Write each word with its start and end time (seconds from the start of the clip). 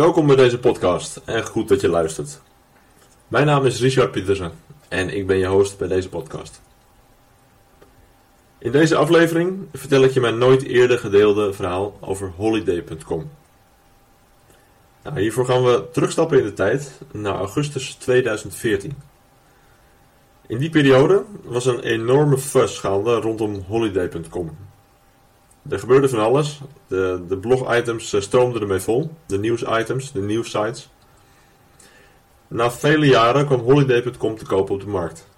Welkom 0.00 0.26
bij 0.26 0.36
deze 0.36 0.58
podcast 0.58 1.20
en 1.24 1.46
goed 1.46 1.68
dat 1.68 1.80
je 1.80 1.88
luistert. 1.88 2.40
Mijn 3.28 3.46
naam 3.46 3.66
is 3.66 3.80
Richard 3.80 4.10
Pietersen 4.10 4.52
en 4.88 5.16
ik 5.16 5.26
ben 5.26 5.36
je 5.36 5.46
host 5.46 5.78
bij 5.78 5.88
deze 5.88 6.08
podcast. 6.08 6.60
In 8.58 8.72
deze 8.72 8.96
aflevering 8.96 9.66
vertel 9.72 10.02
ik 10.02 10.10
je 10.10 10.20
mijn 10.20 10.38
nooit 10.38 10.62
eerder 10.62 10.98
gedeelde 10.98 11.52
verhaal 11.52 11.98
over 12.00 12.32
holiday.com. 12.36 13.30
Nou, 15.02 15.20
hiervoor 15.20 15.46
gaan 15.46 15.64
we 15.64 15.88
terugstappen 15.92 16.38
in 16.38 16.44
de 16.44 16.52
tijd 16.52 17.00
naar 17.12 17.34
augustus 17.34 17.94
2014. 17.94 19.02
In 20.46 20.58
die 20.58 20.70
periode 20.70 21.24
was 21.42 21.66
een 21.66 21.80
enorme 21.80 22.38
fuss 22.38 22.78
gaande 22.78 23.14
rondom 23.14 23.64
holiday.com. 23.68 24.69
Er 25.68 25.78
gebeurde 25.78 26.08
van 26.08 26.18
alles. 26.18 26.60
De, 26.86 27.22
de 27.28 27.36
blog-items 27.36 28.12
eh, 28.12 28.20
stroomden 28.20 28.60
ermee 28.60 28.78
vol. 28.78 29.10
De 29.26 29.38
nieuws-items, 29.38 30.12
de 30.12 30.20
nieuwsites. 30.20 30.88
Na 32.48 32.70
vele 32.70 33.06
jaren 33.06 33.46
kwam 33.46 33.60
holiday.com 33.60 34.36
te 34.36 34.44
kopen 34.44 34.74
op 34.74 34.80
de 34.80 34.86
markt. 34.86 35.28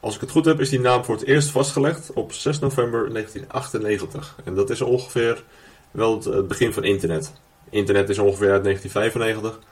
Als 0.00 0.14
ik 0.14 0.20
het 0.20 0.30
goed 0.30 0.44
heb, 0.44 0.60
is 0.60 0.68
die 0.68 0.80
naam 0.80 1.04
voor 1.04 1.14
het 1.14 1.24
eerst 1.24 1.50
vastgelegd 1.50 2.12
op 2.12 2.32
6 2.32 2.58
november 2.58 3.12
1998. 3.12 4.36
En 4.44 4.54
dat 4.54 4.70
is 4.70 4.80
ongeveer 4.80 5.42
wel 5.90 6.22
het 6.22 6.48
begin 6.48 6.72
van 6.72 6.84
internet. 6.84 7.32
Internet 7.70 8.08
is 8.08 8.18
ongeveer 8.18 8.50
uit 8.50 8.64
1995. 8.64 9.68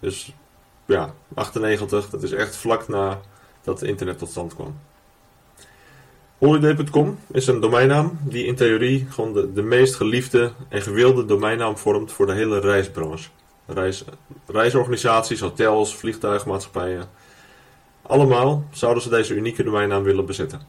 Dus 0.00 0.34
ja, 0.86 1.14
98, 1.34 2.10
dat 2.10 2.22
is 2.22 2.32
echt 2.32 2.56
vlak 2.56 2.88
na 2.88 3.20
dat 3.62 3.82
internet 3.82 4.18
tot 4.18 4.30
stand 4.30 4.54
kwam. 4.54 4.78
Holiday.com 6.42 7.18
is 7.32 7.46
een 7.46 7.60
domeinnaam 7.60 8.18
die 8.22 8.44
in 8.44 8.54
theorie 8.54 9.06
gewoon 9.10 9.32
de, 9.54 9.62
meest 9.62 9.94
geliefde 9.94 10.52
en 10.68 10.82
gewilde 10.82 11.24
domeinnaam 11.24 11.78
vormt 11.78 12.12
voor 12.12 12.26
de 12.26 12.32
hele 12.32 12.60
reisbranche. 12.60 13.28
Reis, 13.66 14.04
reisorganisaties, 14.46 15.40
hotels, 15.40 15.96
vliegtuigmaatschappijen. 15.96 17.08
Allemaal 18.02 18.64
zouden 18.70 19.02
ze 19.02 19.08
deze 19.08 19.34
unieke 19.34 19.62
domeinnaam 19.62 20.02
willen 20.02 20.26
bezitten. 20.26 20.60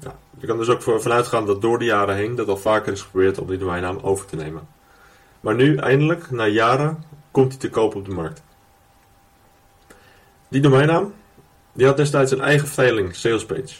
Ja, 0.00 0.18
je 0.38 0.46
kan 0.46 0.58
dus 0.58 0.68
ook 0.68 0.82
vanuit 0.82 1.26
gaan 1.26 1.46
dat 1.46 1.60
door 1.60 1.78
de 1.78 1.84
jaren 1.84 2.16
heen 2.16 2.34
dat 2.34 2.48
al 2.48 2.56
vaker 2.56 2.92
is 2.92 3.02
geprobeerd 3.02 3.38
om 3.38 3.46
die 3.46 3.58
domeinnaam 3.58 3.98
over 4.02 4.26
te 4.26 4.36
nemen. 4.36 4.68
Maar 5.40 5.54
nu, 5.54 5.76
eindelijk, 5.76 6.30
na 6.30 6.46
jaren, 6.46 7.04
komt 7.30 7.50
hij 7.50 7.60
te 7.60 7.70
koop 7.70 7.94
op 7.94 8.04
de 8.04 8.14
markt. 8.14 8.42
Die 10.48 10.60
domeinnaam 10.60 11.12
die 11.72 11.86
had 11.86 11.96
destijds 11.96 12.32
een 12.32 12.40
eigen 12.40 12.68
veiling, 12.68 13.16
salespage. 13.16 13.74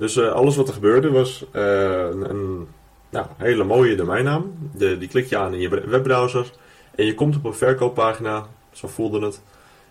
Dus 0.00 0.16
uh, 0.16 0.32
alles 0.32 0.56
wat 0.56 0.68
er 0.68 0.74
gebeurde 0.74 1.10
was 1.10 1.44
uh, 1.52 1.62
een, 2.10 2.30
een 2.30 2.68
nou, 3.10 3.26
hele 3.36 3.64
mooie 3.64 3.96
domeinnaam. 3.96 4.70
De, 4.74 4.98
die 4.98 5.08
klik 5.08 5.26
je 5.26 5.36
aan 5.36 5.54
in 5.54 5.60
je 5.60 5.68
webbrowser. 5.68 6.50
En 6.94 7.04
je 7.04 7.14
komt 7.14 7.36
op 7.36 7.44
een 7.44 7.54
verkooppagina, 7.54 8.46
zo 8.72 8.88
voelde 8.88 9.24
het, 9.24 9.42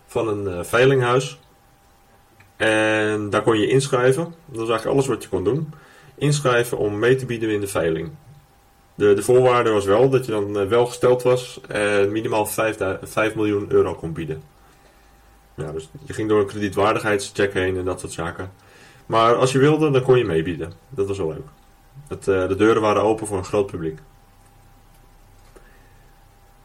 van 0.05 0.27
een 0.27 0.57
uh, 0.57 0.63
veilinghuis. 0.63 1.39
En 2.55 3.29
daar 3.29 3.41
kon 3.41 3.59
je 3.59 3.67
inschrijven. 3.67 4.23
Dat 4.23 4.59
was 4.59 4.69
eigenlijk 4.69 4.85
alles 4.85 5.07
wat 5.07 5.23
je 5.23 5.29
kon 5.29 5.43
doen. 5.43 5.73
Inschrijven 6.15 6.77
om 6.77 6.99
mee 6.99 7.15
te 7.15 7.25
bieden 7.25 7.49
in 7.49 7.59
de 7.59 7.67
veiling. 7.67 8.11
De, 8.95 9.13
de 9.13 9.23
voorwaarde 9.23 9.69
was 9.69 9.85
wel 9.85 10.09
dat 10.09 10.25
je 10.25 10.31
dan 10.31 10.67
wel 10.67 10.85
gesteld 10.85 11.23
was 11.23 11.61
en 11.67 12.11
minimaal 12.11 12.45
5, 12.45 12.77
5 13.01 13.35
miljoen 13.35 13.65
euro 13.71 13.93
kon 13.93 14.13
bieden. 14.13 14.43
Ja, 15.55 15.71
dus 15.71 15.89
je 16.05 16.13
ging 16.13 16.29
door 16.29 16.39
een 16.39 16.47
kredietwaardigheidscheck 16.47 17.53
heen 17.53 17.77
en 17.77 17.85
dat 17.85 17.99
soort 17.99 18.11
zaken. 18.11 18.51
Maar 19.09 19.35
als 19.35 19.51
je 19.51 19.59
wilde, 19.59 19.91
dan 19.91 20.01
kon 20.01 20.17
je 20.17 20.25
meebieden. 20.25 20.73
Dat 20.89 21.07
was 21.07 21.17
wel 21.17 21.27
leuk. 21.27 21.47
Het, 22.07 22.27
uh, 22.27 22.47
de 22.47 22.55
deuren 22.55 22.81
waren 22.81 23.01
open 23.01 23.27
voor 23.27 23.37
een 23.37 23.43
groot 23.43 23.65
publiek. 23.65 23.99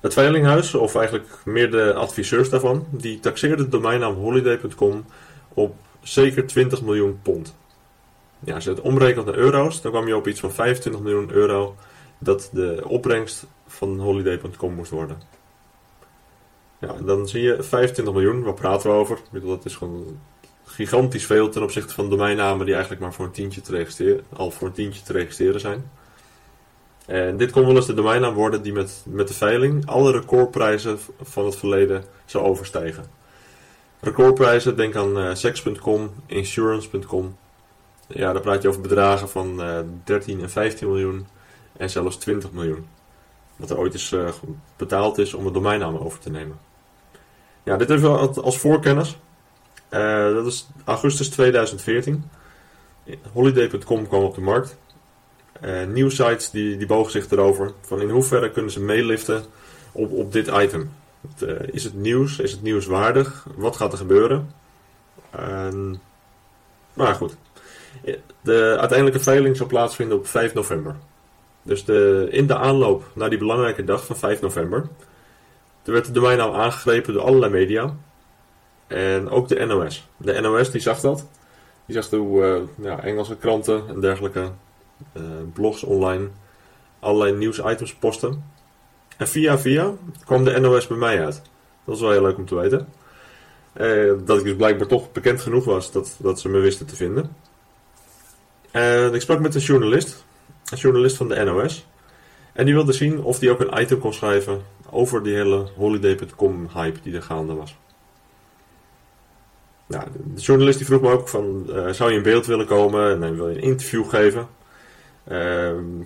Het 0.01 0.13
veilinghuis, 0.13 0.75
of 0.75 0.95
eigenlijk 0.95 1.29
meer 1.45 1.71
de 1.71 1.95
adviseurs 1.95 2.51
daarvan, 2.51 2.87
die 2.91 3.21
taxeerde 3.21 3.63
de 3.63 3.69
domeinnaam 3.69 4.15
holiday.com 4.15 5.05
op 5.49 5.77
zeker 6.03 6.47
20 6.47 6.83
miljoen 6.83 7.19
pond. 7.23 7.57
Ja, 8.39 8.55
als 8.55 8.65
je 8.65 8.71
het 8.71 8.81
omrekent 8.81 9.27
naar 9.27 9.35
euro's, 9.35 9.81
dan 9.81 9.91
kwam 9.91 10.07
je 10.07 10.17
op 10.17 10.29
iets 10.29 10.41
van 10.41 10.53
25 10.53 11.03
miljoen 11.03 11.31
euro 11.31 11.77
dat 12.19 12.51
de 12.53 12.83
opbrengst 12.87 13.47
van 13.67 13.99
holiday.com 13.99 14.75
moest 14.75 14.91
worden. 14.91 15.23
Ja, 16.79 16.93
dan 17.05 17.29
zie 17.29 17.43
je 17.43 17.63
25 17.63 18.15
miljoen, 18.15 18.43
waar 18.43 18.55
praten 18.55 18.91
we 18.91 18.97
over? 18.97 19.19
Dat 19.31 19.65
is 19.65 19.77
gewoon 19.77 20.19
gigantisch 20.75 21.27
veel 21.27 21.49
ten 21.49 21.63
opzichte 21.63 21.95
van 21.95 22.11
domeinnamen 22.11 22.65
die 22.65 22.75
eigenlijk 22.75 23.03
maar 23.03 23.13
voor 23.13 23.25
een 23.25 23.31
tientje 23.31 23.61
te 23.61 23.73
registreren, 23.73 24.25
al 24.33 24.51
voor 24.51 24.67
een 24.67 24.75
tientje 24.75 25.03
te 25.03 25.13
registreren 25.13 25.61
zijn. 25.61 25.91
En 27.07 27.37
dit 27.37 27.51
kon 27.51 27.67
wel 27.67 27.77
eens 27.77 27.87
de 27.87 27.95
domeinnaam 27.95 28.35
worden 28.35 28.63
die 28.63 28.73
met, 28.73 29.03
met 29.09 29.29
de 29.29 29.35
veiling 29.35 29.87
alle 29.87 30.13
recordprijzen 30.13 30.99
van 31.23 31.45
het 31.45 31.57
verleden 31.57 32.05
zou 32.25 32.45
overstijgen. 32.45 33.05
Recordprijzen, 34.01 34.77
denk 34.77 34.97
aan 34.97 35.19
uh, 35.19 35.35
sex.com, 35.35 36.11
insurance.com. 36.27 37.37
Ja, 38.07 38.33
daar 38.33 38.43
praat 38.43 38.63
je 38.63 38.69
over 38.69 38.81
bedragen 38.81 39.29
van 39.29 39.61
uh, 39.61 39.79
13 40.05 40.41
en 40.41 40.51
15 40.51 40.89
miljoen 40.89 41.27
en 41.77 41.91
zelfs 41.91 42.17
20 42.17 42.53
miljoen. 42.53 42.87
Wat 43.57 43.71
er 43.71 43.79
ooit 43.79 43.93
eens 43.93 44.13
uh, 44.13 44.29
betaald 44.77 45.19
is 45.19 45.35
om 45.35 45.47
een 45.47 45.53
domeinnaam 45.53 45.97
over 45.97 46.19
te 46.19 46.31
nemen. 46.31 46.59
Ja, 47.63 47.77
dit 47.77 47.91
even 47.91 48.43
als 48.43 48.59
voorkennis. 48.59 49.19
Uh, 49.91 50.35
dat 50.35 50.47
is 50.47 50.69
augustus 50.85 51.29
2014. 51.29 52.31
Holiday.com 53.33 54.09
kwam 54.09 54.23
op 54.23 54.35
de 54.35 54.41
markt. 54.41 54.77
Uh, 55.65 55.87
nieuwsites 55.87 56.51
die, 56.51 56.77
die 56.77 56.87
bogen 56.87 57.13
zich 57.13 57.31
erover. 57.31 57.73
Van 57.81 58.01
in 58.01 58.11
hoeverre 58.11 58.51
kunnen 58.51 58.71
ze 58.71 58.81
meeliften 58.81 59.45
op, 59.93 60.13
op 60.13 60.33
dit 60.33 60.47
item. 60.47 60.93
Uh, 61.43 61.51
is 61.67 61.85
het 61.85 61.95
nieuws? 61.95 62.39
Is 62.39 62.53
het 62.53 62.63
nieuwswaardig? 62.63 63.47
Wat 63.57 63.77
gaat 63.77 63.93
er 63.93 63.99
gebeuren? 63.99 64.51
maar 66.93 67.15
goed. 67.15 67.37
De 68.41 68.77
uiteindelijke 68.79 69.21
veiling 69.21 69.57
zal 69.57 69.67
plaatsvinden 69.67 70.19
op 70.19 70.27
5 70.27 70.55
november. 70.55 70.97
Dus 71.63 71.85
de, 71.85 72.29
in 72.31 72.47
de 72.47 72.57
aanloop 72.57 73.05
naar 73.13 73.31
die 73.31 73.39
belangrijke 73.39 73.85
dag 73.85 74.07
van 74.07 74.17
5 74.17 74.41
november. 74.41 74.89
Er 75.85 75.93
werd 75.93 76.07
de 76.07 76.13
domeinnaam 76.13 76.55
aangegrepen 76.55 77.13
door 77.13 77.23
allerlei 77.23 77.53
media. 77.53 77.95
En 78.87 79.31
ook 79.31 79.49
de 79.49 79.65
NOS. 79.65 80.09
De 80.17 80.41
NOS 80.41 80.71
die 80.71 80.81
zag 80.81 81.01
dat. 81.01 81.27
Die 81.87 82.03
zag 82.03 82.11
hoe 82.11 82.67
ja, 82.83 83.03
Engelse 83.03 83.37
kranten 83.37 83.83
en 83.89 84.01
dergelijke 84.01 84.51
uh, 85.13 85.23
blogs 85.53 85.83
online 85.83 86.29
allerlei 86.99 87.33
nieuwsitems 87.37 87.95
posten. 87.95 88.45
En 89.17 89.29
via 89.29 89.59
via 89.59 89.93
kwam 90.25 90.45
de 90.45 90.61
NOS 90.61 90.87
bij 90.87 90.97
mij 90.97 91.25
uit. 91.25 91.35
Dat 91.35 91.43
was 91.85 92.01
wel 92.01 92.11
heel 92.11 92.23
leuk 92.23 92.37
om 92.37 92.47
te 92.47 92.55
weten. 92.55 92.89
Uh, 93.77 94.13
dat 94.25 94.39
ik 94.39 94.45
dus 94.45 94.57
blijkbaar 94.57 94.87
toch 94.87 95.13
bekend 95.13 95.41
genoeg 95.41 95.65
was 95.65 95.93
dat, 95.93 96.17
dat 96.19 96.41
ze 96.41 96.49
me 96.49 96.59
wisten 96.59 96.87
te 96.87 96.97
vinden. 96.97 97.37
En 98.71 99.15
ik 99.15 99.21
sprak 99.21 99.41
met 99.41 99.55
een 99.55 99.61
journalist. 99.61 100.25
Een 100.71 100.79
journalist 100.79 101.17
van 101.17 101.29
de 101.29 101.45
NOS. 101.45 101.87
En 102.53 102.65
die 102.65 102.75
wilde 102.75 102.93
zien 102.93 103.23
of 103.23 103.41
hij 103.41 103.51
ook 103.51 103.61
een 103.61 103.81
item 103.81 103.99
kon 103.99 104.13
schrijven 104.13 104.63
over 104.91 105.23
die 105.23 105.35
hele 105.35 105.67
holiday.com 105.77 106.69
hype 106.75 107.01
die 107.03 107.15
er 107.15 107.23
gaande 107.23 107.55
was. 107.55 107.77
Nou, 109.87 110.05
de 110.35 110.41
journalist 110.41 110.79
die 110.79 110.87
vroeg 110.87 111.01
me 111.01 111.11
ook 111.11 111.29
van, 111.29 111.67
uh, 111.69 111.89
zou 111.89 112.11
je 112.11 112.17
in 112.17 112.23
beeld 112.23 112.47
willen 112.47 112.67
komen 112.67 113.23
en 113.23 113.37
wil 113.37 113.49
je 113.49 113.57
een 113.57 113.63
interview 113.63 114.09
geven? 114.09 114.49
Uh, 115.29 115.37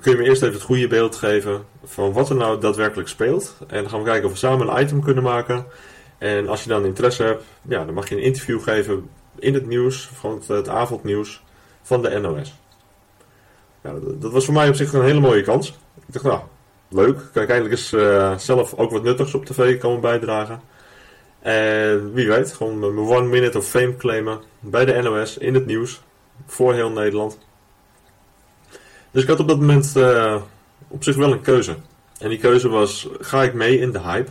kun 0.01 0.13
je 0.13 0.17
me 0.17 0.25
eerst 0.25 0.43
even 0.43 0.55
het 0.55 0.65
goede 0.65 0.87
beeld 0.87 1.17
geven 1.17 1.65
van 1.85 2.13
wat 2.13 2.29
er 2.29 2.37
nou 2.37 2.61
daadwerkelijk 2.61 3.09
speelt? 3.09 3.57
En 3.67 3.81
dan 3.81 3.91
gaan 3.91 3.99
we 3.99 4.05
kijken 4.05 4.25
of 4.25 4.31
we 4.31 4.39
samen 4.39 4.69
een 4.69 4.83
item 4.83 5.03
kunnen 5.03 5.23
maken. 5.23 5.67
En 6.19 6.49
als 6.49 6.63
je 6.63 6.69
dan 6.69 6.85
interesse 6.85 7.23
hebt, 7.23 7.45
ja, 7.63 7.85
dan 7.85 7.95
mag 7.95 8.09
je 8.09 8.17
een 8.17 8.23
interview 8.23 8.63
geven 8.63 9.09
in 9.39 9.55
het 9.55 9.67
nieuws, 9.67 10.11
van 10.15 10.43
het, 10.47 10.69
avondnieuws 10.69 11.43
van 11.83 12.03
de 12.03 12.19
NOS. 12.19 12.55
dat, 14.19 14.33
was 14.33 14.45
voor 14.45 14.55
mij 14.55 14.69
op 14.69 14.75
zich 14.75 14.93
een 14.93 15.05
hele 15.05 15.21
mooie 15.21 15.43
kans. 15.43 15.69
Ik 16.07 16.13
dacht, 16.13 16.25
nou, 16.25 16.41
leuk. 16.89 17.19
Kijk, 17.33 17.49
eindelijk 17.49 17.75
eens 17.75 17.93
uh, 17.93 18.39
zelf 18.39 18.75
ook 18.75 18.91
wat 18.91 19.03
nuttigs 19.03 19.35
op 19.35 19.45
tv 19.45 19.79
komen 19.79 20.01
bijdragen. 20.01 20.61
En 21.41 22.13
wie 22.13 22.29
weet, 22.29 22.53
gewoon 22.53 22.79
mijn 22.79 22.99
one 22.99 23.27
minute 23.27 23.59
of 23.59 23.67
fame 23.67 23.97
claimen 23.97 24.41
bij 24.61 24.85
de 24.85 25.03
NOS 25.03 25.39
in 25.39 25.55
het 25.55 25.67
nieuws 25.67 26.01
voor 26.47 26.75
heel 26.75 26.91
Nederland. 26.91 27.39
Dus 29.11 29.23
ik 29.23 29.29
had 29.29 29.41
op 29.41 29.49
dat 29.49 29.59
moment 29.59 29.93
uh, 29.97 30.43
op 30.89 31.05
zich 31.05 31.17
wel 31.17 31.33
een 31.33 31.41
keuze. 31.41 31.77
En 32.19 32.29
die 32.29 32.39
keuze 32.39 32.69
was: 32.69 33.09
ga 33.21 33.43
ik 33.43 33.55
mee 33.55 33.79
in 33.79 33.93
de 33.93 34.01
hype? 34.01 34.31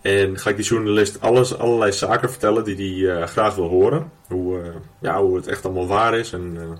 En 0.00 0.38
ga 0.38 0.50
ik 0.50 0.56
die 0.56 0.64
journalist 0.64 1.20
alles, 1.20 1.58
allerlei 1.58 1.92
zaken 1.92 2.30
vertellen 2.30 2.64
die 2.64 2.76
hij 2.76 3.18
uh, 3.18 3.26
graag 3.26 3.54
wil 3.54 3.68
horen? 3.68 4.10
Hoe, 4.26 4.58
uh, 4.58 4.68
ja, 4.98 5.20
hoe 5.22 5.36
het 5.36 5.46
echt 5.46 5.64
allemaal 5.64 5.86
waar 5.86 6.18
is 6.18 6.32
en 6.32 6.78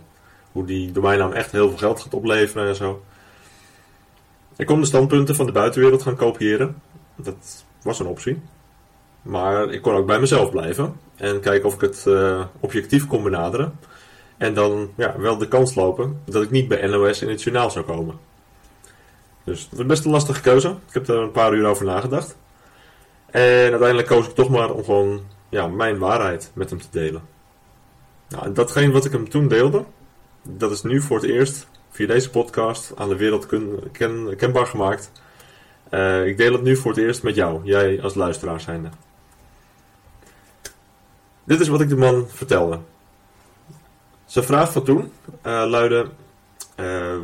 hoe 0.52 0.64
die 0.64 0.92
domeinnaam 0.92 1.32
echt 1.32 1.52
heel 1.52 1.68
veel 1.68 1.78
geld 1.78 2.00
gaat 2.00 2.14
opleveren 2.14 2.68
en 2.68 2.76
zo. 2.76 3.02
Ik 4.56 4.66
kon 4.66 4.80
de 4.80 4.86
standpunten 4.86 5.34
van 5.34 5.46
de 5.46 5.52
buitenwereld 5.52 6.02
gaan 6.02 6.16
kopiëren. 6.16 6.82
Dat 7.16 7.64
was 7.82 7.98
een 7.98 8.06
optie. 8.06 8.42
Maar 9.26 9.70
ik 9.70 9.82
kon 9.82 9.94
ook 9.94 10.06
bij 10.06 10.20
mezelf 10.20 10.50
blijven 10.50 11.00
en 11.16 11.40
kijken 11.40 11.68
of 11.68 11.74
ik 11.74 11.80
het 11.80 12.04
uh, 12.08 12.44
objectief 12.60 13.06
kon 13.06 13.22
benaderen. 13.22 13.78
En 14.36 14.54
dan 14.54 14.90
ja, 14.96 15.14
wel 15.18 15.38
de 15.38 15.48
kans 15.48 15.74
lopen 15.74 16.20
dat 16.24 16.42
ik 16.42 16.50
niet 16.50 16.68
bij 16.68 16.86
NOS 16.86 17.22
in 17.22 17.28
het 17.28 17.42
journaal 17.42 17.70
zou 17.70 17.84
komen. 17.84 18.18
Dus 19.44 19.60
het 19.70 19.78
was 19.78 19.86
best 19.86 20.04
een 20.04 20.10
lastige 20.10 20.40
keuze. 20.40 20.68
Ik 20.68 20.94
heb 20.94 21.08
er 21.08 21.18
een 21.18 21.30
paar 21.30 21.54
uur 21.54 21.66
over 21.66 21.84
nagedacht. 21.84 22.36
En 23.30 23.70
uiteindelijk 23.70 24.08
koos 24.08 24.26
ik 24.26 24.34
toch 24.34 24.48
maar 24.48 24.70
om 24.70 24.84
gewoon 24.84 25.20
ja, 25.48 25.66
mijn 25.66 25.98
waarheid 25.98 26.50
met 26.54 26.70
hem 26.70 26.80
te 26.80 26.88
delen. 26.90 27.22
Nou, 28.28 28.44
en 28.44 28.54
datgene 28.54 28.92
wat 28.92 29.04
ik 29.04 29.12
hem 29.12 29.28
toen 29.28 29.48
deelde, 29.48 29.84
dat 30.42 30.70
is 30.70 30.82
nu 30.82 31.00
voor 31.00 31.16
het 31.16 31.30
eerst 31.30 31.68
via 31.90 32.06
deze 32.06 32.30
podcast 32.30 32.92
aan 32.96 33.08
de 33.08 33.16
wereld 33.16 33.46
ken, 33.92 34.36
kenbaar 34.36 34.66
gemaakt. 34.66 35.10
Uh, 35.90 36.26
ik 36.26 36.36
deel 36.36 36.52
het 36.52 36.62
nu 36.62 36.76
voor 36.76 36.90
het 36.90 37.00
eerst 37.00 37.22
met 37.22 37.34
jou, 37.34 37.60
jij 37.64 38.02
als 38.02 38.14
luisteraar 38.14 38.60
zijnde. 38.60 38.88
Dit 41.46 41.60
is 41.60 41.68
wat 41.68 41.80
ik 41.80 41.88
de 41.88 41.96
man 41.96 42.28
vertelde. 42.28 42.78
Zijn 44.24 44.44
vraag 44.44 44.72
van 44.72 44.84
toen 44.84 45.12
uh, 45.46 45.64
luidde: 45.66 46.06
uh, 46.80 47.16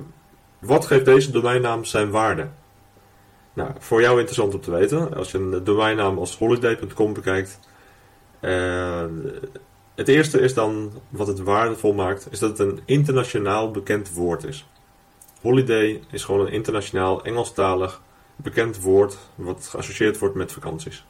Wat 0.59 0.87
geeft 0.87 1.05
deze 1.05 1.31
domeinnaam 1.31 1.85
zijn 1.85 2.11
waarde? 2.11 2.49
Nou, 3.53 3.71
voor 3.79 4.01
jou 4.01 4.17
interessant 4.17 4.55
om 4.55 4.61
te 4.61 4.71
weten. 4.71 5.15
Als 5.15 5.31
je 5.31 5.39
een 5.39 5.65
domeinnaam 5.65 6.19
als 6.19 6.39
holiday.com 6.39 7.13
bekijkt. 7.13 7.59
Uh, 8.41 9.05
het 9.95 10.09
eerste 10.09 10.41
is 10.41 10.55
dan 10.55 10.93
wat 11.09 11.27
het 11.27 11.39
waardevol 11.39 11.93
maakt, 11.93 12.27
is 12.31 12.39
dat 12.39 12.59
het 12.59 12.69
een 12.69 12.81
internationaal 12.85 13.71
bekend 13.71 14.13
woord 14.15 14.45
is. 14.45 14.67
Holiday 15.41 16.03
is 16.11 16.25
gewoon 16.25 16.47
een 16.47 16.53
internationaal 16.53 17.25
Engelstalig 17.25 18.03
bekend 18.37 18.81
woord 18.81 19.19
wat 19.35 19.67
geassocieerd 19.71 20.19
wordt 20.19 20.35
met 20.35 20.53
vakanties. 20.53 21.05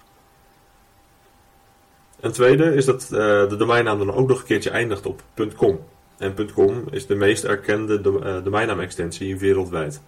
Een 2.22 2.32
tweede 2.32 2.74
is 2.74 2.84
dat 2.84 3.08
uh, 3.12 3.18
de 3.48 3.56
domeinnaam 3.58 3.98
dan 3.98 4.14
ook 4.14 4.28
nog 4.28 4.38
een 4.38 4.44
keertje 4.44 4.70
eindigt 4.70 5.06
op 5.06 5.22
.com. 5.56 5.80
En 6.18 6.52
.com 6.54 6.84
is 6.90 7.06
de 7.06 7.14
meest 7.14 7.44
erkende 7.44 8.00
uh, 8.04 8.44
domeinnaamextensie 8.44 9.38
wereldwijd. 9.38 10.02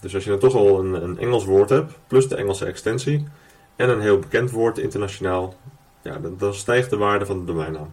Dus 0.00 0.14
als 0.14 0.24
je 0.24 0.30
dan 0.30 0.38
toch 0.38 0.54
al 0.54 0.78
een, 0.78 1.02
een, 1.02 1.18
Engels 1.18 1.44
woord 1.44 1.68
hebt, 1.68 1.92
plus 2.06 2.28
de 2.28 2.36
Engelse 2.36 2.64
extensie, 2.64 3.26
en 3.76 3.88
een 3.88 4.00
heel 4.00 4.18
bekend 4.18 4.50
woord 4.50 4.78
internationaal, 4.78 5.54
ja, 6.02 6.18
dan, 6.18 6.34
dan 6.38 6.54
stijgt 6.54 6.90
de 6.90 6.96
waarde 6.96 7.26
van 7.26 7.38
de 7.38 7.44
domeinnaam. 7.44 7.92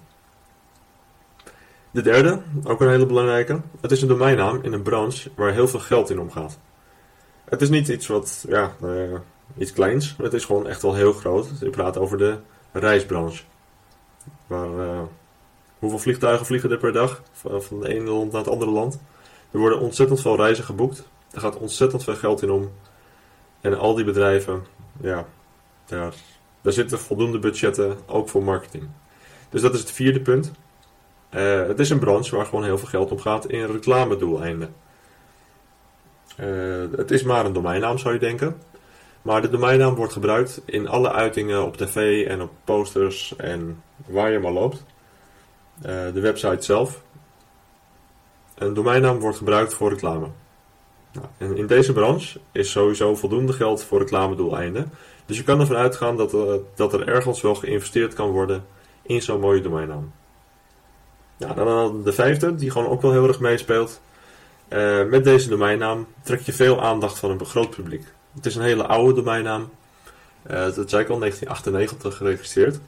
De 1.92 2.02
derde, 2.02 2.42
ook 2.64 2.82
een 2.82 2.90
hele 2.90 3.06
belangrijke, 3.06 3.62
het 3.82 3.92
is 3.92 4.02
een 4.02 4.08
domeinnaam 4.08 4.60
in 4.62 4.74
een 4.74 4.82
branche 4.82 5.30
waar 5.36 5.54
heel 5.54 5.68
veel 5.68 5.80
geld 5.80 6.10
in 6.10 6.20
omgaat. 6.20 6.60
Het 7.46 7.62
is 7.62 7.70
niet 7.70 7.88
iets 7.88 8.08
wat, 8.08 8.46
ja, 8.50 8.76
uh, 8.84 9.20
iets 9.58 9.74
kleins, 9.74 10.16
het 10.18 10.34
is 10.34 10.46
gewoon 10.46 10.68
echt 10.68 10.82
wel 10.82 10.94
heel 10.94 11.14
groot. 11.14 11.48
Je 11.60 11.70
praat 11.70 11.98
over 11.98 12.18
de 12.18 12.38
reisbranche. 12.72 13.44
Waar, 14.48 14.70
uh, 14.70 15.02
hoeveel 15.80 16.00
vliegtuigen 16.00 16.46
vliegen 16.46 16.72
er 16.72 16.78
per 16.78 16.94
dag 16.94 17.22
van, 17.32 17.54
het 17.54 17.84
ene 17.84 18.10
land 18.10 18.32
naar 18.32 18.42
het 18.42 18.52
andere 18.52 18.72
land? 18.72 19.00
Er 19.52 19.60
worden 19.60 19.80
ontzettend 19.80 20.22
veel 20.22 20.36
reizen 20.36 20.64
geboekt. 20.64 21.08
Er 21.32 21.40
gaat 21.40 21.58
ontzettend 21.58 22.04
veel 22.04 22.16
geld 22.16 22.42
in 22.42 22.52
om. 22.52 22.72
En 23.62 23.78
al 23.78 23.96
die 23.96 24.06
bedrijven, 24.06 24.66
ja, 25.02 25.26
daar, 25.86 26.14
daar 26.62 26.74
zitten 26.74 27.00
voldoende 27.00 27.40
budgetten, 27.40 27.98
ook 28.06 28.30
voor 28.30 28.44
marketing. 28.44 28.88
Dus 29.50 29.62
dat 29.62 29.74
is 29.74 29.80
het 29.80 29.92
vierde 29.92 30.22
punt. 30.22 30.52
Uh, 31.30 31.68
het 31.68 31.80
is 31.80 31.90
een 31.90 32.00
branche 32.00 32.36
waar 32.36 32.46
gewoon 32.46 32.64
heel 32.64 32.78
veel 32.78 32.88
geld 32.88 33.12
om 33.12 33.20
gaat 33.20 33.46
in 33.46 33.66
reclamedoeleinden. 33.66 34.76
Uh, 36.40 36.98
het 36.98 37.12
is 37.12 37.24
maar 37.24 37.46
een 37.46 37.54
domeinnaam, 37.54 37.98
zou 37.98 38.14
je 38.14 38.20
denken. 38.20 38.62
Maar 39.28 39.42
de 39.42 39.50
domeinnaam 39.50 39.96
wordt 39.96 40.14
gebruikt 40.14 40.62
in 40.66 40.88
alle 40.88 41.12
uitingen 41.12 41.66
op 41.66 41.78
tv 41.78 42.28
en 42.28 42.42
op 42.42 42.52
posters 42.64 43.36
en 43.36 43.84
waar 44.06 44.32
je 44.32 44.40
maar 44.40 44.52
loopt. 44.52 44.84
Uh, 45.78 45.86
de 46.14 46.20
website 46.20 46.64
zelf. 46.64 47.02
Een 48.56 48.74
domeinnaam 48.74 49.20
wordt 49.20 49.38
gebruikt 49.38 49.74
voor 49.74 49.90
reclame. 49.90 50.28
Nou, 51.12 51.26
en 51.38 51.58
in 51.58 51.68
deze 51.68 51.94
branche 51.94 52.40
is 52.52 52.72
sowieso 52.72 53.16
voldoende 53.16 53.54
geld 53.54 53.84
voor 53.84 54.00
reclamedoeleinden. 54.00 54.92
Dus 55.26 55.38
je 55.38 55.44
kan 55.44 55.60
ervan 55.60 55.76
uitgaan 55.76 56.18
dat, 56.18 56.34
uh, 56.34 56.54
dat 56.76 56.94
er 56.94 57.08
ergens 57.08 57.42
wel 57.42 57.56
geïnvesteerd 57.56 58.14
kan 58.14 58.30
worden 58.30 58.66
in 59.02 59.22
zo'n 59.22 59.40
mooie 59.40 59.62
domeinnaam. 59.62 60.12
Nou, 61.38 61.56
dan 61.56 62.04
de 62.04 62.14
vijfde, 62.14 62.56
die 62.56 62.72
gewoon 62.72 62.90
ook 62.90 63.02
wel 63.02 63.12
heel 63.12 63.28
erg 63.28 63.40
meespeelt. 63.40 64.02
Met 65.10 65.24
deze 65.24 65.50
domeinnaam 65.50 66.08
trek 66.22 66.40
je 66.40 66.54
veel 66.54 66.82
aandacht 66.82 67.20
van 67.20 67.30
een 67.30 67.46
groot 67.46 67.70
publiek. 67.70 68.16
Het 68.38 68.46
is 68.46 68.56
een 68.56 68.62
hele 68.62 68.88
oude 68.88 69.14
domeinnaam. 69.14 69.70
Uh, 70.48 70.54
dat 70.54 70.78
ik 70.94 71.10
al, 71.10 71.20
1998 71.20 72.18
geregistreerd. 72.18 72.80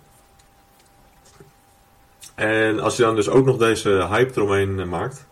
En 2.35 2.79
als 2.79 2.97
je 2.97 3.03
dan 3.03 3.15
dus 3.15 3.29
ook 3.29 3.45
nog 3.45 3.57
deze 3.57 4.07
hype 4.09 4.31
eromheen 4.35 4.89
maakt. 4.89 5.25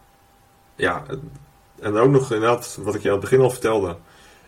Ja, 0.76 1.04
en 1.80 1.96
ook 1.96 2.12
nog 2.12 2.32
inderdaad, 2.32 2.80
wat 2.82 2.96
ik 2.96 3.02
je 3.02 3.08
aan 3.08 3.14
het 3.14 3.24
begin 3.24 3.40
al 3.40 3.50
vertelde. 3.50 3.96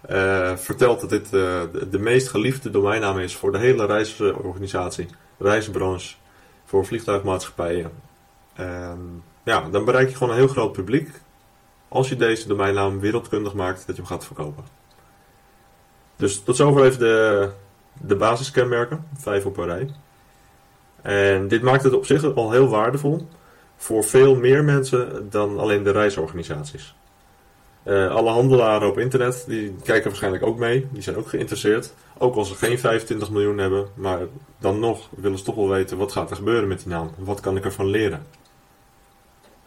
Uh, 0.10 0.56
vertelt 0.56 1.00
dat 1.02 1.10
dit 1.10 1.30
de, 1.30 2.00
meest 2.00 2.28
geliefde 2.28 2.70
domeinnaam 2.70 3.20
is 3.20 3.36
voor 3.36 3.52
de 3.52 3.58
hele 3.58 3.86
reisorganisatie, 3.86 5.08
reisbranche, 5.38 6.16
voor 6.66 6.86
vliegtuigmaatschappijen. 6.86 7.92
Uh, 8.60 8.92
ja, 9.44 9.70
dan 9.70 9.86
bereik 9.86 10.10
je 10.10 10.16
gewoon 10.16 10.34
een 10.34 10.40
heel 10.40 10.48
groot 10.48 10.72
publiek 10.72 11.10
als 11.88 12.10
je 12.10 12.16
deze 12.16 12.48
domeinnaam 12.48 13.00
wereldkundig 13.00 13.54
maakt 13.54 13.88
dat 13.88 13.96
je 13.96 14.02
hem 14.02 14.12
gaat 14.12 14.26
verkopen. 14.26 14.79
Dus 16.20 16.44
tot 16.44 16.56
zover 16.56 16.84
even 16.84 17.00
de, 17.00 17.50
de 18.02 18.16
basiskenmerken, 18.16 19.06
vijf 19.18 19.46
op 19.46 19.58
een 19.58 19.66
rij. 19.66 19.90
En 21.02 21.48
dit 21.48 21.62
maakt 21.62 21.84
het 21.84 21.94
op 21.94 22.06
zich 22.06 22.36
al 22.36 22.52
heel 22.52 22.68
waardevol 22.68 23.28
voor 23.78 24.04
veel 24.04 24.36
meer 24.36 24.64
mensen 24.64 25.30
dan 25.30 25.60
alleen 25.60 25.84
de 25.84 25.92
reisorganisaties. 25.92 26.96
Uh, 27.84 28.12
alle 28.12 28.30
handelaren 28.30 28.90
op 28.90 28.98
internet 28.98 29.44
die 29.48 29.76
kijken 29.84 30.10
waarschijnlijk 30.10 30.44
ook 30.44 30.58
mee, 30.58 30.88
die 30.92 31.02
zijn 31.02 31.16
ook 31.16 31.28
geïnteresseerd. 31.28 31.94
Ook 32.18 32.36
als 32.36 32.48
ze 32.48 32.56
geen 32.56 32.80
25 32.80 33.30
miljoen 33.30 33.58
hebben, 33.58 33.88
maar 33.94 34.20
dan 34.58 34.80
nog 34.80 35.10
willen 35.16 35.38
ze 35.38 35.44
toch 35.44 35.56
wel 35.56 35.70
weten 35.70 35.98
wat 35.98 36.12
gaat 36.12 36.30
er 36.30 36.36
gebeuren 36.36 36.68
met 36.68 36.80
die 36.80 36.88
naam. 36.88 37.12
Wat 37.18 37.40
kan 37.40 37.58
ik 37.58 37.66
ervan 37.66 37.88
leren? 37.88 38.26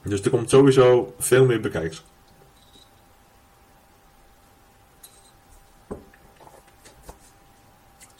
Dus 0.02 0.22
er 0.22 0.30
komt 0.30 0.50
sowieso 0.50 1.14
veel 1.18 1.44
meer 1.44 1.60
bekijks. 1.60 2.04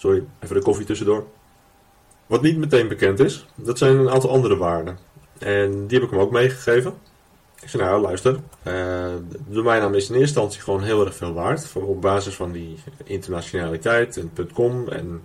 Sorry, 0.02 0.25
even 0.40 0.56
de 0.56 0.62
koffie 0.62 0.87
tussendoor. 0.87 1.26
Wat 2.26 2.42
niet 2.42 2.56
meteen 2.56 2.88
bekend 2.88 3.21
is, 3.21 3.47
dat 3.54 3.78
zijn 3.78 3.97
een 3.97 4.11
aantal 4.11 4.30
andere 4.30 4.56
waarden. 4.56 4.99
En 5.38 5.87
die 5.87 5.99
heb 5.99 6.06
ik 6.06 6.14
hem 6.14 6.21
ook 6.21 6.30
meegegeven. 6.30 6.94
Ik 7.61 7.68
zei, 7.68 7.82
nou 7.82 8.00
luister, 8.00 8.40
de 8.62 9.21
domeinnaam 9.47 9.94
is 9.94 10.09
in 10.09 10.14
eerste 10.14 10.18
instantie 10.18 10.61
gewoon 10.61 10.82
heel 10.82 11.04
erg 11.04 11.14
veel 11.14 11.32
waard. 11.32 11.73
Op 11.75 12.00
basis 12.00 12.35
van 12.35 12.52
die 12.52 12.78
internationaliteit 13.04 14.16
en 14.16 14.32
.com. 14.52 14.88
En 14.88 15.23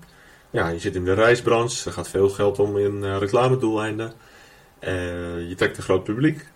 ja, 0.50 0.68
je 0.68 0.80
zit 0.80 0.96
in 0.96 1.06
de 1.06 1.14
reisbranche, 1.14 1.90
er 1.90 1.96
gaat 1.96 2.10
veel 2.10 2.30
geld 2.30 2.60
om 2.60 2.78
in 2.78 3.04
uh, 3.04 3.18
reclamedoeleinden. 3.18 4.14
Uh, 4.80 5.50
je 5.50 5.56
trekt 5.56 5.78
een 5.78 5.84
groot 5.84 6.04
publiek. 6.04 6.48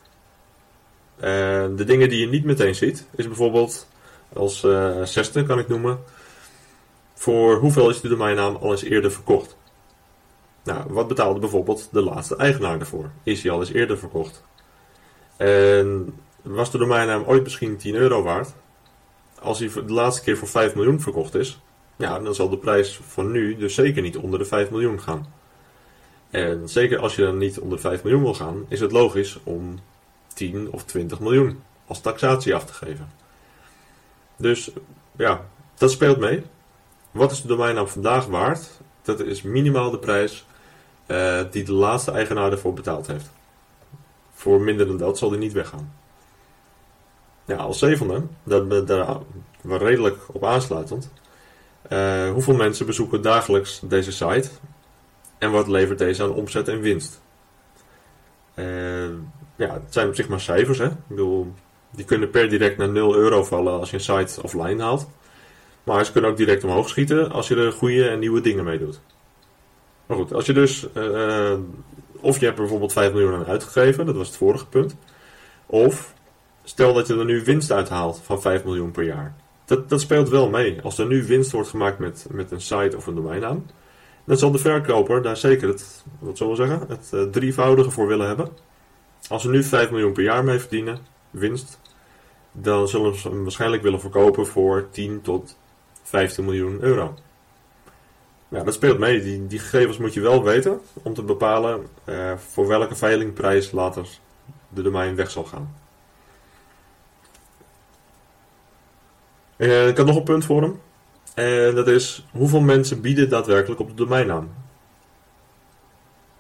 de 1.19 1.83
dingen 1.85 2.09
die 2.09 2.19
je 2.19 2.27
niet 2.27 2.45
meteen 2.45 2.75
ziet, 2.75 3.05
is 3.15 3.27
bijvoorbeeld 3.27 3.87
als 4.33 4.59
zesde 5.03 5.43
kan 5.43 5.59
ik 5.59 5.67
noemen 5.67 5.99
voor 7.21 7.55
hoeveel 7.55 7.89
is 7.89 8.01
de 8.01 8.07
domeinnaam 8.07 8.55
al 8.55 8.71
eens 8.71 8.83
eerder 8.83 9.11
verkocht? 9.11 9.57
Nou, 10.63 10.83
wat 10.87 11.07
betaalde 11.07 11.39
bijvoorbeeld 11.39 11.89
de 11.91 12.01
laatste 12.01 12.35
eigenaar 12.35 12.79
ervoor? 12.79 13.11
Is 13.23 13.43
hij 13.43 13.51
al 13.51 13.59
eens 13.59 13.71
eerder 13.71 13.97
verkocht? 13.97 14.43
En 15.37 16.13
was 16.41 16.71
de 16.71 16.77
domeinnaam 16.77 17.23
ooit 17.23 17.43
misschien 17.43 17.77
10 17.77 17.95
euro 17.95 18.23
waard? 18.23 18.53
Als 19.39 19.59
hij 19.59 19.69
de 19.73 19.93
laatste 19.93 20.23
keer 20.23 20.37
voor 20.37 20.47
5 20.47 20.75
miljoen 20.75 21.01
verkocht 21.01 21.35
is, 21.35 21.61
ja, 21.95 22.19
dan 22.19 22.35
zal 22.35 22.49
de 22.49 22.57
prijs 22.57 22.99
van 23.07 23.31
nu 23.31 23.57
dus 23.57 23.75
zeker 23.75 24.01
niet 24.01 24.17
onder 24.17 24.39
de 24.39 24.45
5 24.45 24.69
miljoen 24.69 25.01
gaan. 25.01 25.33
En 26.29 26.69
zeker 26.69 26.99
als 26.99 27.15
je 27.15 27.21
dan 27.21 27.37
niet 27.37 27.59
onder 27.59 27.77
de 27.77 27.83
5 27.83 28.03
miljoen 28.03 28.23
wil 28.23 28.33
gaan, 28.33 28.65
is 28.67 28.79
het 28.79 28.91
logisch 28.91 29.39
om 29.43 29.79
10 30.33 30.71
of 30.71 30.83
20 30.83 31.19
miljoen 31.19 31.63
als 31.85 32.01
taxatie 32.01 32.55
af 32.55 32.65
te 32.65 32.73
geven. 32.73 33.11
Dus 34.35 34.71
ja, 35.17 35.45
dat 35.75 35.91
speelt 35.91 36.19
mee. 36.19 36.43
Wat 37.11 37.31
is 37.31 37.41
de 37.41 37.47
domeinnaam 37.47 37.87
vandaag 37.87 38.25
waard? 38.25 38.69
Dat 39.01 39.19
is 39.19 39.41
minimaal 39.41 39.91
de 39.91 39.99
prijs 39.99 40.45
uh, 41.07 41.41
die 41.51 41.63
de 41.63 41.73
laatste 41.73 42.11
eigenaar 42.11 42.51
ervoor 42.51 42.73
betaald 42.73 43.07
heeft. 43.07 43.29
Voor 44.33 44.61
minder 44.61 44.87
dan 44.87 44.97
dat 44.97 45.17
zal 45.17 45.29
die 45.29 45.39
niet 45.39 45.53
weggaan. 45.53 45.93
Ja, 47.45 47.55
als 47.55 47.79
zevende, 47.79 48.23
dat, 48.43 48.87
daar 48.87 49.17
redelijk 49.63 50.17
op 50.27 50.43
aansluitend. 50.43 51.11
Uh, 51.89 52.31
hoeveel 52.31 52.55
mensen 52.55 52.85
bezoeken 52.85 53.21
dagelijks 53.21 53.81
deze 53.83 54.11
site? 54.11 54.49
En 55.37 55.51
wat 55.51 55.67
levert 55.67 55.97
deze 55.97 56.23
aan 56.23 56.33
omzet 56.33 56.67
en 56.67 56.81
winst? 56.81 57.21
Uh, 58.55 59.09
ja, 59.55 59.73
het 59.73 59.93
zijn 59.93 60.07
op 60.07 60.15
zich 60.15 60.27
maar 60.27 60.39
cijfers. 60.39 60.77
Hè? 60.77 60.85
Ik 60.85 61.07
bedoel, 61.07 61.53
die 61.89 62.05
kunnen 62.05 62.29
per 62.29 62.49
direct 62.49 62.77
naar 62.77 62.89
0 62.89 63.15
euro 63.15 63.43
vallen 63.43 63.79
als 63.79 63.89
je 63.89 63.95
een 63.95 64.25
site 64.25 64.43
offline 64.43 64.83
haalt. 64.83 65.07
Maar 65.83 66.05
ze 66.05 66.11
kunnen 66.11 66.29
ook 66.29 66.38
direct 66.38 66.63
omhoog 66.63 66.89
schieten 66.89 67.31
als 67.31 67.47
je 67.47 67.55
er 67.55 67.71
goede 67.71 68.09
en 68.09 68.19
nieuwe 68.19 68.41
dingen 68.41 68.63
mee 68.63 68.79
doet. 68.79 69.01
Maar 70.05 70.17
goed, 70.17 70.33
als 70.33 70.45
je 70.45 70.53
dus. 70.53 70.88
Uh, 70.93 71.53
of 72.19 72.39
je 72.39 72.45
hebt 72.45 72.57
er 72.57 72.63
bijvoorbeeld 72.63 72.93
5 72.93 73.11
miljoen 73.11 73.33
aan 73.33 73.45
uitgegeven, 73.45 74.05
dat 74.05 74.15
was 74.15 74.27
het 74.27 74.38
vorige 74.38 74.67
punt. 74.67 74.95
Of 75.65 76.13
stel 76.63 76.93
dat 76.93 77.07
je 77.07 77.17
er 77.17 77.25
nu 77.25 77.43
winst 77.43 77.71
uithaalt 77.71 78.21
van 78.23 78.41
5 78.41 78.63
miljoen 78.63 78.91
per 78.91 79.03
jaar. 79.03 79.35
Dat, 79.65 79.89
dat 79.89 80.01
speelt 80.01 80.29
wel 80.29 80.50
mee. 80.50 80.81
Als 80.81 80.97
er 80.97 81.05
nu 81.05 81.25
winst 81.25 81.51
wordt 81.51 81.69
gemaakt 81.69 82.00
met, 82.00 82.27
met 82.31 82.51
een 82.51 82.61
site 82.61 82.97
of 82.97 83.07
een 83.07 83.15
domeinnaam, 83.15 83.65
dan 84.23 84.38
zal 84.38 84.51
de 84.51 84.57
verkoper 84.57 85.21
daar 85.21 85.38
zeker 85.38 85.67
het, 85.67 86.03
wat 86.19 86.38
zullen 86.38 86.57
we 86.57 86.67
zeggen, 86.67 86.88
het 86.88 87.11
uh, 87.13 87.23
drievoudige 87.23 87.91
voor 87.91 88.07
willen 88.07 88.27
hebben. 88.27 88.50
Als 89.29 89.41
ze 89.41 89.50
nu 89.50 89.63
5 89.63 89.91
miljoen 89.91 90.13
per 90.13 90.23
jaar 90.23 90.43
mee 90.43 90.59
verdienen, 90.59 91.00
winst, 91.29 91.79
dan 92.51 92.88
zullen 92.88 93.15
ze 93.15 93.29
hem 93.29 93.43
waarschijnlijk 93.43 93.83
willen 93.83 94.00
verkopen 94.00 94.47
voor 94.47 94.88
10 94.91 95.21
tot 95.21 95.57
15 96.11 96.45
miljoen 96.45 96.77
euro. 96.81 97.13
Nou, 98.47 98.65
dat 98.65 98.73
speelt 98.73 98.99
mee. 98.99 99.21
Die, 99.21 99.47
die 99.47 99.59
gegevens 99.59 99.97
moet 99.97 100.13
je 100.13 100.21
wel 100.21 100.43
weten 100.43 100.81
om 100.93 101.13
te 101.13 101.23
bepalen 101.23 101.87
uh, 102.05 102.37
voor 102.37 102.67
welke 102.67 102.95
veilingprijs 102.95 103.71
later 103.71 104.07
de 104.69 104.81
domein 104.81 105.15
weg 105.15 105.31
zal 105.31 105.43
gaan. 105.43 105.75
Uh, 109.57 109.87
ik 109.87 109.97
had 109.97 110.05
nog 110.05 110.15
een 110.15 110.23
punt 110.23 110.45
voor 110.45 110.61
hem. 110.61 110.79
En 111.33 111.75
dat 111.75 111.87
is 111.87 112.25
hoeveel 112.31 112.61
mensen 112.61 113.01
bieden 113.01 113.29
daadwerkelijk 113.29 113.81
op 113.81 113.87
de 113.87 113.95
domeinnaam. 113.95 114.53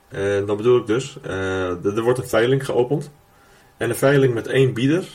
En 0.07 0.45
dan 0.45 0.57
bedoel 0.57 0.77
ik 0.77 0.85
dus, 0.85 1.17
uh, 1.25 1.85
er 1.85 2.01
wordt 2.01 2.19
een 2.19 2.27
veiling 2.27 2.65
geopend. 2.65 3.11
En 3.77 3.89
een 3.89 3.95
veiling 3.95 4.33
met 4.33 4.47
één 4.47 4.73
bieder, 4.73 5.07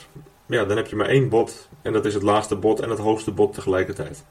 ja, 0.47 0.65
dan 0.65 0.77
heb 0.77 0.87
je 0.87 0.97
maar 0.97 1.09
één 1.09 1.29
bod. 1.29 1.69
En 1.83 1.93
dat 1.93 2.05
is 2.05 2.15
het 2.15 2.23
laagste 2.23 2.57
bod 2.57 2.81
en 2.81 2.91
het 2.91 2.99
hoogste 2.99 3.31
bod 3.31 3.55
tegelijkertijd. 3.55 4.25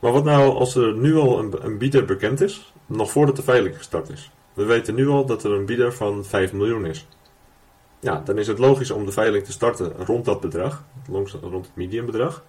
Maar 0.00 0.12
wat 0.12 0.24
nou 0.24 0.54
als 0.54 0.74
er 0.74 0.94
nu 0.94 1.16
al 1.16 1.38
een, 1.38 1.54
een 1.64 1.78
bieder 1.78 2.04
bekend 2.04 2.40
is, 2.40 2.72
nog 2.86 3.10
voordat 3.10 3.36
de 3.36 3.42
veiling 3.42 3.76
gestart 3.76 4.08
is? 4.08 4.30
We 4.54 4.64
weten 4.64 4.94
nu 4.94 5.08
al 5.08 5.26
dat 5.26 5.44
er 5.44 5.52
een 5.52 5.66
bieder 5.66 5.92
van 5.92 6.24
5 6.24 6.52
miljoen 6.52 6.86
is. 6.86 7.06
Ja, 8.00 8.22
dan 8.24 8.38
is 8.38 8.46
het 8.46 8.58
logisch 8.58 8.90
om 8.90 9.04
de 9.04 9.12
veiling 9.12 9.44
te 9.44 9.52
starten 9.52 9.92
rond 10.06 10.24
dat 10.24 10.40
bedrag, 10.40 10.84
rond 11.08 11.32
het 11.32 11.70
mediumbedrag. 11.74 12.44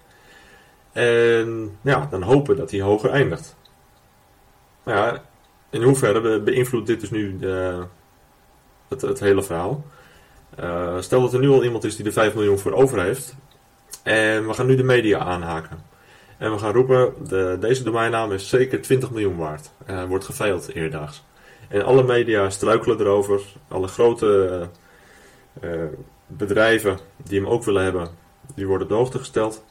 En 0.92 1.78
ja, 1.82 2.06
dan 2.10 2.22
hopen 2.22 2.56
dat 2.56 2.70
hij 2.70 2.80
hoger 2.80 3.10
eindigt. 3.10 3.56
Maar 4.82 4.96
ja, 4.96 5.22
in 5.70 5.82
hoeverre 5.82 6.40
beïnvloedt 6.40 6.86
dit 6.86 7.00
dus 7.00 7.10
nu 7.10 7.38
de, 7.38 7.82
het, 8.88 9.20
hele 9.20 9.42
verhaal? 9.42 9.84
Uh, 10.60 11.00
stel 11.00 11.20
dat 11.20 11.32
er 11.32 11.40
nu 11.40 11.48
al 11.48 11.64
iemand 11.64 11.84
is 11.84 11.96
die 11.96 12.06
er 12.06 12.12
5 12.12 12.34
miljoen 12.34 12.58
voor 12.58 12.72
over 12.72 13.02
heeft. 13.02 13.34
En 14.02 14.46
we 14.46 14.54
gaan 14.54 14.66
nu 14.66 14.76
de 14.76 14.82
media 14.82 15.18
aanhaken. 15.18 15.91
En 16.38 16.52
we 16.52 16.58
gaan 16.58 16.72
roepen, 16.72 17.14
de, 17.28 17.56
deze 17.60 17.82
domeinnaam 17.82 18.32
is 18.32 18.48
zeker 18.48 18.82
20 18.82 19.10
miljoen 19.10 19.36
waard. 19.36 19.70
Uh, 19.90 20.04
wordt 20.04 20.24
geveild 20.24 20.74
eerdaags. 20.74 21.24
En 21.68 21.84
alle 21.84 22.02
media 22.02 22.50
struikelen 22.50 23.00
erover. 23.00 23.40
Alle 23.68 23.88
grote 23.88 24.68
uh, 25.62 25.84
bedrijven 26.26 26.98
die 27.16 27.40
hem 27.40 27.48
ook 27.48 27.64
willen 27.64 27.82
hebben, 27.82 28.08
die 28.54 28.66
worden 28.66 28.86
op 28.86 28.92
de 28.92 28.98
hoogte 28.98 29.18
gesteld. 29.18 29.64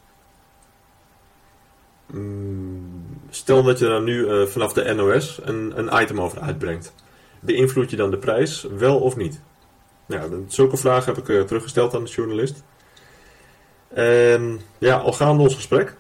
Mm, 2.06 3.20
stel 3.30 3.63
dat 3.63 3.80
je 3.80 3.86
dan 3.86 4.03
nu 4.03 4.48
vanaf 4.48 4.74
de 4.74 4.94
NOS 4.94 5.39
een, 5.44 5.74
een 5.75 6.01
item 6.01 6.22
over 6.22 6.39
uitbrengt. 6.39 6.94
Beïnvloed 7.39 7.89
je 7.89 7.96
dan 7.96 8.12
de 8.12 8.18
prijs, 8.18 8.68
wel 8.77 9.00
of 9.00 9.15
niet? 9.15 9.41
Nou, 10.06 10.46
zulke 10.48 10.77
vragen 10.77 11.13
heb 11.13 11.27
ik 11.27 11.48
teruggesteld 11.48 11.96
aan 11.96 12.03
de 12.03 12.10
journalist. 12.10 12.63
En 13.94 14.62
ja, 14.77 14.98
al 14.98 15.13
gaande 15.13 15.44
ons 15.44 15.56
gesprek 15.56 15.98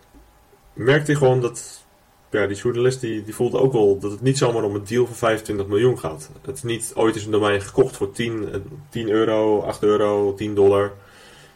merkte 0.73 1.11
hij 1.11 1.19
gewoon 1.19 1.41
dat 1.41 1.85
ja, 2.31 2.47
die 2.47 2.57
journalist 2.57 3.01
die, 3.01 3.23
die 3.23 3.35
voelde 3.35 3.59
ook 3.59 3.73
wel 3.73 3.99
dat 3.99 4.11
het 4.11 4.21
niet 4.21 4.37
zomaar 4.37 4.63
om 4.63 4.75
een 4.75 4.85
deal 4.85 5.05
van 5.05 5.15
25 5.15 5.67
miljoen 5.67 5.99
gaat. 5.99 6.29
Het 6.41 6.55
is 6.55 6.63
niet 6.63 6.91
ooit 6.95 7.15
is 7.15 7.25
een 7.25 7.31
domein 7.31 7.61
gekocht 7.61 7.97
voor 7.97 8.11
10, 8.11 8.63
10 8.89 9.09
euro, 9.09 9.61
8 9.61 9.83
euro, 9.83 10.33
10 10.33 10.55
dollar. 10.55 10.93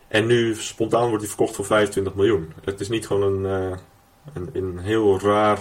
En 0.08 0.26
nu 0.26 0.56
spontaan 0.56 1.08
wordt 1.08 1.20
die 1.20 1.28
verkocht 1.28 1.56
voor 1.56 1.66
25 1.66 2.16
miljoen. 2.16 2.54
Het 2.64 2.80
is 2.80 2.90
niet 2.90 3.08
gewoon 3.08 3.46
een, 3.46 3.72
uh, 4.34 4.44
een, 4.54 4.78
heel 4.80 5.20
raar 5.20 5.60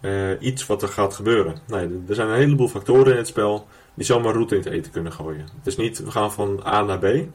uh, 0.00 0.30
iets 0.40 0.66
wat 0.66 0.82
er 0.82 0.88
gaat 0.88 1.14
gebeuren. 1.14 1.56
Nee, 1.66 2.02
er 2.08 2.14
zijn 2.14 2.28
een 2.28 2.36
heleboel 2.36 2.68
factoren 2.68 3.12
in 3.12 3.18
het 3.18 3.26
spel 3.26 3.66
die 3.94 4.06
zomaar 4.06 4.32
route 4.32 4.56
in 4.56 4.62
het 4.62 4.72
eten 4.72 4.92
kunnen 4.92 5.12
gooien. 5.12 5.48
Het 5.56 5.66
is 5.66 5.76
niet, 5.76 5.98
we 5.98 6.10
gaan 6.10 6.32
van 6.32 6.62
A 6.66 6.82
naar 6.82 6.98
B, 6.98 7.26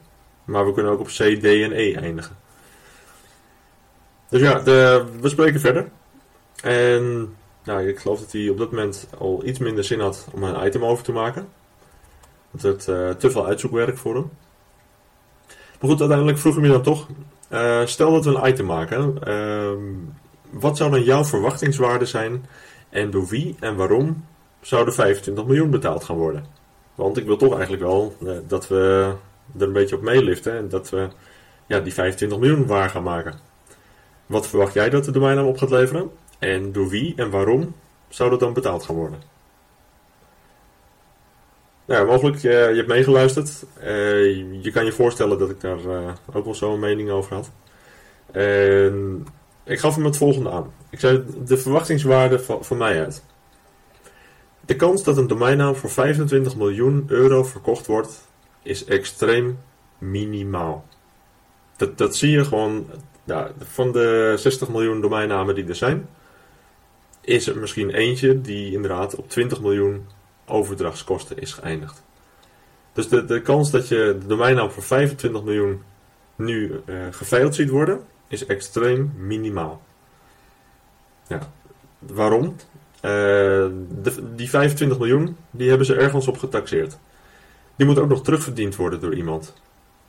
maar 0.45 0.65
we 0.65 0.73
kunnen 0.73 0.91
ook 0.91 0.99
op 0.99 1.07
C, 1.07 1.39
D 1.39 1.43
en 1.43 1.71
E 1.71 1.93
eindigen. 1.93 2.37
Dus 4.33 4.41
ja, 4.41 4.59
de, 4.59 5.05
we 5.21 5.29
spreken 5.29 5.59
verder. 5.59 5.89
En 6.61 7.35
nou, 7.63 7.87
ik 7.87 7.99
geloof 7.99 8.19
dat 8.19 8.31
hij 8.31 8.49
op 8.49 8.57
dat 8.57 8.71
moment 8.71 9.07
al 9.17 9.41
iets 9.45 9.59
minder 9.59 9.83
zin 9.83 9.99
had 9.99 10.27
om 10.31 10.43
een 10.43 10.65
item 10.65 10.85
over 10.85 11.03
te 11.03 11.11
maken. 11.11 11.47
Het 12.51 12.61
werd 12.61 12.87
uh, 12.87 13.09
te 13.09 13.31
veel 13.31 13.45
uitzoekwerk 13.45 13.97
voor 13.97 14.15
hem. 14.15 14.29
Maar 15.79 15.89
goed, 15.89 15.99
uiteindelijk 15.99 16.37
vroeg 16.37 16.53
hij 16.53 16.63
me 16.63 16.69
dan 16.69 16.81
toch. 16.81 17.07
Uh, 17.49 17.85
stel 17.85 18.11
dat 18.11 18.25
we 18.25 18.35
een 18.35 18.49
item 18.49 18.65
maken. 18.65 19.19
Uh, 19.27 19.71
wat 20.49 20.77
zou 20.77 20.91
dan 20.91 21.03
jouw 21.03 21.25
verwachtingswaarde 21.25 22.05
zijn? 22.05 22.45
En 22.89 23.11
door 23.11 23.27
wie 23.27 23.55
en 23.59 23.75
waarom 23.75 24.25
zou 24.61 24.85
de 24.85 24.91
25 24.91 25.45
miljoen 25.45 25.69
betaald 25.69 26.03
gaan 26.03 26.17
worden? 26.17 26.45
Want 26.95 27.17
ik 27.17 27.25
wil 27.25 27.37
toch 27.37 27.53
eigenlijk 27.53 27.83
wel 27.83 28.15
uh, 28.19 28.31
dat 28.47 28.67
we 28.67 29.13
er 29.57 29.65
een 29.67 29.73
beetje 29.73 29.95
op 29.95 30.01
meeliften. 30.01 30.57
En 30.57 30.69
dat 30.69 30.89
we 30.89 31.07
ja, 31.67 31.79
die 31.79 31.93
25 31.93 32.39
miljoen 32.39 32.67
waar 32.67 32.89
gaan 32.89 33.03
maken. 33.03 33.51
Wat 34.25 34.47
verwacht 34.47 34.73
jij 34.73 34.89
dat 34.89 35.05
de 35.05 35.11
domeinnaam 35.11 35.45
op 35.45 35.57
gaat 35.57 35.69
leveren? 35.69 36.11
En 36.39 36.71
door 36.71 36.89
wie 36.89 37.13
en 37.15 37.29
waarom 37.29 37.75
zou 38.09 38.29
dat 38.29 38.39
dan 38.39 38.53
betaald 38.53 38.83
gaan 38.83 38.95
worden? 38.95 39.21
Nou, 41.85 42.05
mogelijk, 42.05 42.37
je, 42.37 42.49
je 42.49 42.75
hebt 42.75 42.87
meegeluisterd. 42.87 43.65
Uh, 43.79 44.63
je 44.63 44.71
kan 44.73 44.85
je 44.85 44.91
voorstellen 44.91 45.39
dat 45.39 45.49
ik 45.49 45.61
daar 45.61 45.79
uh, 45.79 46.11
ook 46.33 46.45
wel 46.45 46.55
zo 46.55 46.73
een 46.73 46.79
mening 46.79 47.09
over 47.09 47.33
had. 47.33 47.51
En 48.31 49.27
ik 49.63 49.79
gaf 49.79 49.95
hem 49.95 50.05
het 50.05 50.17
volgende 50.17 50.49
aan. 50.49 50.73
Ik 50.89 50.99
zei 50.99 51.23
de 51.45 51.57
verwachtingswaarde 51.57 52.39
van, 52.39 52.65
van 52.65 52.77
mij 52.77 52.99
uit. 52.99 53.23
De 54.65 54.75
kans 54.75 55.03
dat 55.03 55.17
een 55.17 55.27
domeinnaam 55.27 55.75
voor 55.75 55.89
25 55.89 56.55
miljoen 56.55 57.03
euro 57.07 57.43
verkocht 57.43 57.85
wordt, 57.85 58.27
is 58.61 58.85
extreem 58.85 59.59
minimaal. 59.97 60.85
Dat, 61.75 61.97
dat 61.97 62.15
zie 62.15 62.31
je 62.31 62.45
gewoon 62.45 62.85
van 63.57 63.91
de 63.91 64.33
60 64.37 64.69
miljoen 64.69 65.01
domeinnamen 65.01 65.55
die 65.55 65.67
er 65.67 65.75
zijn, 65.75 66.09
is 67.21 67.47
er 67.47 67.57
misschien 67.57 67.89
eentje 67.89 68.41
die 68.41 68.73
inderdaad 68.73 69.15
op 69.15 69.29
20 69.29 69.61
miljoen 69.61 70.05
overdrachtskosten 70.45 71.39
is 71.39 71.53
geëindigd. 71.53 72.03
Dus 72.93 73.07
de, 73.07 73.25
de 73.25 73.41
kans 73.41 73.71
dat 73.71 73.87
je 73.87 74.17
de 74.19 74.27
domeinnaam 74.27 74.71
voor 74.71 74.83
25 74.83 75.43
miljoen 75.43 75.81
nu 76.35 76.81
uh, 76.85 77.05
geveild 77.11 77.55
ziet 77.55 77.69
worden, 77.69 78.01
is 78.27 78.45
extreem 78.45 79.13
minimaal. 79.17 79.81
Ja, 81.27 81.39
waarom? 81.99 82.55
De, 83.01 84.33
die 84.35 84.49
25 84.49 84.97
miljoen, 84.97 85.37
die 85.51 85.69
hebben 85.69 85.85
ze 85.85 85.95
ergens 85.95 86.27
op 86.27 86.37
getaxeerd. 86.37 86.97
Die 87.75 87.85
moet 87.85 87.99
ook 87.99 88.09
nog 88.09 88.23
terugverdiend 88.23 88.75
worden 88.75 88.99
door 88.99 89.13
iemand. 89.15 89.53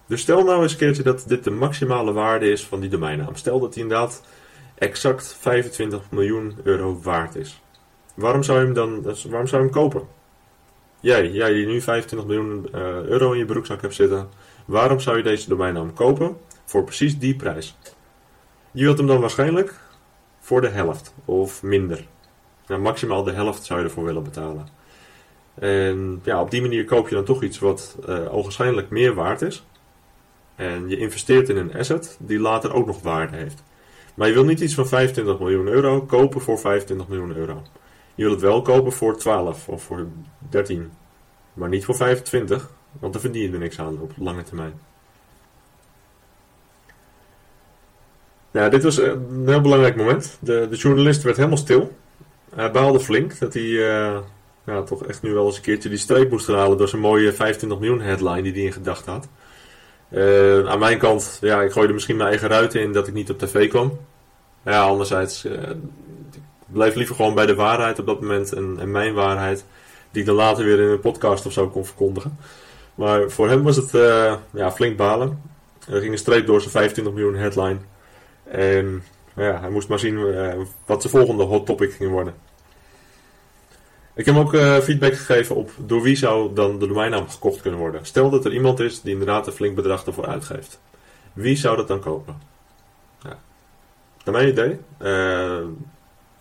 Dus 0.07 0.21
stel 0.21 0.45
nou 0.45 0.63
eens 0.63 0.73
een 0.73 0.79
keertje 0.79 1.03
dat 1.03 1.25
dit 1.27 1.45
de 1.45 1.51
maximale 1.51 2.13
waarde 2.13 2.51
is 2.51 2.67
van 2.67 2.81
die 2.81 2.91
domeinnaam. 2.91 3.37
Stel 3.37 3.61
dat 3.61 3.73
die 3.73 3.83
inderdaad 3.83 4.23
exact 4.75 5.37
25 5.41 6.11
miljoen 6.11 6.57
euro 6.63 7.01
waard 7.03 7.35
is. 7.35 7.63
Waarom 8.15 8.43
zou 8.43 8.59
je 8.59 8.65
hem 8.65 8.75
dan 8.75 9.03
waarom 9.03 9.47
zou 9.47 9.63
je 9.63 9.69
hem 9.69 9.71
kopen? 9.71 10.09
Jij, 11.01 11.31
jij 11.31 11.53
die 11.53 11.67
nu 11.67 11.81
25 11.81 12.29
miljoen 12.29 12.69
uh, 12.75 12.81
euro 13.03 13.33
in 13.33 13.39
je 13.39 13.45
broekzak 13.45 13.81
hebt 13.81 13.95
zitten, 13.95 14.29
waarom 14.65 15.01
zou 15.01 15.17
je 15.17 15.23
deze 15.23 15.49
domeinnaam 15.49 15.93
kopen 15.93 16.37
voor 16.65 16.85
precies 16.85 17.19
die 17.19 17.37
prijs? 17.37 17.77
Je 18.71 18.85
wilt 18.85 18.99
hem 18.99 19.07
dan 19.07 19.21
waarschijnlijk 19.21 19.81
voor 20.41 20.61
de 20.61 20.69
helft 20.69 21.15
of 21.25 21.63
minder. 21.63 22.07
Nou, 22.67 22.81
maximaal 22.81 23.23
de 23.23 23.33
helft 23.33 23.65
zou 23.65 23.79
je 23.79 23.85
ervoor 23.85 24.05
willen 24.05 24.23
betalen. 24.23 24.69
En 25.55 26.21
ja, 26.25 26.41
op 26.41 26.51
die 26.51 26.61
manier 26.61 26.85
koop 26.85 27.09
je 27.09 27.15
dan 27.15 27.25
toch 27.25 27.43
iets 27.43 27.59
wat 27.59 27.97
uh, 28.09 28.35
ogenschijnlijk 28.35 28.91
meer 28.91 29.15
waard 29.15 29.43
is. 29.43 29.65
En 30.57 30.89
je 30.89 30.97
investeert 30.97 31.49
in 31.49 31.57
een 31.57 31.75
asset 31.75 32.17
die 32.21 32.39
later 32.39 32.73
ook 32.73 32.87
nog 32.87 33.03
waarde 33.03 33.37
heeft. 33.37 33.63
Maar 34.15 34.29
je 34.29 34.35
wil 34.35 34.45
niet 34.45 34.61
iets 34.61 34.75
van 34.75 34.87
25 34.87 35.39
miljoen 35.39 35.67
euro 35.67 36.01
kopen 36.01 36.41
voor 36.41 36.59
25 36.59 37.09
miljoen 37.09 37.37
euro. 37.37 37.63
Je 38.15 38.23
wil 38.23 38.33
het 38.33 38.41
wel 38.41 38.63
kopen 38.63 38.93
voor 38.93 39.17
12 39.17 39.69
of 39.69 39.83
voor 39.83 40.07
13. 40.49 40.91
Maar 41.53 41.69
niet 41.69 41.85
voor 41.85 41.95
25, 41.95 42.71
want 43.01 43.13
dan 43.13 43.23
verdien 43.23 43.43
je 43.43 43.53
er 43.53 43.59
niks 43.59 43.79
aan 43.79 44.01
op 44.01 44.13
lange 44.17 44.43
termijn. 44.43 44.73
Ja, 48.51 48.69
dit 48.69 48.83
was 48.83 48.99
een 48.99 49.43
heel 49.47 49.61
belangrijk 49.61 49.97
moment. 49.97 50.39
De, 50.41 50.67
de 50.71 50.77
journalist 50.77 51.23
werd 51.23 51.37
helemaal 51.37 51.57
stil. 51.57 51.97
Hij 52.55 52.71
baalde 52.71 53.01
flink 53.01 53.39
dat 53.39 53.55
hij 53.55 53.63
uh, 53.63 54.19
ja, 54.67 54.83
toch 54.83 55.07
echt 55.07 55.23
nu 55.23 55.33
wel 55.33 55.47
eens 55.47 55.57
een 55.57 55.63
keertje 55.63 55.89
die 55.89 55.99
streep 55.99 56.31
moest 56.31 56.47
halen 56.47 56.79
door 56.79 56.89
zijn 56.89 57.03
mooie 57.03 57.33
25 57.33 57.79
miljoen 57.79 58.01
headline 58.01 58.43
die 58.43 58.53
hij 58.53 58.63
in 58.63 58.73
gedachten 58.73 59.13
had. 59.13 59.29
Uh, 60.14 60.68
aan 60.68 60.78
mijn 60.78 60.99
kant, 60.99 61.38
ja, 61.40 61.62
ik 61.62 61.73
gooide 61.73 61.92
misschien 61.92 62.16
mijn 62.16 62.28
eigen 62.28 62.49
ruiten 62.49 62.80
in 62.80 62.92
dat 62.92 63.06
ik 63.06 63.14
niet 63.14 63.30
op 63.30 63.38
tv 63.38 63.68
kwam. 63.68 63.99
Ja, 64.64 64.83
anderzijds, 64.83 65.44
uh, 65.44 65.52
ik 66.33 66.40
bleef 66.66 66.94
liever 66.94 67.14
gewoon 67.14 67.35
bij 67.35 67.47
de 67.47 67.54
waarheid 67.54 67.99
op 67.99 68.06
dat 68.06 68.21
moment 68.21 68.52
en, 68.52 68.76
en, 68.80 68.90
mijn 68.90 69.14
waarheid, 69.14 69.64
die 70.11 70.21
ik 70.21 70.26
dan 70.26 70.37
later 70.37 70.64
weer 70.64 70.80
in 70.80 70.88
een 70.88 71.00
podcast 71.00 71.47
of 71.47 71.52
zo 71.52 71.68
kon 71.68 71.85
verkondigen. 71.85 72.38
Maar 72.94 73.30
voor 73.30 73.49
hem 73.49 73.62
was 73.62 73.76
het 73.76 73.94
uh, 73.94 74.35
ja, 74.52 74.73
flink 74.73 74.97
balen. 74.97 75.42
Er 75.88 76.00
ging 76.00 76.12
een 76.12 76.18
streep 76.18 76.47
door 76.47 76.61
zijn 76.61 76.73
25 76.73 77.14
miljoen 77.14 77.37
headline. 77.37 77.78
En 78.44 79.02
ja, 79.37 79.61
hij 79.61 79.71
moest 79.71 79.88
maar 79.88 79.99
zien 79.99 80.18
wat 80.87 81.02
zijn 81.02 81.12
volgende 81.12 81.42
hot 81.42 81.66
topic 81.66 81.92
ging 81.92 82.11
worden. 82.11 82.35
Ik 84.14 84.26
heb 84.26 84.37
ook 84.37 84.54
uh, 84.54 84.78
feedback 84.78 85.14
gegeven 85.14 85.56
op 85.56 85.71
door 85.78 86.02
wie 86.02 86.16
zou 86.16 86.54
dan 86.54 86.78
de 86.78 86.87
domeinnaam 86.87 87.28
gekocht 87.28 87.61
kunnen 87.61 87.80
worden. 87.80 88.06
Stel 88.06 88.30
dat 88.30 88.44
er 88.44 88.52
iemand 88.52 88.80
is 88.80 89.00
die 89.00 89.12
inderdaad 89.12 89.47
een 89.47 89.52
flink 89.52 89.75
bedrag 89.75 90.06
ervoor 90.06 90.26
uitgeeft. 90.26 90.80
Wie 91.33 91.56
zou 91.56 91.76
dat 91.76 91.88
dan 91.88 92.00
kopen? 92.00 92.37
Ja. 93.23 93.38
Naar 94.25 94.35
mijn 94.35 94.49
idee, 94.49 94.71
uh, 94.71 95.66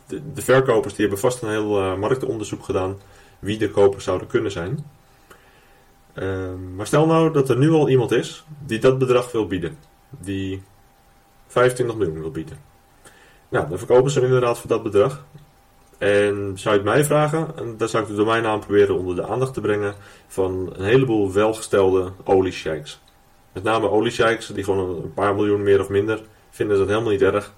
de, 0.08 0.42
verkopers 0.42 0.94
die 0.94 1.02
hebben 1.02 1.20
vast 1.20 1.42
een 1.42 1.50
heel 1.50 1.98
marktonderzoek 1.98 2.64
gedaan 2.64 2.98
wie 3.40 3.58
de 3.58 3.72
kopers 3.72 4.04
zouden 4.04 4.28
kunnen 4.28 4.52
zijn. 4.52 4.86
Maar 6.76 6.88
stel 6.88 7.06
nou 7.06 7.34
dat 7.34 7.50
er 7.50 7.58
nu 7.58 7.72
al 7.72 7.90
iemand 7.90 8.12
is 8.12 8.44
die 8.66 8.80
dat 8.80 8.98
bedrag 8.98 9.32
wil 9.32 9.48
bieden. 9.48 9.78
Die 10.10 10.64
25 11.48 11.96
miljoen 11.96 12.20
wil 12.20 12.32
bieden. 12.32 12.58
Nou, 13.50 13.70
dan 13.70 13.78
verkopen 13.78 14.12
ze 14.12 14.20
hem 14.20 14.28
inderdaad 14.28 14.60
voor 14.60 14.70
dat 14.70 14.84
bedrag. 14.84 15.26
En 16.04 16.52
zou 16.56 16.76
je 16.76 16.82
het 16.82 16.90
mij 16.90 17.04
vragen, 17.04 17.48
dan 17.78 17.90
zou 17.90 18.04
ik 18.04 18.10
de 18.10 18.16
domeinnaam 18.16 18.60
proberen 18.60 18.98
onder 18.98 19.16
de 19.16 19.28
aandacht 19.28 19.54
te 19.54 19.62
brengen 19.62 19.96
van 20.28 20.74
een 20.76 20.86
heleboel 20.86 21.34
welgestelde 21.34 22.12
oliesheiks. 22.24 23.00
Met 23.54 23.64
name 23.64 23.90
oliesheiks 23.90 24.48
die 24.48 24.64
gewoon 24.64 25.04
een 25.04 25.14
paar 25.14 25.36
miljoen 25.36 25.64
meer 25.64 25.80
of 25.80 25.90
minder 25.90 26.22
vinden 26.50 26.78
dat 26.78 26.88
helemaal 26.88 27.12
niet 27.12 27.22
erg. 27.22 27.54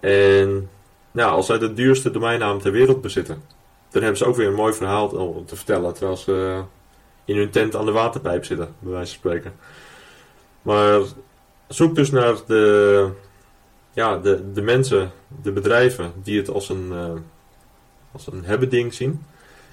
En 0.00 0.70
nou, 1.10 1.32
als 1.32 1.46
zij 1.46 1.58
de 1.58 1.72
duurste 1.72 2.10
domeinnaam 2.10 2.60
ter 2.60 2.72
wereld 2.72 3.00
bezitten, 3.00 3.42
dan 3.90 4.02
hebben 4.02 4.18
ze 4.18 4.24
ook 4.24 4.36
weer 4.36 4.48
een 4.48 4.54
mooi 4.54 4.72
verhaal 4.72 5.08
om 5.08 5.46
te 5.46 5.56
vertellen 5.56 5.94
terwijl 5.94 6.16
ze 6.16 6.62
in 7.24 7.36
hun 7.36 7.50
tent 7.50 7.76
aan 7.76 7.86
de 7.86 7.92
waterpijp 7.92 8.44
zitten, 8.44 8.74
bij 8.78 8.92
wijze 8.92 9.10
van 9.10 9.18
spreken. 9.18 9.52
Maar 10.62 11.00
zoek 11.68 11.94
dus 11.94 12.10
naar 12.10 12.34
de, 12.46 13.08
ja, 13.92 14.18
de, 14.18 14.52
de 14.52 14.62
mensen, 14.62 15.10
de 15.42 15.52
bedrijven 15.52 16.12
die 16.22 16.38
het 16.38 16.50
als 16.50 16.68
een, 16.68 16.88
uh, 16.92 17.12
als 18.12 18.26
een 18.26 18.44
hebben 18.44 18.68
ding 18.68 18.94
zien. 18.94 19.22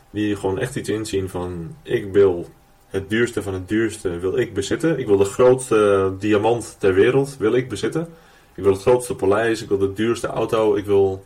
Die 0.09 0.35
gewoon 0.35 0.59
echt 0.59 0.75
iets 0.75 0.89
inzien 0.89 1.29
van 1.29 1.75
ik 1.83 2.11
wil 2.11 2.49
het 2.87 3.09
duurste 3.09 3.43
van 3.43 3.53
het 3.53 3.67
duurste 3.67 4.19
wil 4.19 4.37
ik 4.37 4.53
bezitten. 4.53 4.99
Ik 4.99 5.07
wil 5.07 5.17
de 5.17 5.25
grootste 5.25 6.13
diamant 6.19 6.75
ter 6.79 6.93
wereld 6.93 7.35
wil 7.39 7.53
ik 7.53 7.69
bezitten. 7.69 8.07
Ik 8.55 8.63
wil 8.63 8.71
het 8.71 8.81
grootste 8.81 9.15
paleis, 9.15 9.61
ik 9.61 9.69
wil 9.69 9.77
de 9.77 9.93
duurste 9.93 10.27
auto, 10.27 10.75
ik 10.75 10.85
wil 10.85 11.25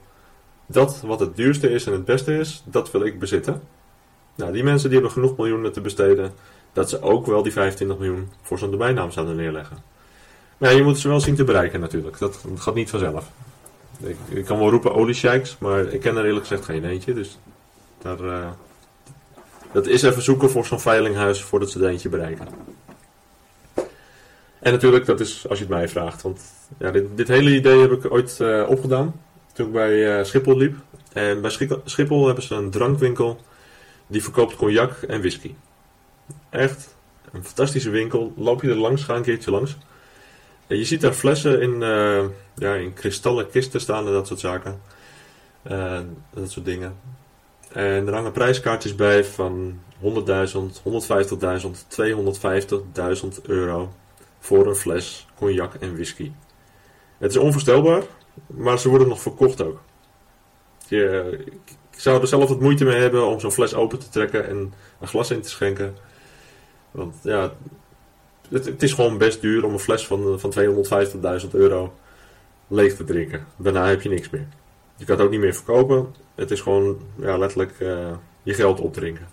dat 0.66 1.02
wat 1.06 1.20
het 1.20 1.36
duurste 1.36 1.70
is 1.70 1.86
en 1.86 1.92
het 1.92 2.06
beste 2.06 2.38
is, 2.38 2.64
dat 2.66 2.92
wil 2.92 3.06
ik 3.06 3.20
bezitten. 3.20 3.62
Nou, 4.36 4.54
die 4.54 4.64
mensen 4.64 4.90
die 4.90 5.00
hebben 5.00 5.18
genoeg 5.18 5.38
miljoenen 5.38 5.72
te 5.72 5.82
besteden, 5.82 6.32
dat 6.74 6.90
ze 6.90 7.02
ook 7.02 7.26
wel 7.26 7.44
die 7.44 7.52
25 7.52 7.98
miljoen 7.98 8.32
voor 8.42 8.60
zo'n 8.60 8.72
domeinnaam 8.72 9.12
zouden 9.12 9.36
neerleggen. 9.36 9.78
Maar 10.58 10.72
ja, 10.72 10.78
je 10.78 10.84
moet 10.84 11.00
ze 11.00 11.08
wel 11.08 11.20
zien 11.20 11.36
te 11.36 11.44
bereiken 11.44 11.80
natuurlijk. 11.80 12.20
Dat, 12.20 12.46
gaat 12.56 12.76
niet 12.76 12.90
vanzelf. 12.90 13.30
Ik, 14.04 14.18
ik 14.30 14.46
kan 14.46 14.60
wel 14.60 14.70
roepen 14.70 14.94
oliesheiks, 14.94 15.58
maar 15.58 15.88
ik 15.88 16.00
ken 16.00 16.18
er 16.18 16.26
eerlijk 16.26 16.48
gezegd 16.48 16.66
geen 16.66 16.86
eentje. 16.86 17.14
Dus 17.14 17.38
daar, 18.02 18.20
uh, 18.20 18.50
dat 19.72 19.88
is 19.88 20.02
even 20.02 20.22
zoeken 20.22 20.50
voor 20.50 20.66
zo'n 20.66 20.80
veilinghuis 20.80 21.42
voordat 21.42 21.70
ze 21.70 21.80
er 21.80 21.90
eentje 21.90 22.10
bereiken. 22.10 22.48
En 24.60 24.72
natuurlijk, 24.72 25.06
dat 25.06 25.20
is 25.20 25.48
als 25.50 25.58
je 25.58 25.64
het 25.64 25.74
mij 25.74 25.88
vraagt. 25.88 26.22
Want 26.22 26.42
ja, 26.78 26.92
dit, 26.92 27.18
dit 27.18 27.28
hele 27.28 27.56
idee 27.56 27.80
heb 27.80 27.92
ik 27.92 28.12
ooit 28.12 28.38
uh, 28.42 28.70
opgedaan 28.70 29.22
toen 29.54 29.66
ik 29.66 29.72
bij 29.72 30.20
uh, 30.20 30.24
Schiphol 30.24 30.58
liep. 30.58 30.76
En 31.14 31.42
bij 31.42 31.52
Schiphol 31.86 32.26
hebben 32.26 32.44
ze 32.44 32.56
een 32.56 32.70
drankwinkel 32.70 33.40
die 34.08 34.24
verkoopt 34.24 34.56
cognac 34.56 34.92
en 35.02 35.20
whisky. 35.20 35.56
Echt 36.50 36.96
een 37.32 37.44
fantastische 37.44 37.90
winkel. 37.90 38.34
Loop 38.38 38.62
je 38.62 38.70
er 38.70 38.76
langs, 38.76 39.04
ga 39.04 39.16
een 39.16 39.22
keertje 39.22 39.52
langs. 39.52 39.78
En 40.68 40.78
je 40.78 40.86
ziet 40.86 41.02
daar 41.02 41.14
flessen 41.14 41.62
in, 41.62 41.84
ja, 42.56 42.74
in 42.74 42.94
kristallen 42.94 43.50
kisten 43.50 43.82
staan 43.82 44.08
en 44.08 44.14
dat 44.14 44.28
soort 44.28 44.40
zaken. 44.40 44.82
Uh, 45.72 46.00
dat 46.34 46.52
soort 46.52 46.66
dingen. 46.66 46.96
En 47.72 48.08
er 48.08 48.14
hangen 48.14 48.32
prijskaartjes 48.32 48.96
bij 48.96 49.24
van 49.26 49.80
100.000, 50.02 50.04
150.000, 50.04 50.12
250.000 53.32 53.42
euro 53.44 53.94
voor 54.40 54.68
een 54.68 54.76
fles 54.76 55.28
cognac 55.36 55.74
en 55.74 55.94
whisky. 55.94 56.32
Het 57.18 57.32
is 57.32 57.38
onvoorstelbaar, 57.38 58.04
maar 58.48 58.80
ze 58.80 58.90
worden 58.90 59.08
nog 59.08 59.22
verkocht 59.22 59.62
ook. 59.62 59.82
Je, 60.88 61.38
ik 61.92 62.00
zou 62.00 62.22
er 62.22 62.28
zelf 62.28 62.50
wat 62.50 62.60
moeite 62.60 62.84
mee 62.84 63.00
hebben 63.00 63.28
om 63.28 63.40
zo'n 63.40 63.52
fles 63.52 63.74
open 63.74 64.00
te 64.00 64.10
trekken 64.10 64.48
en 64.48 64.74
een 65.00 65.08
glas 65.08 65.32
in 65.32 65.42
te 65.42 65.50
schenken. 65.50 65.96
Want 66.92 67.16
ja, 67.24 67.54
het, 68.50 68.66
het 68.66 68.84
is 68.84 68.94
gewoon 68.94 69.18
best 69.18 69.42
duur 69.42 69.66
om 69.66 69.74
een 69.74 69.80
fles 69.80 70.08
van, 70.08 70.40
van 70.40 70.54
250.000 71.44 71.50
euro 71.52 71.94
leeg 72.72 72.96
te 72.96 73.04
drinken. 73.04 73.46
Daarna 73.58 73.88
heb 73.88 74.02
je 74.02 74.10
niks 74.10 74.30
meer. 74.30 74.48
Je 74.96 75.06
kan 75.06 75.16
het 75.16 75.26
ook 75.26 75.32
niet 75.32 75.40
meer 75.40 75.54
verkopen. 75.54 76.16
Het 76.36 76.52
is 76.52 76.62
gewoon 76.62 76.98
ja, 77.16 77.38
letterlijk 77.38 77.80
uh, 77.80 78.10
je 78.44 78.54
geld 78.54 78.80
opdrinken. 78.80 79.28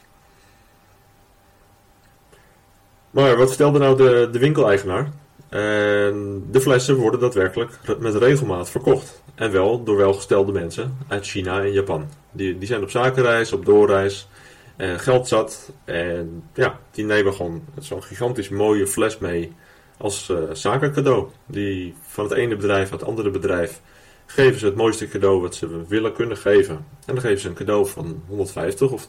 Maar 3.10 3.36
wat 3.36 3.48
vertelde 3.48 3.78
nou 3.78 3.96
de, 3.96 4.28
de 4.32 4.38
winkeleigenaar? 4.38 5.10
En 5.48 6.44
de 6.50 6.60
flessen 6.60 6.96
worden 6.96 7.20
daadwerkelijk 7.20 7.78
met 7.98 8.14
regelmaat 8.14 8.70
verkocht. 8.70 9.22
En 9.34 9.52
wel 9.52 9.84
door 9.84 9.96
welgestelde 9.96 10.52
mensen 10.52 10.98
uit 11.08 11.26
China 11.26 11.60
en 11.60 11.72
Japan. 11.72 12.08
Die, 12.32 12.58
die 12.58 12.68
zijn 12.68 12.82
op 12.82 12.90
zakenreis, 12.90 13.52
op 13.52 13.64
doorreis, 13.64 14.28
geld 14.76 15.28
zat. 15.28 15.72
En 15.84 16.42
ja, 16.54 16.78
die 16.90 17.04
nemen 17.04 17.34
gewoon 17.34 17.64
zo'n 17.78 18.02
gigantisch 18.02 18.48
mooie 18.48 18.86
fles 18.86 19.18
mee 19.18 19.52
als 19.98 20.28
uh, 20.28 20.38
zakencadeau. 20.52 21.28
Die 21.46 21.94
van 22.02 22.24
het 22.24 22.32
ene 22.32 22.56
bedrijf 22.56 22.90
naar 22.90 22.98
het 22.98 23.08
andere 23.08 23.30
bedrijf 23.30 23.80
geven 24.26 24.58
ze 24.58 24.66
het 24.66 24.74
mooiste 24.74 25.08
cadeau 25.08 25.40
wat 25.40 25.54
ze 25.54 25.86
willen 25.86 26.12
kunnen 26.12 26.36
geven. 26.36 26.74
En 26.74 27.14
dan 27.14 27.20
geven 27.20 27.38
ze 27.38 27.48
een 27.48 27.54
cadeau 27.54 27.86
van 27.86 28.22
150 28.26 28.90
of 28.90 29.08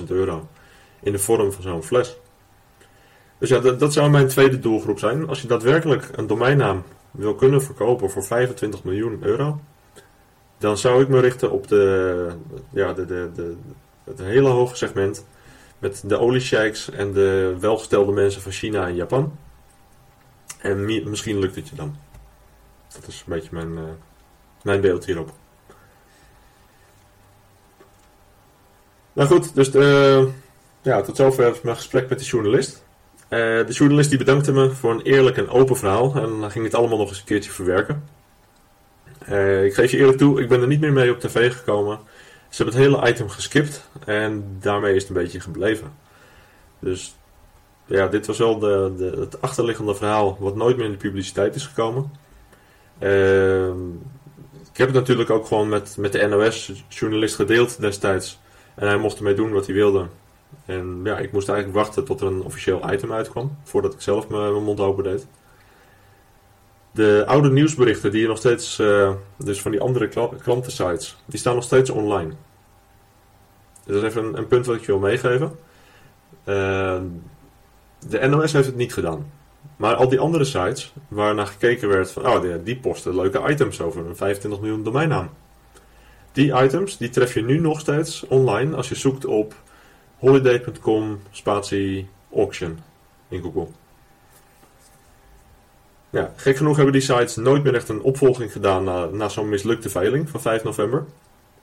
250.000 0.00 0.04
euro 0.08 0.48
in 1.00 1.12
de 1.12 1.18
vorm 1.18 1.52
van 1.52 1.62
zo'n 1.62 1.82
fles. 1.82 2.16
Dus 3.38 3.48
ja, 3.48 3.58
dat, 3.58 3.92
zou 3.92 4.10
mijn 4.10 4.28
tweede 4.28 4.58
doelgroep 4.58 4.98
zijn. 4.98 5.28
Als 5.28 5.42
je 5.42 5.48
daadwerkelijk 5.48 6.08
een 6.12 6.26
domeinnaam 6.26 6.82
wil 7.10 7.34
kunnen 7.34 7.62
verkopen 7.62 8.10
voor 8.10 8.24
25 8.24 8.84
miljoen 8.84 9.18
euro, 9.20 9.60
dan 10.58 10.78
zou 10.78 11.02
ik 11.02 11.08
me 11.08 11.20
richten 11.20 11.50
op 11.50 11.68
de, 11.68 12.28
ja, 12.70 12.92
de, 12.92 13.06
de, 13.06 13.30
de, 13.34 13.54
het 14.04 14.18
hele 14.18 14.48
hoge 14.48 14.76
segment 14.76 15.26
met 15.78 16.02
de 16.06 16.18
oliesheiks 16.18 16.90
en 16.90 17.12
de 17.12 17.56
welgestelde 17.60 18.12
mensen 18.12 18.42
van 18.42 18.52
China 18.52 18.86
en 18.86 18.94
Japan. 18.94 19.38
En 20.58 21.10
misschien 21.10 21.38
lukt 21.38 21.54
het 21.54 21.68
je 21.68 21.74
dan. 21.74 21.96
Dat 22.88 23.06
is 23.06 23.24
een 23.26 23.32
beetje 23.34 23.48
mijn, 23.52 23.72
uh, 23.72 23.82
mijn 24.62 24.80
beeld 24.80 25.04
hierop. 25.04 25.32
Nou 29.12 29.28
goed, 29.28 29.54
dus 29.54 29.70
de, 29.70 30.30
ja, 30.82 31.00
tot 31.00 31.16
zover 31.16 31.58
mijn 31.62 31.76
gesprek 31.76 32.08
met 32.08 32.18
de 32.18 32.24
journalist. 32.24 32.84
Uh, 33.22 33.38
de 33.38 33.72
journalist 33.72 34.08
die 34.08 34.18
bedankte 34.18 34.52
me 34.52 34.70
voor 34.70 34.90
een 34.90 35.02
eerlijk 35.02 35.36
en 35.36 35.48
open 35.48 35.76
verhaal. 35.76 36.14
En 36.14 36.40
dan 36.40 36.50
ging 36.50 36.64
het 36.64 36.74
allemaal 36.74 36.98
nog 36.98 37.08
eens 37.08 37.18
een 37.18 37.24
keertje 37.24 37.50
verwerken. 37.50 38.08
Ik 39.64 39.74
geef 39.74 39.90
je 39.90 39.96
eerlijk 39.96 40.18
toe, 40.18 40.40
ik 40.40 40.48
ben 40.48 40.60
er 40.60 40.66
niet 40.66 40.80
meer 40.80 40.92
mee 40.92 41.10
op 41.10 41.20
tv 41.20 41.52
gekomen. 41.52 41.98
Ze 42.48 42.62
hebben 42.62 42.80
het 42.80 42.84
hele 42.84 43.10
item 43.10 43.28
geskipt 43.28 43.88
en 44.04 44.56
daarmee 44.60 44.94
is 44.94 45.00
het 45.00 45.10
een 45.10 45.22
beetje 45.22 45.40
gebleven. 45.40 45.92
Dus 46.78 47.16
ja, 47.88 48.08
dit 48.08 48.26
was 48.26 48.38
wel 48.38 48.58
de, 48.58 48.92
de, 48.96 49.16
het 49.20 49.40
achterliggende 49.40 49.94
verhaal 49.94 50.36
wat 50.40 50.56
nooit 50.56 50.76
meer 50.76 50.86
in 50.86 50.92
de 50.92 50.96
publiciteit 50.96 51.54
is 51.54 51.66
gekomen. 51.66 52.12
Uh, 52.98 53.68
ik 54.72 54.84
heb 54.84 54.86
het 54.86 54.96
natuurlijk 54.96 55.30
ook 55.30 55.46
gewoon 55.46 55.68
met, 55.68 55.96
met 55.96 56.12
de 56.12 56.26
NOS-journalist 56.26 57.34
gedeeld 57.34 57.80
destijds. 57.80 58.40
En 58.74 58.86
hij 58.86 58.96
mocht 58.96 59.16
ermee 59.16 59.34
doen 59.34 59.52
wat 59.52 59.66
hij 59.66 59.74
wilde. 59.74 60.06
En 60.64 61.00
ja, 61.04 61.18
ik 61.18 61.32
moest 61.32 61.48
eigenlijk 61.48 61.78
wachten 61.78 62.04
tot 62.04 62.20
er 62.20 62.26
een 62.26 62.42
officieel 62.42 62.92
item 62.92 63.12
uitkwam, 63.12 63.56
voordat 63.62 63.94
ik 63.94 64.00
zelf 64.00 64.28
mijn 64.28 64.62
mond 64.62 64.80
open 64.80 65.04
deed. 65.04 65.26
De 66.90 67.24
oude 67.26 67.50
nieuwsberichten 67.50 68.10
die 68.10 68.20
je 68.20 68.28
nog 68.28 68.38
steeds, 68.38 68.78
uh, 68.78 69.12
dus 69.36 69.60
van 69.62 69.70
die 69.70 69.80
andere 69.80 70.08
klantensites, 70.42 71.16
die 71.24 71.38
staan 71.38 71.54
nog 71.54 71.64
steeds 71.64 71.90
online. 71.90 72.32
Dat 73.84 73.96
is 73.96 74.02
even 74.02 74.24
een, 74.24 74.38
een 74.38 74.46
punt 74.46 74.66
wat 74.66 74.76
ik 74.76 74.80
je 74.80 74.86
wil 74.86 75.00
meegeven. 75.00 75.58
Uh, 76.44 77.00
de 78.08 78.26
NOS 78.26 78.52
heeft 78.52 78.66
het 78.66 78.76
niet 78.76 78.92
gedaan. 78.92 79.30
Maar 79.76 79.94
al 79.94 80.08
die 80.08 80.20
andere 80.20 80.44
sites 80.44 80.92
waar 81.08 81.34
naar 81.34 81.46
gekeken 81.46 81.88
werd 81.88 82.10
van, 82.10 82.26
oh, 82.26 82.42
die, 82.64 82.76
posten 82.76 83.14
leuke 83.14 83.48
items 83.48 83.80
over 83.80 84.06
een 84.06 84.16
25 84.16 84.60
miljoen 84.60 84.82
domeinnaam. 84.82 85.30
Die 86.32 86.62
items, 86.62 86.96
die 86.96 87.10
tref 87.10 87.34
je 87.34 87.42
nu 87.42 87.60
nog 87.60 87.80
steeds 87.80 88.26
online 88.26 88.76
als 88.76 88.88
je 88.88 88.94
zoekt 88.94 89.24
op 89.24 89.54
holiday.com 90.18 91.20
spatie 91.30 92.08
auction 92.34 92.78
in 93.28 93.42
Google. 93.42 93.66
Ja, 96.10 96.32
gek 96.36 96.56
genoeg 96.56 96.76
hebben 96.76 96.92
die 96.92 97.02
sites 97.02 97.36
nooit 97.36 97.62
meer 97.62 97.74
echt 97.74 97.88
een 97.88 98.02
opvolging 98.02 98.52
gedaan 98.52 98.84
na, 98.84 99.04
na 99.04 99.28
zo'n 99.28 99.48
mislukte 99.48 99.90
veiling 99.90 100.30
van 100.30 100.40
5 100.40 100.62
november. 100.62 101.04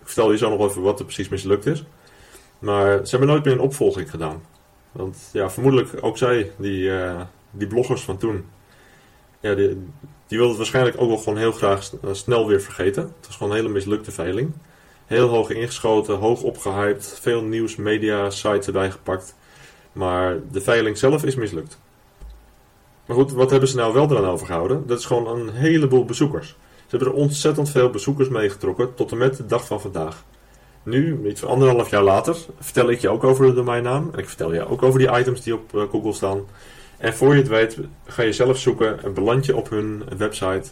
Ik 0.02 0.08
vertel 0.08 0.32
je 0.32 0.38
zo 0.38 0.50
nog 0.50 0.70
even 0.70 0.82
wat 0.82 1.00
er 1.00 1.06
precies 1.06 1.30
mislukt 1.30 1.66
is. 1.66 1.84
Maar 2.60 3.06
ze 3.06 3.10
hebben 3.10 3.28
nooit 3.28 3.44
meer 3.44 3.54
een 3.54 3.60
opvolging 3.60 4.10
gedaan. 4.10 4.42
Want 4.96 5.30
ja, 5.34 5.50
vermoedelijk 5.50 5.90
ook 6.02 6.18
zij, 6.18 6.52
die, 6.58 6.82
uh, 6.82 7.22
die 7.52 7.68
bloggers 7.68 8.02
van 8.02 8.18
toen, 8.18 8.46
ja, 9.40 9.56
die, 9.56 9.68
die 10.28 10.38
wilde 10.38 10.48
het 10.48 10.58
waarschijnlijk 10.58 11.02
ook 11.02 11.08
wel 11.08 11.18
gewoon 11.18 11.38
heel 11.38 11.52
graag 11.52 11.92
snel 12.12 12.48
weer 12.48 12.62
vergeten. 12.62 13.04
Het 13.04 13.28
was 13.28 13.36
gewoon 13.36 13.52
een 13.52 13.58
hele 13.58 13.74
mislukte 13.74 14.12
veiling. 14.12 14.52
Heel 15.06 15.28
hoog 15.28 15.50
ingeschoten, 15.50 16.16
hoog 16.16 16.42
opgehyped, 16.42 17.20
veel 17.22 17.44
nieuws, 17.44 17.76
media, 17.76 18.30
sites 18.30 18.68
erbij 18.68 18.92
gepakt. 18.92 19.36
Maar 19.92 20.38
de 20.52 20.62
veiling 20.62 20.98
zelf 20.98 21.24
is 21.24 21.36
mislukt. 21.36 21.80
Maar 23.06 23.16
goed, 23.16 23.32
wat 23.32 23.50
hebben 23.50 23.70
ze 23.70 23.76
nou 23.76 23.94
wel 23.94 24.12
eraan 24.12 24.26
overgehouden? 24.26 24.88
Dat 24.88 25.00
is 25.00 25.06
gewoon 25.06 25.40
een 25.40 25.50
heleboel 25.50 26.06
bezoekers. 26.06 26.48
Ze 26.76 26.98
hebben 26.98 27.08
er 27.08 27.14
ontzettend 27.14 27.70
veel 27.70 27.90
bezoekers 27.90 28.30
meegetrokken 28.30 28.94
tot 28.96 29.12
en 29.12 29.18
met 29.18 29.38
de 29.38 29.46
dag 29.46 29.66
van 29.66 29.82
vandaag. 29.82 30.24
Nu, 30.86 31.28
iets 31.28 31.40
van 31.40 31.50
anderhalf 31.50 31.90
jaar 31.90 32.04
later, 32.04 32.38
vertel 32.60 32.90
ik 32.90 33.00
je 33.00 33.10
ook 33.10 33.24
over 33.24 33.46
de 33.46 33.54
domeinnaam. 33.54 34.10
En 34.14 34.20
ik 34.20 34.28
vertel 34.28 34.54
je 34.54 34.68
ook 34.68 34.84
over 34.84 35.00
die 35.00 35.18
items 35.18 35.42
die 35.42 35.54
op 35.54 35.76
eh, 35.76 35.82
Google 35.90 36.14
staan. 36.14 36.42
En 36.98 37.14
voor 37.14 37.34
je 37.34 37.40
het 37.40 37.48
weet, 37.48 37.78
ga 38.06 38.22
je 38.22 38.34
zelf 38.34 38.58
zoeken 38.58 39.04
en 39.04 39.14
beland 39.14 39.46
je 39.46 39.56
op 39.56 39.70
hun 39.70 40.04
website. 40.18 40.70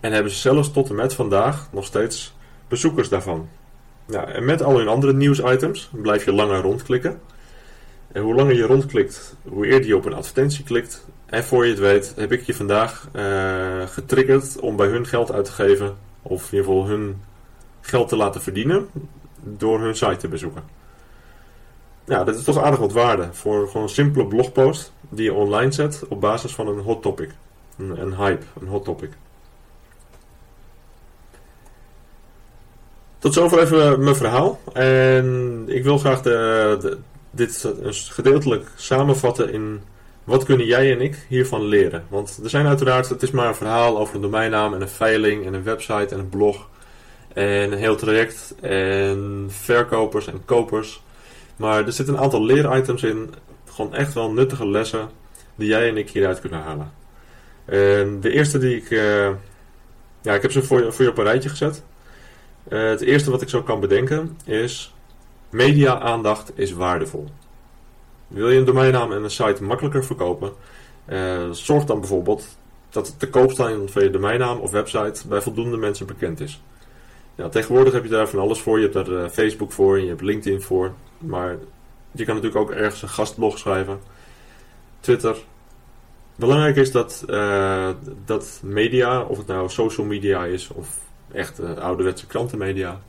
En 0.00 0.12
hebben 0.12 0.32
ze 0.32 0.38
zelfs 0.38 0.72
tot 0.72 0.88
en 0.88 0.94
met 0.94 1.14
vandaag 1.14 1.68
nog 1.72 1.84
steeds 1.84 2.34
bezoekers 2.68 3.08
daarvan. 3.08 3.48
En 4.08 4.44
met 4.44 4.62
al 4.62 4.78
hun 4.78 4.88
andere 4.88 5.12
nieuwsitems 5.12 5.90
blijf 5.92 6.24
je 6.24 6.32
langer 6.32 6.60
rondklikken. 6.60 7.20
En 8.12 8.22
hoe 8.22 8.34
langer 8.34 8.54
je 8.54 8.66
rondklikt, 8.66 9.36
hoe 9.42 9.66
eerder 9.66 9.86
je 9.86 9.96
op 9.96 10.04
een 10.04 10.14
advertentie 10.14 10.64
klikt. 10.64 11.06
En 11.26 11.44
voor 11.44 11.64
je 11.64 11.70
het 11.70 11.80
weet, 11.80 12.12
heb 12.16 12.32
ik 12.32 12.42
je 12.42 12.54
vandaag 12.54 13.08
uh, 13.12 13.86
getriggerd 13.86 14.60
om 14.60 14.76
bij 14.76 14.86
hun 14.86 15.06
geld 15.06 15.32
uit 15.32 15.44
te 15.44 15.52
geven. 15.52 15.96
Of 16.22 16.52
in 16.52 16.58
ieder 16.58 16.72
geval 16.72 16.86
hun 16.86 17.22
geld 17.80 18.08
te 18.08 18.16
laten 18.16 18.42
verdienen 18.42 18.88
door 19.44 19.80
hun 19.80 19.96
site 19.96 20.16
te 20.16 20.28
bezoeken. 20.28 20.62
Ja, 22.04 22.24
dat 22.24 22.36
is 22.36 22.44
toch 22.44 22.62
aardig 22.62 22.80
wat 22.80 22.92
waarde 22.92 23.28
voor 23.32 23.66
gewoon 23.66 23.82
een 23.82 23.88
simpele 23.88 24.26
blogpost 24.26 24.92
die 25.08 25.24
je 25.24 25.32
online 25.32 25.72
zet 25.72 26.02
op 26.08 26.20
basis 26.20 26.54
van 26.54 26.68
een 26.68 26.78
hot 26.78 27.02
topic. 27.02 27.30
Een, 27.78 28.00
een 28.00 28.16
hype, 28.16 28.44
een 28.60 28.66
hot 28.66 28.84
topic. 28.84 29.10
Tot 33.18 33.34
zover 33.34 33.58
even 33.58 34.02
mijn 34.02 34.16
verhaal. 34.16 34.60
En 34.72 35.64
ik 35.66 35.84
wil 35.84 35.98
graag 35.98 36.22
de, 36.22 36.98
dit 37.30 37.74
gedeeltelijk 37.90 38.68
samenvatten 38.76 39.52
in 39.52 39.82
wat 40.24 40.44
kunnen 40.44 40.66
jij 40.66 40.92
en 40.92 41.00
ik 41.00 41.26
hiervan 41.28 41.64
leren. 41.64 42.04
Want 42.08 42.40
er 42.42 42.50
zijn 42.50 42.66
uiteraard, 42.66 43.08
het 43.08 43.22
is 43.22 43.30
maar 43.30 43.48
een 43.48 43.54
verhaal 43.54 43.98
over 43.98 44.14
een 44.14 44.20
domeinnaam 44.20 44.74
en 44.74 44.80
een 44.80 44.88
veiling 44.88 45.46
en 45.46 45.54
een 45.54 45.62
website 45.62 46.14
en 46.14 46.18
een 46.18 46.28
blog. 46.28 46.68
En 47.34 47.72
een 47.72 47.78
heel 47.78 47.96
traject 47.96 48.54
en 48.60 49.46
verkopers 49.48 50.26
en 50.26 50.44
kopers. 50.44 51.02
Maar 51.56 51.86
er 51.86 51.92
zitten 51.92 52.14
een 52.14 52.20
aantal 52.20 52.44
leeritems 52.44 53.02
in. 53.02 53.34
Gewoon 53.70 53.94
echt 53.94 54.14
wel 54.14 54.32
nuttige 54.32 54.68
lessen 54.68 55.08
die 55.54 55.68
jij 55.68 55.88
en 55.88 55.96
ik 55.96 56.10
hieruit 56.10 56.40
kunnen 56.40 56.60
halen. 56.60 56.92
En 57.64 58.20
de 58.20 58.30
eerste 58.30 58.58
die 58.58 58.76
ik... 58.76 58.90
Uh, 58.90 59.30
ja, 60.22 60.34
ik 60.34 60.42
heb 60.42 60.52
ze 60.52 60.62
voor 60.62 60.84
je, 60.84 60.92
voor 60.92 61.04
je 61.04 61.10
op 61.10 61.18
een 61.18 61.24
rijtje 61.24 61.48
gezet. 61.48 61.82
Uh, 62.68 62.88
het 62.88 63.00
eerste 63.00 63.30
wat 63.30 63.42
ik 63.42 63.48
zo 63.48 63.62
kan 63.62 63.80
bedenken 63.80 64.38
is... 64.44 64.94
Media-aandacht 65.50 66.52
is 66.54 66.72
waardevol. 66.72 67.28
Wil 68.28 68.50
je 68.50 68.58
een 68.58 68.64
domeinnaam 68.64 69.12
en 69.12 69.22
een 69.22 69.30
site 69.30 69.64
makkelijker 69.64 70.04
verkopen? 70.04 70.52
Uh, 71.08 71.50
zorg 71.50 71.84
dan 71.84 72.00
bijvoorbeeld 72.00 72.46
dat 72.90 73.06
het 73.06 73.18
te 73.18 73.30
koop 73.30 73.50
staan 73.50 73.88
van 73.88 74.02
je 74.02 74.10
domeinnaam 74.10 74.58
of 74.58 74.70
website 74.70 75.28
bij 75.28 75.40
voldoende 75.40 75.76
mensen 75.76 76.06
bekend 76.06 76.40
is. 76.40 76.62
Tegenwoordig 77.50 77.92
heb 77.92 78.04
je 78.04 78.10
daar 78.10 78.28
van 78.28 78.38
alles 78.38 78.60
voor. 78.60 78.80
Je 78.80 78.88
hebt 78.88 79.06
daar 79.06 79.28
Facebook 79.28 79.72
voor 79.72 79.96
en 79.96 80.02
je 80.02 80.08
hebt 80.08 80.20
LinkedIn 80.20 80.60
voor. 80.60 80.92
Maar 81.18 81.56
je 82.10 82.24
kan 82.24 82.34
natuurlijk 82.34 82.62
ook 82.62 82.70
ergens 82.70 83.02
een 83.02 83.08
gastblog 83.08 83.58
schrijven. 83.58 84.00
Twitter. 85.00 85.36
Belangrijk 86.36 86.76
is 86.76 86.92
dat, 86.92 87.24
uh, 87.30 87.88
dat 88.24 88.60
media, 88.62 89.22
of 89.22 89.38
het 89.38 89.46
nou 89.46 89.68
social 89.68 90.06
media 90.06 90.44
is 90.44 90.68
of 90.68 90.98
echt 91.32 91.60
uh, 91.60 91.76
ouderwetse 91.76 92.26
krantenmedia. 92.26 93.00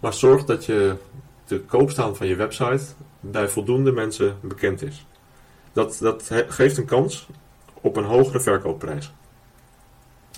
Maar 0.00 0.14
zorg 0.14 0.44
dat 0.44 0.64
je 0.64 0.94
de 1.46 1.60
koopstaan 1.60 2.16
van 2.16 2.26
je 2.26 2.36
website 2.36 2.84
bij 3.20 3.48
voldoende 3.48 3.92
mensen 3.92 4.38
bekend 4.40 4.82
is. 4.82 5.06
Dat, 5.72 5.98
dat 6.00 6.30
geeft 6.48 6.76
een 6.76 6.84
kans 6.84 7.28
op 7.80 7.96
een 7.96 8.04
hogere 8.04 8.40
verkoopprijs. 8.40 9.12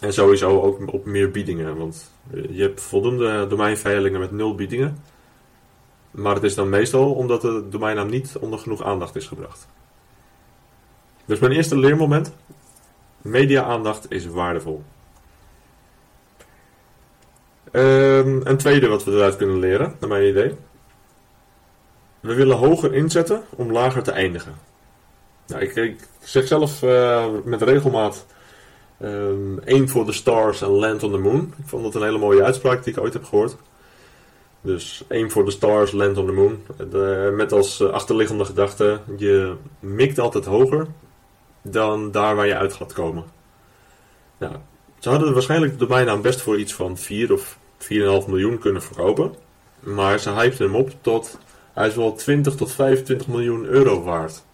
En 0.01 0.13
sowieso 0.13 0.61
ook 0.61 0.93
op 0.93 1.05
meer 1.05 1.31
biedingen. 1.31 1.77
Want 1.77 2.11
je 2.31 2.63
hebt 2.63 2.81
voldoende 2.81 3.47
domeinveilingen 3.47 4.21
met 4.21 4.33
nul 4.33 4.55
biedingen. 4.55 5.03
Maar 6.11 6.35
het 6.35 6.43
is 6.43 6.55
dan 6.55 6.69
meestal 6.69 7.13
omdat 7.13 7.41
de 7.41 7.69
domeinnaam 7.69 8.09
niet 8.09 8.37
onder 8.41 8.59
genoeg 8.59 8.83
aandacht 8.83 9.17
is 9.17 9.27
gebracht. 9.27 9.69
Dus 11.25 11.39
mijn 11.39 11.53
eerste 11.53 11.79
leermoment. 11.79 12.33
Media-aandacht 13.23 14.11
is 14.11 14.27
waardevol. 14.27 14.83
Um, 17.73 18.41
een 18.45 18.57
tweede 18.57 18.89
wat 18.89 19.05
we 19.05 19.11
eruit 19.11 19.37
kunnen 19.37 19.59
leren, 19.59 19.97
naar 20.01 20.09
mijn 20.09 20.29
idee. 20.29 20.55
We 22.21 22.35
willen 22.35 22.57
hoger 22.57 22.95
inzetten 22.95 23.43
om 23.51 23.73
lager 23.73 24.03
te 24.03 24.11
eindigen. 24.11 24.55
Nou, 25.47 25.63
ik, 25.63 25.97
zeg 26.23 26.47
zelf 26.47 26.83
uh, 26.83 27.27
met 27.45 27.63
regelmaat 27.63 28.27
um, 29.03 29.61
aim 29.67 29.89
for 29.89 30.05
the 30.05 30.13
stars 30.13 30.63
and 30.63 30.73
land 30.73 31.03
on 31.03 31.11
the 31.11 31.19
moon. 31.19 31.55
Ik 31.59 31.69
vond 31.69 31.83
dat 31.83 31.95
een 31.95 32.03
hele 32.03 32.19
mooie 32.19 32.43
uitspraak 32.43 32.85
die 32.85 32.93
ik 32.93 33.01
ooit 33.01 33.13
heb 33.13 33.25
gehoord. 33.25 33.57
Dus 34.61 35.05
aim 35.11 35.31
for 35.31 35.45
the 35.45 35.51
stars, 35.51 35.93
land 35.93 36.19
on 36.19 36.27
the 36.27 36.33
moon. 36.33 36.63
Met 37.37 37.53
als 37.53 37.81
eh, 37.81 37.89
achterliggende 37.89 38.45
gedachte, 38.45 39.01
je 39.17 39.55
mikt 39.81 40.19
altijd 40.19 40.45
hoger 40.45 40.87
dan 41.63 42.11
daar 42.11 42.37
waar 42.37 42.47
je 42.47 42.57
uit 42.57 42.73
gaat 42.73 42.93
komen. 42.93 43.25
Nou, 44.39 44.55
ze 44.99 45.09
hadden 45.09 45.33
waarschijnlijk 45.33 45.73
de 45.73 45.87
domeinnaam 45.87 46.23
best 46.23 46.41
voor 46.41 46.59
iets 46.59 46.75
van 46.75 46.97
4 46.97 47.33
of 47.33 47.59
4,5 47.79 47.89
miljoen 48.29 48.59
kunnen 48.59 48.83
verkopen. 48.83 49.35
Maar 49.81 50.19
ze 50.19 50.31
hypten 50.31 50.65
hem 50.65 50.75
op 50.75 50.91
tot, 51.01 51.39
hij 51.73 51.89
is 51.89 51.95
wel 51.95 52.15
20 52.15 52.55
tot 52.55 52.73
25 52.73 53.27
miljoen 53.27 53.65
euro 53.65 54.03
waard. 54.03 54.45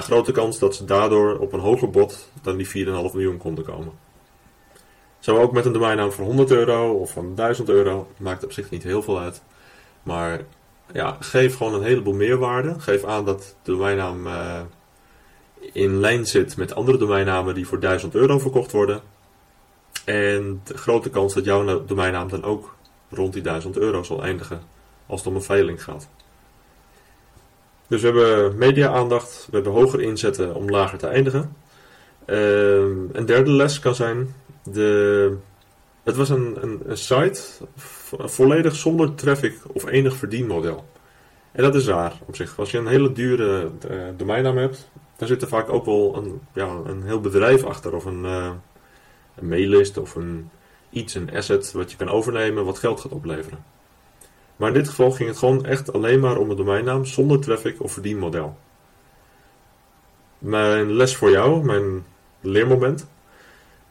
Grote 0.00 0.32
kans 0.32 0.58
dat 0.58 0.74
ze 0.74 0.84
daardoor 0.84 1.38
op 1.38 1.52
een 1.52 1.60
hoger 1.60 1.90
bod 1.90 2.28
dan 2.42 2.56
die 2.56 2.86
4,5 2.86 2.92
miljoen 2.92 3.36
konden 3.36 3.64
komen. 3.64 3.92
Zo 5.18 5.36
ook 5.36 5.52
met 5.52 5.64
een 5.64 5.72
domeinnaam 5.72 6.12
van 6.12 6.24
100 6.24 6.50
euro 6.50 6.92
of 6.92 7.12
van 7.12 7.34
1000 7.34 7.68
euro. 7.68 8.08
Maakt 8.16 8.44
op 8.44 8.52
zich 8.52 8.70
niet 8.70 8.82
heel 8.82 9.02
veel 9.02 9.18
uit. 9.18 9.42
Maar 10.02 10.40
ja, 10.92 11.16
geef 11.20 11.56
gewoon 11.56 11.74
een 11.74 11.82
heleboel 11.82 12.14
meerwaarde. 12.14 12.80
Geef 12.80 13.04
aan 13.04 13.24
dat 13.24 13.56
de 13.62 13.72
domeinnaam 13.72 14.26
uh, 14.26 14.60
in 15.72 16.00
lijn 16.00 16.26
zit 16.26 16.56
met 16.56 16.74
andere 16.74 16.98
domeinnamen 16.98 17.54
die 17.54 17.66
voor 17.66 17.80
1000 17.80 18.14
euro 18.14 18.38
verkocht 18.38 18.72
worden. 18.72 19.00
En 20.04 20.60
de 20.64 20.76
grote 20.76 21.10
kans 21.10 21.34
dat 21.34 21.44
jouw 21.44 21.84
domeinnaam 21.84 22.28
dan 22.28 22.44
ook 22.44 22.76
rond 23.10 23.32
die 23.32 23.42
1000 23.42 23.76
euro 23.76 24.02
zal 24.02 24.22
eindigen 24.22 24.62
als 25.06 25.20
het 25.20 25.28
om 25.28 25.34
een 25.34 25.42
veiling 25.42 25.84
gaat. 25.84 26.08
Dus 27.92 28.00
we 28.00 28.06
hebben 28.06 28.58
media-aandacht, 28.58 29.46
we 29.50 29.54
hebben 29.54 29.72
hoger 29.72 30.00
inzetten 30.00 30.54
om 30.54 30.70
lager 30.70 30.98
te 30.98 31.06
eindigen. 31.06 31.56
Uh, 32.26 32.36
een 33.12 33.26
derde 33.26 33.50
les 33.50 33.78
kan 33.78 33.94
zijn 33.94 34.34
de, 34.62 35.36
het 36.02 36.16
was 36.16 36.28
een, 36.28 36.58
een, 36.60 36.96
site 36.96 37.42
volledig 38.08 38.74
zonder 38.74 39.14
traffic 39.14 39.58
of 39.72 39.86
enig 39.86 40.16
verdienmodel. 40.16 40.84
En 41.52 41.62
dat 41.62 41.74
is 41.74 41.86
raar 41.86 42.12
op 42.26 42.36
zich. 42.36 42.58
Als 42.58 42.70
je 42.70 42.78
een 42.78 42.86
hele 42.86 43.12
dure 43.12 43.70
uh, 43.90 44.02
domeinnaam 44.16 44.56
hebt, 44.56 44.90
dan 45.16 45.28
zit 45.28 45.42
er 45.42 45.48
vaak 45.48 45.68
ook 45.68 45.84
wel 45.84 46.16
een, 46.16 46.40
ja, 46.54 46.68
een 46.86 47.02
heel 47.02 47.20
bedrijf 47.20 47.64
achter. 47.64 47.94
Of 47.94 48.04
een, 48.04 48.24
uh, 48.24 48.50
een 49.34 49.48
maillist 49.48 49.98
of 49.98 50.14
een, 50.14 50.50
iets, 50.90 51.14
een 51.14 51.36
asset 51.36 51.72
wat 51.72 51.90
je 51.90 51.96
kan 51.96 52.08
overnemen 52.08 52.64
wat 52.64 52.78
geld 52.78 53.00
gaat 53.00 53.12
opleveren. 53.12 53.64
Maar 54.62 54.70
in 54.70 54.78
dit 54.78 54.88
geval 54.88 55.10
ging 55.10 55.28
het 55.28 55.38
gewoon 55.38 55.64
echt 55.66 55.92
alleen 55.92 56.20
maar 56.20 56.36
om 56.36 56.50
een 56.50 56.56
domeinnaam 56.56 57.04
zonder 57.04 57.40
traffic 57.40 57.82
of 57.82 57.92
verdienmodel. 57.92 58.56
Mijn 60.38 60.92
les 60.92 61.16
voor 61.16 61.30
jou, 61.30 61.64
mijn 61.64 62.04
leermoment, 62.40 63.06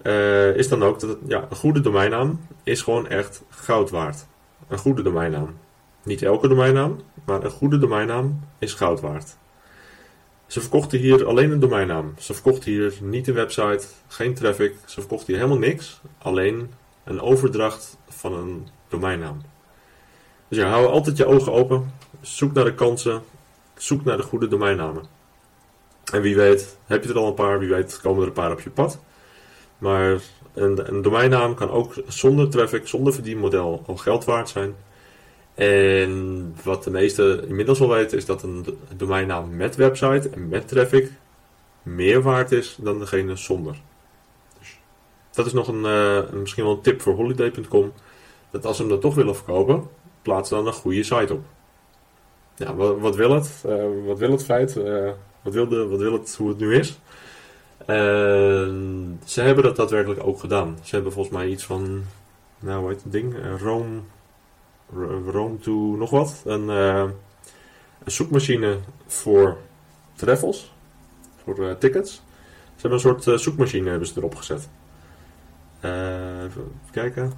uh, 0.04 0.56
is 0.56 0.68
dan 0.68 0.84
ook 0.84 1.00
dat 1.00 1.18
ja, 1.28 1.46
een 1.50 1.56
goede 1.56 1.82
domeinnaam 1.82 2.40
is 2.64 2.82
gewoon 2.82 3.08
echt 3.08 3.44
goud 3.50 3.90
waard. 3.90 4.26
Een 4.68 4.78
goede 4.78 5.02
domeinnaam. 5.02 5.58
Niet 6.04 6.22
elke 6.22 6.48
domeinnaam, 6.48 7.02
maar 7.26 7.44
een 7.44 7.52
goede 7.52 7.78
domeinnaam 7.78 8.40
is 8.60 8.74
goud 8.74 9.00
waard. 9.00 9.38
Ze 10.48 10.62
verkochten 10.62 11.00
hier 11.00 11.26
alleen 11.26 11.52
een 11.52 11.60
domeinnaam. 11.60 12.14
Ze 12.20 12.34
verkochten 12.34 12.72
hier 12.72 12.94
niet 13.02 13.28
een 13.28 13.34
website, 13.34 13.88
geen 14.08 14.34
traffic. 14.34 14.76
Ze 14.86 15.00
verkochten 15.00 15.28
hier 15.28 15.44
helemaal 15.44 15.68
niks. 15.68 16.02
Alleen 16.18 16.72
een 17.04 17.22
overdracht 17.22 17.98
van 18.08 18.34
een 18.34 18.68
domeinnaam. 18.88 19.51
Dus 20.52 20.60
ja, 20.60 20.70
hou 20.70 20.88
altijd 20.88 21.18
je 21.18 21.26
ogen 21.26 21.52
open. 21.52 21.94
Zoek 22.22 22.54
naar 22.54 22.64
de 22.64 22.74
kansen. 22.74 23.22
Zoek 23.78 24.04
naar 24.04 24.18
de 24.18 24.24
goede 24.24 24.48
domeinnamen. 24.48 25.04
En 26.12 26.22
wie 26.22 26.36
weet, 26.36 26.78
heb 26.86 27.04
je 27.04 27.10
er 27.10 27.18
al 27.18 27.28
een 27.28 27.34
paar, 27.34 27.60
wie 27.60 27.70
weet 27.70 28.00
komen 28.02 28.22
er 28.22 28.28
een 28.28 28.34
paar 28.34 28.52
op 28.52 28.62
je 28.62 28.70
pad. 28.70 29.00
Maar 29.78 30.22
een, 30.54 30.94
een 30.94 31.02
domeinnaam 31.02 31.56
kan 31.56 31.70
ook 31.70 31.94
zonder 32.08 32.50
traffic, 32.50 32.88
zonder 32.88 33.14
verdienmodel 33.14 33.84
al 33.86 33.98
geld 33.98 34.26
waard 34.26 34.50
zijn. 34.50 34.76
En 35.54 36.56
wat 36.64 36.84
de 36.84 36.92
meesten 36.92 37.48
inmiddels 37.48 37.82
al 37.82 37.90
weten 37.90 38.18
is 38.18 38.26
dat 38.26 38.44
een 38.44 38.66
domeinnaam 38.96 39.56
met 39.56 39.76
website 39.76 40.30
en 40.30 40.50
met 40.50 40.68
traffic 40.68 41.12
meer 41.84 42.22
waard 42.22 42.52
is 42.52 42.78
dan 42.80 43.00
degene 43.00 43.36
zonder. 43.36 43.76
Dus 44.60 44.80
dat 45.32 45.46
is 45.46 45.54
nog 45.54 45.68
een, 45.68 45.84
uh, 45.84 46.30
misschien 46.40 46.64
wel 46.64 46.74
een 46.74 46.82
tip 46.82 47.02
voor 47.02 47.16
holiday.com. 47.16 47.94
Dat 48.50 48.66
als 48.66 48.76
ze 48.76 48.82
hem 48.82 48.92
dan 48.92 49.02
toch 49.02 49.16
willen 49.16 49.36
verkopen, 49.36 49.90
plaats 50.22 50.50
dan 50.50 50.68
een 50.68 50.74
goede 50.74 51.04
site 51.04 51.34
op. 51.34 51.44
Ja, 52.56 52.76
wat, 52.76 53.16
wil 53.16 53.32
het? 53.32 53.64
Uh, 53.66 53.84
wat 54.06 54.18
wil 54.18 54.32
het 54.32 54.44
feit? 54.44 54.76
Uh, 54.76 55.12
wat, 55.42 55.54
wil 55.54 55.68
de, 55.68 55.88
wat 55.88 56.00
wil 56.00 56.14
het 56.14 56.36
hoe 56.36 56.50
het 56.50 56.58
nu 56.58 56.76
is? 56.76 57.00
ze 59.26 59.42
hebben 59.42 59.64
dat 59.64 59.76
daadwerkelijk 59.76 60.24
ook 60.24 60.40
gedaan. 60.40 60.78
Ze 60.84 60.96
hebben 60.96 61.14
volgens 61.14 61.36
mij 61.36 61.48
iets 61.48 61.66
van, 61.66 62.04
nou 62.60 62.80
hoe 62.80 62.90
heet 62.90 63.04
het 63.04 63.12
ding? 63.12 63.36
Rome, 63.60 64.00
Rome 65.32 65.58
to 65.58 65.72
nog 65.72 66.10
wat. 66.10 66.42
Een, 66.46 66.68
een 66.68 67.12
zoekmachine 68.06 68.78
voor 69.08 69.58
travels, 70.16 70.74
voor 71.44 71.78
tickets. 71.78 72.14
Ze 72.76 72.88
hebben 72.88 73.12
een 73.12 73.22
soort 73.22 73.42
zoekmachine 73.42 73.90
hebben 73.90 74.08
ze 74.08 74.14
erop 74.18 74.36
gezet. 74.36 74.70
Even 75.82 76.72
kijken. 76.92 77.34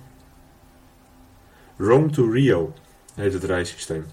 Rome 1.78 2.10
to 2.10 2.30
Rio 2.30 2.74
heet 3.16 3.34
het 3.34 3.44
reissysteem. 3.44 4.06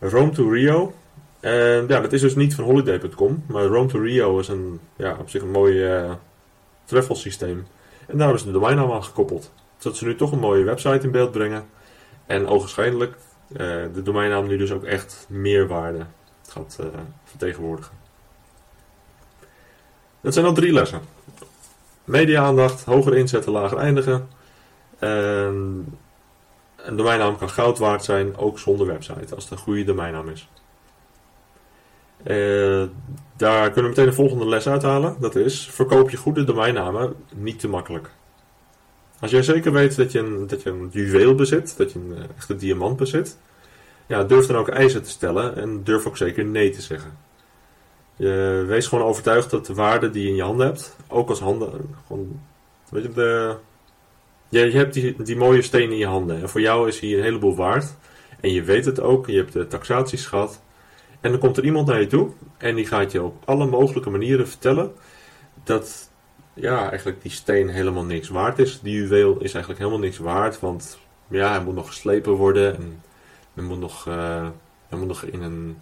Rome 0.00 0.30
to 0.30 0.50
Rio. 0.50 0.94
En 1.40 1.84
ja, 1.88 2.00
dat 2.00 2.12
is 2.12 2.20
dus 2.20 2.34
niet 2.34 2.54
van 2.54 2.64
holiday.com. 2.64 3.44
Maar 3.46 3.64
Rome 3.64 3.88
to 3.88 3.98
Rio 3.98 4.38
is 4.38 4.48
een, 4.48 4.80
ja, 4.96 5.16
op 5.20 5.30
zich 5.30 5.42
een 5.42 5.50
mooi 5.50 6.00
uh, 6.00 6.12
travel 6.84 7.14
systeem. 7.14 7.66
En 8.06 8.18
daar 8.18 8.38
ze 8.38 8.44
de 8.44 8.52
domeinnaam 8.52 8.92
aan 8.92 9.04
gekoppeld. 9.04 9.52
Zodat 9.78 9.98
ze 9.98 10.04
nu 10.04 10.16
toch 10.16 10.32
een 10.32 10.38
mooie 10.38 10.64
website 10.64 11.04
in 11.04 11.10
beeld 11.10 11.30
brengen. 11.30 11.66
En 12.26 12.46
ogenschijnlijk 12.46 13.16
uh, 13.52 13.58
de 13.94 14.02
domeinnaam 14.02 14.46
nu 14.46 14.56
dus 14.56 14.72
ook 14.72 14.84
echt 14.84 15.26
meerwaarde 15.28 16.06
gaat 16.48 16.78
uh, 16.80 16.86
vertegenwoordigen. 17.24 17.92
Dat 20.20 20.34
zijn 20.34 20.46
al 20.46 20.52
drie 20.52 20.72
lessen. 20.72 21.00
Media-aandacht, 22.04 22.84
hoger 22.84 23.16
inzetten, 23.16 23.52
lager 23.52 23.78
eindigen. 23.78 24.28
En 24.98 25.86
een 26.82 26.96
domeinnaam 26.96 27.38
kan 27.38 27.50
goud 27.50 27.78
waard 27.78 28.04
zijn, 28.04 28.36
ook 28.36 28.58
zonder 28.58 28.86
website, 28.86 29.34
als 29.34 29.44
het 29.44 29.52
een 29.52 29.58
goede 29.58 29.84
domeinnaam 29.84 30.28
is. 30.28 30.48
Uh, 32.26 32.84
daar 33.36 33.70
kunnen 33.70 33.82
we 33.82 33.88
meteen 33.88 34.06
de 34.06 34.12
volgende 34.12 34.46
les 34.46 34.68
uithalen. 34.68 35.16
Dat 35.20 35.34
is, 35.34 35.68
verkoop 35.70 36.10
je 36.10 36.16
goede 36.16 36.44
domeinnamen 36.44 37.14
niet 37.34 37.58
te 37.58 37.68
makkelijk. 37.68 38.10
Als 39.20 39.30
jij 39.30 39.42
zeker 39.42 39.72
weet 39.72 39.96
dat 39.96 40.12
je 40.12 40.18
een, 40.18 40.46
dat 40.46 40.62
je 40.62 40.70
een 40.70 40.88
juweel 40.92 41.34
bezit, 41.34 41.76
dat 41.76 41.92
je 41.92 41.98
een 41.98 42.16
eh, 42.16 42.24
echte 42.36 42.56
diamant 42.56 42.96
bezit, 42.96 43.38
ja, 44.06 44.24
durf 44.24 44.46
dan 44.46 44.56
ook 44.56 44.68
eisen 44.68 45.02
te 45.02 45.10
stellen 45.10 45.56
en 45.56 45.84
durf 45.84 46.06
ook 46.06 46.16
zeker 46.16 46.44
nee 46.44 46.70
te 46.70 46.82
zeggen. 46.82 47.18
Je 48.16 48.64
wees 48.66 48.86
gewoon 48.86 49.04
overtuigd 49.04 49.50
dat 49.50 49.66
de 49.66 49.74
waarde 49.74 50.10
die 50.10 50.22
je 50.22 50.28
in 50.28 50.34
je 50.34 50.42
handen 50.42 50.66
hebt, 50.66 50.96
ook 51.08 51.28
als 51.28 51.40
handen, 51.40 51.94
gewoon, 52.06 52.40
weet 52.88 53.02
je, 53.02 53.12
de, 53.12 53.56
je, 54.48 54.60
je 54.60 54.76
hebt 54.76 54.94
die, 54.94 55.22
die 55.22 55.36
mooie 55.36 55.62
steen 55.62 55.90
in 55.90 55.98
je 55.98 56.06
handen. 56.06 56.40
En 56.40 56.48
voor 56.48 56.60
jou 56.60 56.88
is 56.88 57.00
hij 57.00 57.14
een 57.14 57.22
heleboel 57.22 57.56
waard. 57.56 57.94
En 58.40 58.52
je 58.52 58.62
weet 58.62 58.84
het 58.84 59.00
ook, 59.00 59.26
je 59.26 59.36
hebt 59.36 59.52
de 59.52 59.66
taxaties 59.66 60.26
gehad. 60.26 60.60
En 61.20 61.30
dan 61.30 61.40
komt 61.40 61.56
er 61.56 61.64
iemand 61.64 61.86
naar 61.86 62.00
je 62.00 62.06
toe 62.06 62.30
en 62.56 62.74
die 62.74 62.86
gaat 62.86 63.12
je 63.12 63.22
op 63.22 63.42
alle 63.44 63.66
mogelijke 63.66 64.10
manieren 64.10 64.48
vertellen 64.48 64.92
dat 65.64 66.10
ja, 66.54 66.88
eigenlijk 66.88 67.22
die 67.22 67.30
steen 67.30 67.68
helemaal 67.68 68.04
niks 68.04 68.28
waard 68.28 68.58
is. 68.58 68.80
Die 68.80 68.94
juweel 68.94 69.32
is 69.32 69.52
eigenlijk 69.52 69.78
helemaal 69.78 70.00
niks 70.00 70.18
waard, 70.18 70.60
want 70.60 70.98
ja, 71.28 71.50
hij 71.50 71.64
moet 71.64 71.74
nog 71.74 71.86
geslepen 71.86 72.32
worden 72.32 72.76
en 72.76 73.02
hij 73.54 73.64
moet 73.64 73.78
nog, 73.78 74.06
uh, 74.08 74.48
hij 74.88 74.98
moet 74.98 75.08
nog 75.08 75.22
in 75.22 75.42
een 75.42 75.76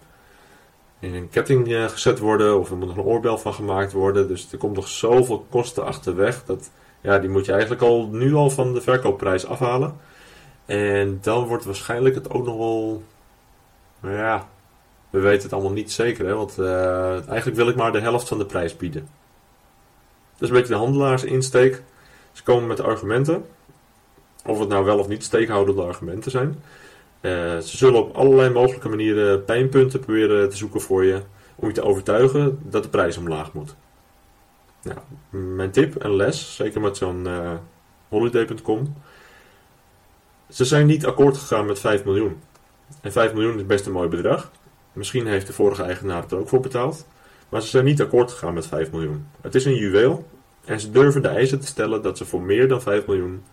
in 0.98 1.14
een 1.14 1.28
ketting 1.28 1.72
eh, 1.72 1.88
gezet 1.88 2.18
worden 2.18 2.58
of 2.58 2.70
er 2.70 2.76
moet 2.76 2.86
nog 2.86 2.96
een 2.96 3.02
oorbel 3.02 3.38
van 3.38 3.54
gemaakt 3.54 3.92
worden. 3.92 4.28
Dus 4.28 4.52
er 4.52 4.58
komt 4.58 4.76
nog 4.76 4.88
zoveel 4.88 5.46
kosten 5.50 5.84
achterweg. 5.84 6.44
Dat, 6.44 6.70
ja, 7.06 7.18
die 7.18 7.30
moet 7.30 7.44
je 7.44 7.52
eigenlijk 7.52 7.82
al 7.82 8.08
nu 8.12 8.34
al 8.34 8.50
van 8.50 8.74
de 8.74 8.80
verkoopprijs 8.80 9.46
afhalen. 9.46 9.96
En 10.64 11.18
dan 11.22 11.46
wordt 11.46 11.64
waarschijnlijk 11.64 12.14
het 12.14 12.30
ook 12.30 12.44
nog 12.44 12.56
wel. 12.56 13.02
Nou 14.00 14.14
ja, 14.14 14.48
we 15.10 15.20
weten 15.20 15.42
het 15.42 15.52
allemaal 15.52 15.72
niet 15.72 15.92
zeker, 15.92 16.26
hè, 16.26 16.34
want 16.34 16.58
uh, 16.58 17.28
eigenlijk 17.28 17.56
wil 17.56 17.68
ik 17.68 17.76
maar 17.76 17.92
de 17.92 18.00
helft 18.00 18.28
van 18.28 18.38
de 18.38 18.46
prijs 18.46 18.76
bieden. 18.76 19.08
Dat 20.32 20.42
is 20.42 20.48
een 20.48 20.54
beetje 20.54 20.72
de 20.72 20.78
handelaarsinsteek. 20.78 21.82
Ze 22.32 22.42
komen 22.42 22.66
met 22.66 22.80
argumenten. 22.80 23.44
Of 24.46 24.58
het 24.58 24.68
nou 24.68 24.84
wel 24.84 24.98
of 24.98 25.08
niet 25.08 25.24
steekhoudende 25.24 25.82
argumenten 25.82 26.30
zijn. 26.30 26.62
Uh, 27.20 27.32
ze 27.58 27.76
zullen 27.76 28.00
op 28.00 28.16
allerlei 28.16 28.50
mogelijke 28.50 28.88
manieren 28.88 29.44
pijnpunten 29.44 30.00
proberen 30.00 30.50
te 30.50 30.56
zoeken 30.56 30.80
voor 30.80 31.04
je. 31.04 31.22
Om 31.54 31.68
je 31.68 31.74
te 31.74 31.82
overtuigen 31.82 32.58
dat 32.62 32.82
de 32.82 32.88
prijs 32.88 33.16
omlaag 33.16 33.52
moet. 33.52 33.74
Nou, 34.86 34.98
mijn 35.54 35.70
tip 35.70 35.96
en 35.96 36.16
les, 36.16 36.54
zeker 36.54 36.80
met 36.80 36.96
zo'n 36.96 37.26
uh, 37.26 37.52
holiday.com. 38.08 38.94
Ze 40.48 40.64
zijn 40.64 40.86
niet 40.86 41.06
akkoord 41.06 41.36
gegaan 41.36 41.66
met 41.66 41.78
5 41.78 42.04
miljoen. 42.04 42.40
En 43.00 43.12
5 43.12 43.32
miljoen 43.32 43.56
is 43.56 43.66
best 43.66 43.86
een 43.86 43.92
mooi 43.92 44.08
bedrag. 44.08 44.50
Misschien 44.92 45.26
heeft 45.26 45.46
de 45.46 45.52
vorige 45.52 45.82
eigenaar 45.82 46.22
het 46.22 46.32
er 46.32 46.38
ook 46.38 46.48
voor 46.48 46.60
betaald. 46.60 47.06
Maar 47.48 47.62
ze 47.62 47.68
zijn 47.68 47.84
niet 47.84 48.02
akkoord 48.02 48.32
gegaan 48.32 48.54
met 48.54 48.66
5 48.66 48.90
miljoen. 48.90 49.26
Het 49.40 49.54
is 49.54 49.64
een 49.64 49.76
juweel. 49.76 50.26
En 50.64 50.80
ze 50.80 50.90
durven 50.90 51.22
de 51.22 51.28
eisen 51.28 51.60
te 51.60 51.66
stellen 51.66 52.02
dat 52.02 52.18
ze 52.18 52.24
voor 52.24 52.42
meer 52.42 52.68
dan 52.68 52.82
5 52.82 53.06
miljoen 53.06 53.44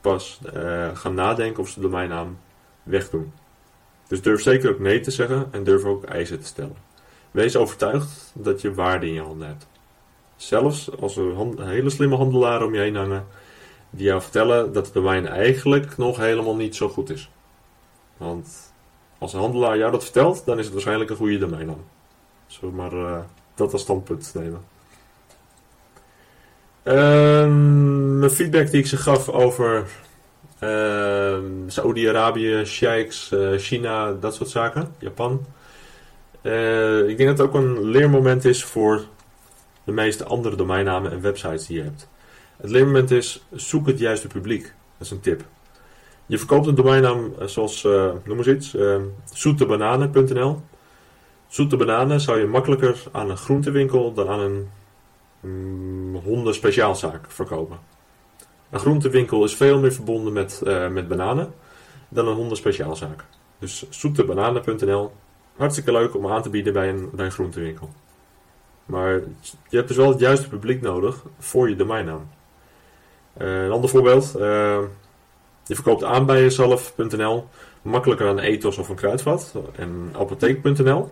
pas 0.00 0.40
uh, 0.54 0.96
gaan 0.96 1.14
nadenken 1.14 1.62
of 1.62 1.68
ze 1.68 1.74
de 1.74 1.86
domeinnaam 1.86 2.38
wegdoen. 2.82 3.32
Dus 4.08 4.22
durf 4.22 4.42
zeker 4.42 4.70
ook 4.70 4.78
nee 4.78 5.00
te 5.00 5.10
zeggen 5.10 5.48
en 5.50 5.64
durf 5.64 5.84
ook 5.84 6.04
eisen 6.04 6.40
te 6.40 6.46
stellen. 6.46 6.76
Wees 7.30 7.56
overtuigd 7.56 8.32
dat 8.34 8.60
je 8.60 8.74
waarde 8.74 9.06
in 9.06 9.12
je 9.12 9.20
handen 9.20 9.48
hebt. 9.48 9.66
Zelfs 10.40 10.90
als 11.00 11.16
er 11.16 11.24
hele 11.66 11.90
slimme 11.90 12.16
handelaren 12.16 12.66
om 12.66 12.74
je 12.74 12.80
heen 12.80 12.96
hangen, 12.96 13.26
die 13.90 14.06
jou 14.06 14.20
vertellen 14.22 14.72
dat 14.72 14.86
de 14.86 14.92
domein 14.92 15.26
eigenlijk 15.26 15.96
nog 15.96 16.16
helemaal 16.16 16.56
niet 16.56 16.76
zo 16.76 16.88
goed 16.88 17.10
is. 17.10 17.30
Want 18.16 18.72
als 19.18 19.32
een 19.32 19.40
handelaar 19.40 19.78
jou 19.78 19.90
dat 19.90 20.02
vertelt, 20.02 20.44
dan 20.44 20.58
is 20.58 20.64
het 20.64 20.72
waarschijnlijk 20.72 21.10
een 21.10 21.16
goede 21.16 21.38
domeinnaam. 21.38 21.84
Zullen 22.46 22.74
we 22.74 22.80
maar 22.80 22.92
uh, 22.92 23.18
dat 23.54 23.72
als 23.72 23.82
standpunt 23.82 24.32
nemen. 24.34 24.60
Um, 26.84 28.18
mijn 28.18 28.30
feedback 28.30 28.70
die 28.70 28.80
ik 28.80 28.86
ze 28.86 28.96
gaf 28.96 29.28
over 29.28 29.86
uh, 30.60 31.38
Saudi-Arabië, 31.66 32.64
sheiks, 32.64 33.30
uh, 33.32 33.58
China, 33.58 34.12
dat 34.12 34.34
soort 34.34 34.50
zaken, 34.50 34.94
Japan. 34.98 35.46
Uh, 36.42 37.08
ik 37.08 37.16
denk 37.16 37.28
dat 37.28 37.38
het 37.38 37.46
ook 37.46 37.54
een 37.54 37.84
leermoment 37.84 38.44
is 38.44 38.64
voor 38.64 39.04
de 39.84 39.92
meeste 39.92 40.24
andere 40.24 40.56
domeinnamen 40.56 41.10
en 41.10 41.20
websites 41.20 41.66
die 41.66 41.76
je 41.76 41.82
hebt. 41.82 42.08
Het 42.56 42.70
leermoment 42.70 43.10
is, 43.10 43.44
zoek 43.50 43.86
het 43.86 43.98
juiste 43.98 44.26
publiek. 44.26 44.62
Dat 44.62 45.06
is 45.06 45.10
een 45.10 45.20
tip. 45.20 45.44
Je 46.26 46.38
verkoopt 46.38 46.66
een 46.66 46.74
domeinnaam 46.74 47.34
eh, 47.38 47.46
zoals, 47.46 47.84
uh, 47.84 48.12
noem 48.24 48.38
eens 48.38 48.46
iets, 48.46 48.74
uh, 48.74 48.96
zoetebananen.nl. 49.32 50.60
Zoete 51.50 51.76
bananen 51.76 52.20
zou 52.20 52.38
je 52.38 52.46
makkelijker 52.46 53.02
aan 53.12 53.30
een 53.30 53.36
groentewinkel 53.36 54.12
dan 54.12 54.28
aan 54.28 54.40
een 54.40 54.68
mm, 55.40 56.16
honden 56.16 56.54
speciaalzaak 56.54 57.30
verkopen. 57.30 57.78
Een 58.70 58.78
groentewinkel 58.78 59.44
is 59.44 59.54
veel 59.54 59.78
meer 59.78 59.92
verbonden 59.92 60.32
met, 60.32 60.62
uh, 60.64 60.88
met 60.88 61.08
bananen 61.08 61.54
dan 62.08 62.28
een 62.28 62.34
honden 62.34 62.56
speciaalzaak. 62.56 63.24
Dus 63.58 63.86
zoetebananen.nl, 63.88 65.12
hartstikke 65.56 65.92
leuk 65.92 66.16
om 66.16 66.26
aan 66.26 66.42
te 66.42 66.50
bieden 66.50 66.72
bij 66.72 66.88
een, 66.88 67.10
bij 67.12 67.24
een 67.24 67.32
groentewinkel. 67.32 67.90
Maar 68.90 69.12
je 69.68 69.76
hebt 69.76 69.88
dus 69.88 69.96
wel 69.96 70.08
het 70.08 70.20
juiste 70.20 70.48
publiek 70.48 70.80
nodig 70.80 71.24
voor 71.38 71.68
je 71.68 71.76
domeinnaam. 71.76 72.28
Uh, 73.38 73.64
een 73.64 73.70
ander 73.70 73.90
voorbeeld. 73.90 74.34
Uh, 74.36 74.42
je 75.64 75.74
verkoopt 75.74 76.04
aan 76.04 76.26
jezelf.nl 76.26 77.46
makkelijker 77.82 78.28
aan 78.28 78.38
ethos 78.38 78.78
of 78.78 78.88
een 78.88 78.96
kruidvat 78.96 79.54
en 79.76 80.10
apotheek.nl 80.18 81.10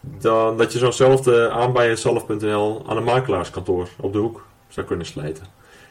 dan 0.00 0.56
dat 0.56 0.72
je 0.72 0.78
zo'nzelfde 0.78 1.50
aan 1.50 1.72
jezelf.nl 1.72 2.84
aan 2.86 2.96
een 2.96 3.04
makelaarskantoor 3.04 3.88
op 4.00 4.12
de 4.12 4.18
hoek 4.18 4.46
zou 4.68 4.86
kunnen 4.86 5.06
slijten. 5.06 5.46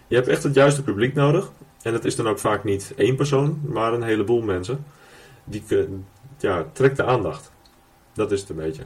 Je 0.07 0.15
hebt 0.15 0.27
echt 0.27 0.43
het 0.43 0.53
juiste 0.53 0.83
publiek 0.83 1.13
nodig. 1.13 1.51
En 1.81 1.91
dat 1.91 2.05
is 2.05 2.15
dan 2.15 2.27
ook 2.27 2.39
vaak 2.39 2.63
niet 2.63 2.93
één 2.97 3.15
persoon, 3.15 3.61
maar 3.63 3.93
een 3.93 4.03
heleboel 4.03 4.41
mensen. 4.41 4.85
Die 5.43 5.63
ja, 6.37 6.65
trekt 6.71 6.97
de 6.97 7.03
aandacht. 7.03 7.51
Dat 8.13 8.31
is 8.31 8.39
het 8.39 8.49
een 8.49 8.55
beetje. 8.55 8.83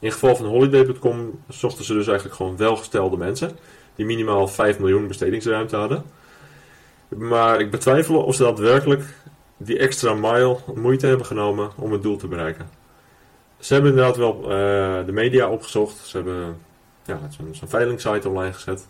In 0.00 0.12
geval 0.12 0.36
van 0.36 0.46
holiday.com 0.46 1.42
zochten 1.48 1.84
ze 1.84 1.92
dus 1.92 2.06
eigenlijk 2.06 2.36
gewoon 2.36 2.56
welgestelde 2.56 3.16
mensen. 3.16 3.58
Die 3.94 4.06
minimaal 4.06 4.48
5 4.48 4.78
miljoen 4.78 5.06
bestedingsruimte 5.06 5.76
hadden. 5.76 6.04
Maar 7.08 7.60
ik 7.60 7.70
betwijfel 7.70 8.22
of 8.22 8.34
ze 8.34 8.42
daadwerkelijk 8.42 9.04
die 9.56 9.78
extra 9.78 10.14
mile 10.14 10.58
moeite 10.74 11.06
hebben 11.06 11.26
genomen 11.26 11.70
om 11.76 11.92
het 11.92 12.02
doel 12.02 12.16
te 12.16 12.26
bereiken. 12.26 12.70
Ze 13.58 13.72
hebben 13.72 13.90
inderdaad 13.90 14.16
wel 14.16 14.42
uh, 14.42 14.48
de 15.06 15.12
media 15.12 15.48
opgezocht. 15.48 15.96
Ze 16.06 16.16
hebben 16.16 16.56
ja, 17.04 17.20
zo'n 17.30 17.54
zo 17.54 17.66
veilingsite 17.66 18.28
online 18.28 18.52
gezet. 18.52 18.86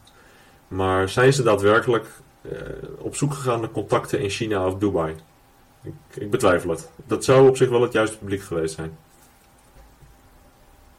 Maar 0.69 1.09
zijn 1.09 1.33
ze 1.33 1.43
daadwerkelijk 1.43 2.07
uh, 2.43 2.53
op 2.99 3.17
zoek 3.17 3.35
gegaan 3.35 3.61
naar 3.61 3.71
contacten 3.71 4.21
in 4.21 4.31
China 4.31 4.67
of 4.67 4.75
Dubai? 4.75 5.15
Ik, 5.83 5.93
ik 6.15 6.31
betwijfel 6.31 6.71
het. 6.71 6.91
Dat 7.07 7.25
zou 7.25 7.49
op 7.49 7.57
zich 7.57 7.69
wel 7.69 7.83
het 7.83 7.93
juiste 7.93 8.19
publiek 8.19 8.43
geweest 8.43 8.75
zijn. 8.75 8.99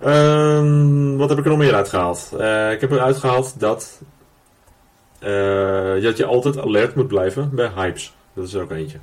Um, 0.06 1.18
wat 1.18 1.30
heb 1.30 1.38
ik 1.38 1.44
er 1.44 1.50
nog 1.50 1.60
meer 1.60 1.76
uitgehaald? 1.76 2.32
Uh, 2.34 2.72
ik 2.72 2.82
heb 2.82 2.92
eruit 2.92 3.18
gehaald 3.18 3.60
dat 3.60 4.02
uh, 5.24 6.04
dat 6.04 6.18
je 6.18 6.26
altijd 6.26 6.58
alert 6.58 6.96
moet 6.96 7.08
blijven 7.08 7.56
bij 7.56 7.72
hypes. 7.76 8.16
Dat 8.34 8.48
is 8.48 8.54
er 8.54 8.62
ook 8.62 8.72
eentje. 8.72 8.98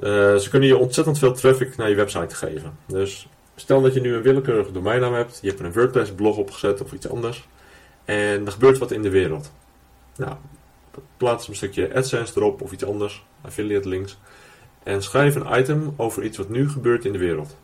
Uh, 0.00 0.34
ze 0.34 0.46
kunnen 0.50 0.68
je 0.68 0.76
ontzettend 0.76 1.18
veel 1.18 1.32
traffic 1.32 1.76
naar 1.76 1.88
je 1.88 1.94
website 1.94 2.34
geven. 2.34 2.78
Dus 2.86 3.28
stel 3.54 3.82
dat 3.82 3.94
je 3.94 4.00
nu 4.00 4.14
een 4.14 4.22
willekeurige 4.22 4.72
domeinnaam 4.72 5.14
hebt, 5.14 5.38
je 5.42 5.48
hebt 5.48 5.60
een 5.60 5.72
WordPress 5.72 6.10
blog 6.10 6.36
opgezet 6.36 6.80
of 6.80 6.92
iets 6.92 7.08
anders. 7.08 7.48
En 8.04 8.46
er 8.46 8.52
gebeurt 8.52 8.78
wat 8.78 8.90
in 8.90 9.02
de 9.02 9.10
wereld. 9.10 9.52
Nou, 10.16 10.32
plaats 11.16 11.48
een 11.48 11.54
stukje 11.56 11.94
AdSense 11.94 12.32
erop 12.36 12.62
of 12.62 12.72
iets 12.72 12.84
anders, 12.84 13.24
affiliate 13.40 13.88
links. 13.88 14.18
En 14.82 15.02
schrijf 15.02 15.34
een 15.34 15.58
item 15.58 15.94
over 15.96 16.22
iets 16.22 16.38
wat 16.38 16.48
nu 16.48 16.70
gebeurt 16.70 17.04
in 17.04 17.12
de 17.12 17.18
wereld. 17.18 17.56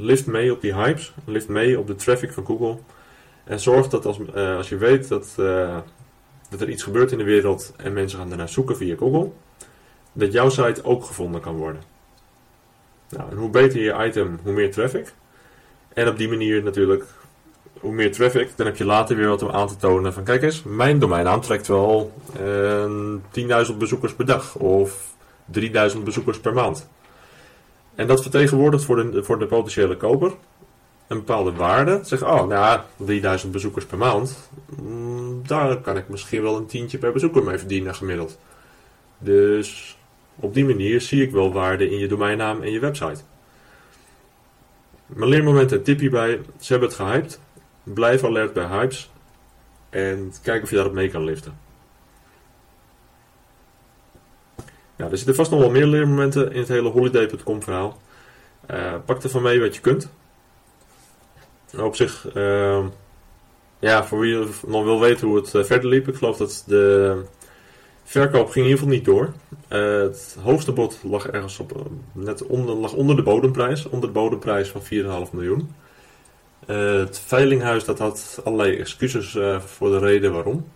Lift 0.00 0.26
mee 0.26 0.52
op 0.52 0.60
die 0.60 0.74
hypes, 0.74 1.14
lift 1.24 1.48
mee 1.48 1.78
op 1.78 1.86
de 1.86 1.94
traffic 1.94 2.32
van 2.32 2.46
Google. 2.46 2.78
En 3.44 3.60
zorg 3.60 3.88
dat 3.88 4.06
als, 4.06 4.18
uh, 4.34 4.56
als 4.56 4.68
je 4.68 4.76
weet 4.76 5.08
dat, 5.08 5.36
uh, 5.38 5.78
dat 6.50 6.60
er 6.60 6.68
iets 6.68 6.82
gebeurt 6.82 7.12
in 7.12 7.18
de 7.18 7.24
wereld 7.24 7.72
en 7.76 7.92
mensen 7.92 8.18
gaan 8.18 8.30
ernaar 8.30 8.48
zoeken 8.48 8.76
via 8.76 8.96
Google, 8.96 9.30
dat 10.12 10.32
jouw 10.32 10.48
site 10.48 10.84
ook 10.84 11.04
gevonden 11.04 11.40
kan 11.40 11.56
worden. 11.56 11.82
Nou, 13.08 13.30
en 13.30 13.36
hoe 13.36 13.50
beter 13.50 13.80
je 13.80 14.06
item, 14.06 14.38
hoe 14.42 14.52
meer 14.52 14.72
traffic. 14.72 15.12
En 15.94 16.08
op 16.08 16.16
die 16.16 16.28
manier 16.28 16.62
natuurlijk, 16.62 17.04
hoe 17.80 17.92
meer 17.92 18.12
traffic, 18.12 18.50
dan 18.56 18.66
heb 18.66 18.76
je 18.76 18.84
later 18.84 19.16
weer 19.16 19.28
wat 19.28 19.42
om 19.42 19.50
aan 19.50 19.68
te 19.68 19.76
tonen 19.76 20.12
van 20.12 20.24
kijk 20.24 20.42
eens, 20.42 20.62
mijn 20.62 20.98
domeinnaam 20.98 21.40
trekt 21.40 21.66
wel 21.66 22.12
uh, 22.40 23.66
10.000 23.70 23.76
bezoekers 23.78 24.14
per 24.14 24.26
dag 24.26 24.54
of 24.54 25.14
3000 25.44 26.04
bezoekers 26.04 26.40
per 26.40 26.52
maand. 26.52 26.88
En 28.00 28.06
dat 28.06 28.22
vertegenwoordigt 28.22 28.84
voor 28.84 28.96
de, 28.96 29.22
voor 29.24 29.38
de 29.38 29.46
potentiële 29.46 29.96
koper 29.96 30.32
een 31.06 31.16
bepaalde 31.16 31.52
waarde. 31.52 32.00
Zeg, 32.02 32.22
oh, 32.22 32.46
nou, 32.46 32.80
3000 32.96 33.52
bezoekers 33.52 33.84
per 33.84 33.98
maand, 33.98 34.50
mm, 34.76 35.42
daar 35.46 35.76
kan 35.76 35.96
ik 35.96 36.08
misschien 36.08 36.42
wel 36.42 36.56
een 36.56 36.66
tientje 36.66 36.98
per 36.98 37.12
bezoeker 37.12 37.42
mee 37.42 37.58
verdienen 37.58 37.94
gemiddeld. 37.94 38.38
Dus 39.18 39.98
op 40.36 40.54
die 40.54 40.64
manier 40.64 41.00
zie 41.00 41.22
ik 41.22 41.30
wel 41.30 41.52
waarde 41.52 41.90
in 41.90 41.98
je 41.98 42.08
domeinnaam 42.08 42.62
en 42.62 42.72
je 42.72 42.80
website. 42.80 43.20
Mijn 45.06 45.30
leermomenten 45.30 45.76
een 45.76 45.82
tip 45.82 45.98
hierbij. 45.98 46.40
Ze 46.58 46.72
hebben 46.72 46.88
het 46.88 46.98
gehyped. 46.98 47.40
Blijf 47.82 48.24
alert 48.24 48.52
bij 48.52 48.66
hypes. 48.66 49.10
En 49.90 50.32
kijk 50.42 50.62
of 50.62 50.70
je 50.70 50.76
daarop 50.76 50.94
mee 50.94 51.10
kan 51.10 51.24
liften. 51.24 51.58
Ja, 55.00 55.10
er 55.10 55.16
zitten 55.16 55.34
vast 55.34 55.50
nog 55.50 55.60
wel 55.60 55.70
meer 55.70 55.86
leermomenten 55.86 56.52
in 56.52 56.58
het 56.58 56.68
hele 56.68 56.88
holiday.com 56.88 57.62
verhaal. 57.62 58.00
Uh, 58.70 58.94
pak 59.04 59.22
ervan 59.22 59.42
mee 59.42 59.60
wat 59.60 59.74
je 59.74 59.80
kunt. 59.80 60.10
Op 61.78 61.96
zich, 61.96 62.34
uh, 62.34 62.84
ja, 63.78 64.04
voor 64.04 64.18
wie 64.18 64.46
nog 64.66 64.84
wil 64.84 65.00
weten 65.00 65.26
hoe 65.26 65.36
het 65.36 65.54
eh, 65.54 65.64
verder 65.64 65.88
liep. 65.88 66.08
Ik 66.08 66.14
geloof 66.14 66.36
dat 66.36 66.64
de 66.66 67.16
verkoop 68.04 68.50
ging 68.50 68.66
in 68.66 68.70
ieder 68.70 68.78
geval 68.78 68.94
niet 68.94 69.04
door. 69.04 69.32
Uh, 69.68 70.00
het 70.00 70.36
hoogste 70.42 70.72
bod 70.72 70.98
lag 71.02 71.26
ergens 71.26 71.58
op, 71.58 71.90
net 72.12 72.46
onder, 72.46 72.74
lag 72.74 72.92
onder 72.92 73.16
de 73.16 73.22
bodemprijs. 73.22 73.88
Onder 73.88 74.08
de 74.08 74.14
bodemprijs 74.14 74.68
van 74.68 74.82
4,5 75.26 75.32
miljoen. 75.32 75.74
het 76.66 77.18
veilinghuis 77.18 77.84
dat 77.84 77.98
had 77.98 78.40
allerlei 78.44 78.76
excuses 78.76 79.38
voor 79.66 79.90
de 79.90 79.98
reden 79.98 80.32
waarom. 80.32 80.66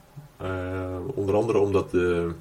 onder 1.14 1.34
andere 1.34 1.58
omdat 1.58 1.90
de 1.90 2.34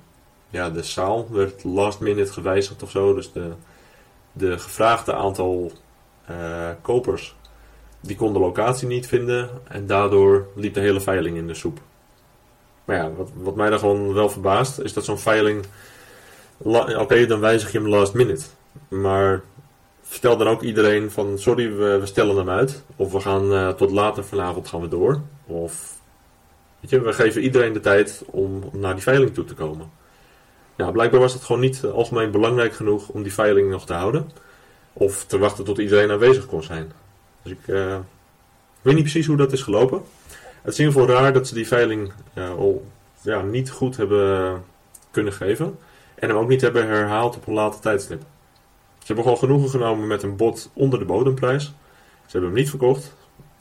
ja, 0.53 0.69
de 0.69 0.83
zaal 0.83 1.27
werd 1.31 1.63
last 1.63 1.99
minute 1.99 2.33
gewijzigd 2.33 2.83
of 2.83 2.91
zo. 2.91 3.13
Dus 3.13 3.31
de, 3.31 3.51
de 4.31 4.59
gevraagde 4.59 5.13
aantal 5.13 5.71
uh, 6.29 6.69
kopers 6.81 7.35
die 7.99 8.15
kon 8.15 8.33
de 8.33 8.39
locatie 8.39 8.87
niet 8.87 9.07
vinden. 9.07 9.49
En 9.67 9.87
daardoor 9.87 10.47
liep 10.55 10.73
de 10.73 10.79
hele 10.79 11.01
veiling 11.01 11.37
in 11.37 11.47
de 11.47 11.53
soep. 11.53 11.79
Maar 12.85 12.95
ja, 12.95 13.11
wat, 13.11 13.29
wat 13.35 13.55
mij 13.55 13.69
dan 13.69 13.79
gewoon 13.79 14.13
wel 14.13 14.29
verbaast, 14.29 14.79
is 14.79 14.93
dat 14.93 15.05
zo'n 15.05 15.19
veiling. 15.19 15.65
Oké, 16.97 17.25
dan 17.25 17.39
wijzig 17.39 17.71
je 17.71 17.77
hem 17.77 17.87
last 17.87 18.13
minute. 18.13 18.45
Maar 18.87 19.41
vertel 20.01 20.37
dan 20.37 20.47
ook 20.47 20.61
iedereen 20.61 21.11
van 21.11 21.39
sorry, 21.39 21.75
we, 21.75 21.99
we 21.99 22.05
stellen 22.05 22.35
hem 22.35 22.49
uit. 22.49 22.83
Of 22.95 23.11
we 23.11 23.19
gaan 23.19 23.51
uh, 23.51 23.69
tot 23.69 23.91
later 23.91 24.23
vanavond 24.23 24.67
gaan 24.67 24.81
we 24.81 24.87
door. 24.87 25.21
Of 25.45 25.99
weet 26.79 26.89
je, 26.89 27.01
we 27.01 27.13
geven 27.13 27.41
iedereen 27.41 27.73
de 27.73 27.79
tijd 27.79 28.23
om 28.25 28.63
naar 28.71 28.93
die 28.93 29.03
veiling 29.03 29.33
toe 29.33 29.45
te 29.45 29.53
komen. 29.53 29.91
Ja, 30.75 30.91
blijkbaar 30.91 31.19
was 31.19 31.33
het 31.33 31.43
gewoon 31.43 31.61
niet 31.61 31.83
algemeen 31.83 32.31
belangrijk 32.31 32.73
genoeg 32.73 33.09
om 33.09 33.23
die 33.23 33.33
veiling 33.33 33.69
nog 33.69 33.85
te 33.85 33.93
houden. 33.93 34.31
Of 34.93 35.25
te 35.25 35.37
wachten 35.37 35.63
tot 35.63 35.77
iedereen 35.77 36.11
aanwezig 36.11 36.45
kon 36.45 36.63
zijn. 36.63 36.91
Dus 37.41 37.51
ik 37.51 37.67
uh, 37.67 37.97
weet 38.81 38.93
niet 38.93 39.03
precies 39.03 39.27
hoe 39.27 39.37
dat 39.37 39.51
is 39.51 39.61
gelopen. 39.61 40.03
Het 40.61 40.73
is 40.73 40.79
in 40.79 40.85
ieder 40.85 41.01
geval 41.01 41.15
raar 41.15 41.33
dat 41.33 41.47
ze 41.47 41.53
die 41.53 41.67
veiling 41.67 42.13
uh, 42.33 42.49
al 42.49 42.85
ja, 43.21 43.41
niet 43.41 43.71
goed 43.71 43.97
hebben 43.97 44.63
kunnen 45.11 45.33
geven. 45.33 45.77
En 46.15 46.29
hem 46.29 46.37
ook 46.37 46.47
niet 46.47 46.61
hebben 46.61 46.87
herhaald 46.87 47.35
op 47.35 47.47
een 47.47 47.53
later 47.53 47.79
tijdstip. 47.79 48.21
Ze 48.97 49.05
hebben 49.05 49.23
gewoon 49.23 49.39
genoegen 49.39 49.69
genomen 49.69 50.07
met 50.07 50.23
een 50.23 50.35
bod 50.35 50.69
onder 50.73 50.99
de 50.99 51.05
bodemprijs. 51.05 51.63
Ze 51.63 52.31
hebben 52.31 52.49
hem 52.49 52.59
niet 52.59 52.69
verkocht. 52.69 53.13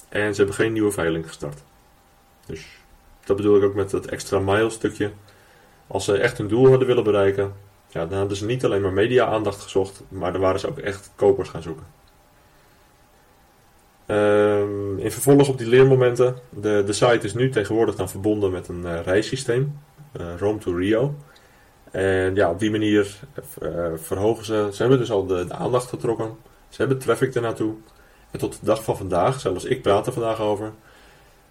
En 0.08 0.30
ze 0.30 0.36
hebben 0.36 0.54
geen 0.54 0.72
nieuwe 0.72 0.90
veiling 0.90 1.26
gestart. 1.26 1.62
Dus 2.46 2.66
dat 3.24 3.36
bedoel 3.36 3.56
ik 3.56 3.62
ook 3.62 3.74
met 3.74 3.90
dat 3.90 4.06
extra 4.06 4.38
mile 4.38 4.70
stukje. 4.70 5.10
Als 5.86 6.04
ze 6.04 6.18
echt 6.18 6.38
hun 6.38 6.48
doel 6.48 6.68
hadden 6.68 6.86
willen 6.86 7.04
bereiken, 7.04 7.52
ja, 7.88 8.06
dan 8.06 8.18
hadden 8.18 8.36
ze 8.36 8.46
niet 8.46 8.64
alleen 8.64 8.82
maar 8.82 8.92
media-aandacht 8.92 9.60
gezocht, 9.60 10.02
maar 10.08 10.32
dan 10.32 10.40
waren 10.40 10.60
ze 10.60 10.68
ook 10.68 10.78
echt 10.78 11.10
kopers 11.14 11.48
gaan 11.48 11.62
zoeken. 11.62 11.86
Um, 14.06 14.98
in 14.98 15.12
vervolg 15.12 15.48
op 15.48 15.58
die 15.58 15.66
leermomenten, 15.66 16.36
de, 16.48 16.82
de 16.86 16.92
site 16.92 17.26
is 17.26 17.34
nu 17.34 17.50
tegenwoordig 17.50 17.94
dan 17.94 18.08
verbonden 18.08 18.50
met 18.50 18.68
een 18.68 18.82
uh, 18.84 19.00
reissysteem, 19.00 19.78
uh, 20.20 20.26
Rome 20.38 20.58
to 20.58 20.76
Rio. 20.76 21.14
En 21.90 22.34
ja, 22.34 22.50
op 22.50 22.58
die 22.58 22.70
manier 22.70 23.20
uh, 23.62 23.86
verhogen 23.96 24.44
ze, 24.44 24.68
ze 24.72 24.80
hebben 24.82 24.98
dus 24.98 25.10
al 25.10 25.26
de, 25.26 25.46
de, 25.46 25.54
aandacht 25.54 25.88
getrokken, 25.88 26.36
ze 26.68 26.76
hebben 26.76 26.98
traffic 26.98 27.34
ernaartoe. 27.34 27.74
En 28.30 28.38
tot 28.38 28.52
de 28.60 28.66
dag 28.66 28.84
van 28.84 28.96
vandaag, 28.96 29.40
zelfs 29.40 29.64
ik 29.64 29.82
praat 29.82 30.06
er 30.06 30.12
vandaag 30.12 30.40
over, 30.40 30.72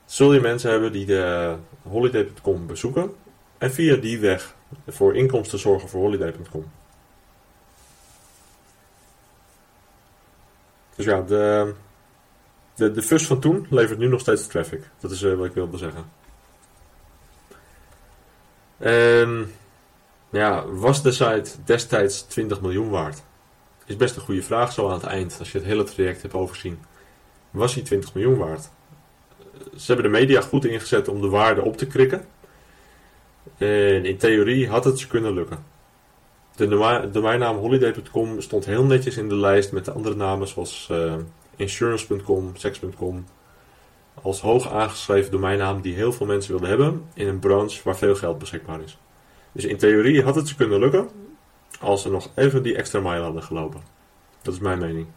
zul 0.06 0.34
je 0.34 0.39
mensen 0.39 0.72
hebben 0.72 0.91
die 0.91 1.06
de 1.06 1.54
holiday.com 1.89 2.67
bezoeken 2.67 3.12
en 3.62 3.71
via 3.71 3.95
die 3.95 4.19
weg 4.19 4.56
voor 4.88 5.15
inkomsten 5.15 5.60
zorgen 5.60 5.89
voor 5.89 6.02
holiday.com. 6.02 6.71
Dus 10.95 11.06
ja, 11.06 11.21
de, 11.21 11.74
de, 12.76 12.91
de 12.91 13.02
FUS 13.02 13.26
van 13.26 13.39
toen 13.39 13.67
levert 13.69 14.00
nu 14.00 14.08
nog 14.08 14.19
steeds 14.19 14.47
traffic. 14.47 14.84
Dat 15.00 15.12
is 15.12 15.21
uh, 15.21 15.38
wat 15.38 15.45
ik 15.45 15.54
wilde 15.54 15.78
zeggen. 15.78 16.06
En 18.78 19.54
ja, 20.30 20.65
was 20.65 21.04
de 21.04 21.12
site 21.12 21.63
destijds 21.65 22.21
20 22.21 22.62
miljoen 22.62 22.89
waard? 22.89 23.24
Is 23.86 23.95
best 23.95 24.15
een 24.15 24.21
goede 24.21 24.43
vraag 24.43 24.71
zo 24.71 24.88
aan 24.88 24.93
het 24.93 25.04
eind, 25.04 25.36
als 25.39 25.52
je 25.52 25.58
het 25.58 25.67
hele 25.67 25.84
traject 25.84 26.21
hebt 26.21 26.34
overzien. 26.34 26.80
Was 27.52 27.74
hij 27.74 27.84
20 27.84 28.13
miljoen 28.13 28.38
waard? 28.38 28.69
Ze 29.78 29.93
hebben 29.93 30.12
de 30.12 30.17
media 30.19 30.41
goed 30.41 30.65
ingezet 30.65 31.08
om 31.08 31.21
de 31.21 31.30
waarde 31.30 31.62
op 31.62 31.78
te 31.78 31.88
krikken. 31.88 32.26
En 33.62 34.06
in 34.06 34.17
theorie 34.17 34.69
had 34.69 34.84
het 34.84 35.00
ze 35.00 35.08
kunnen 35.08 35.34
lukken. 35.34 35.65
De 36.56 37.10
domeinnaam 37.12 37.58
holiday.com 37.58 38.41
stond 38.41 38.65
heel 38.65 38.84
netjes 38.84 39.17
in 39.17 39.30
de 39.30 39.36
lijst 39.36 39.71
met 39.71 39.86
de 39.86 39.91
andere 39.91 40.15
namen 40.15 40.47
zoals 40.47 40.88
uh, 40.91 41.13
insurance.com, 41.56 42.52
sex.com. 42.56 43.26
Als 44.21 44.41
hoog 44.41 44.71
aangeschreven 44.71 45.32
domeinnaam 45.32 45.82
die 45.82 45.93
heel 45.93 46.13
veel 46.13 46.26
mensen 46.26 46.52
wilden 46.52 46.69
hebben 46.69 47.06
in 47.13 47.28
een 47.28 47.39
branche 47.39 47.82
waar 47.84 47.97
veel 47.97 48.16
geld 48.16 48.38
beschikbaar 48.38 48.82
is. 48.82 48.97
Dus 49.51 49.66
in 49.66 49.78
theorie 49.78 50.24
had 50.24 50.36
het 50.36 50.47
ze 50.47 50.55
kunnen 50.55 50.80
lukken 50.80 51.09
als 51.80 52.01
ze 52.01 52.09
nog 52.09 52.30
even 52.36 52.64
die 52.64 52.76
extra 52.76 52.99
mile 52.99 53.22
hadden 53.22 53.43
gelopen. 53.43 53.82
Dat 54.41 54.53
is 54.53 54.59
mijn 54.59 54.80
mening. 54.80 55.07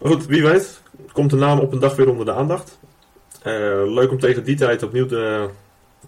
goed, 0.00 0.26
wie 0.26 0.42
weet 0.42 0.82
komt 1.12 1.30
de 1.30 1.36
naam 1.36 1.58
op 1.58 1.72
een 1.72 1.78
dag 1.78 1.96
weer 1.96 2.10
onder 2.10 2.24
de 2.24 2.32
aandacht. 2.32 2.78
Uh, 3.44 3.92
leuk 3.92 4.10
om 4.10 4.18
tegen 4.18 4.44
die 4.44 4.56
tijd 4.56 4.82
opnieuw 4.82 5.06
te, 5.06 5.48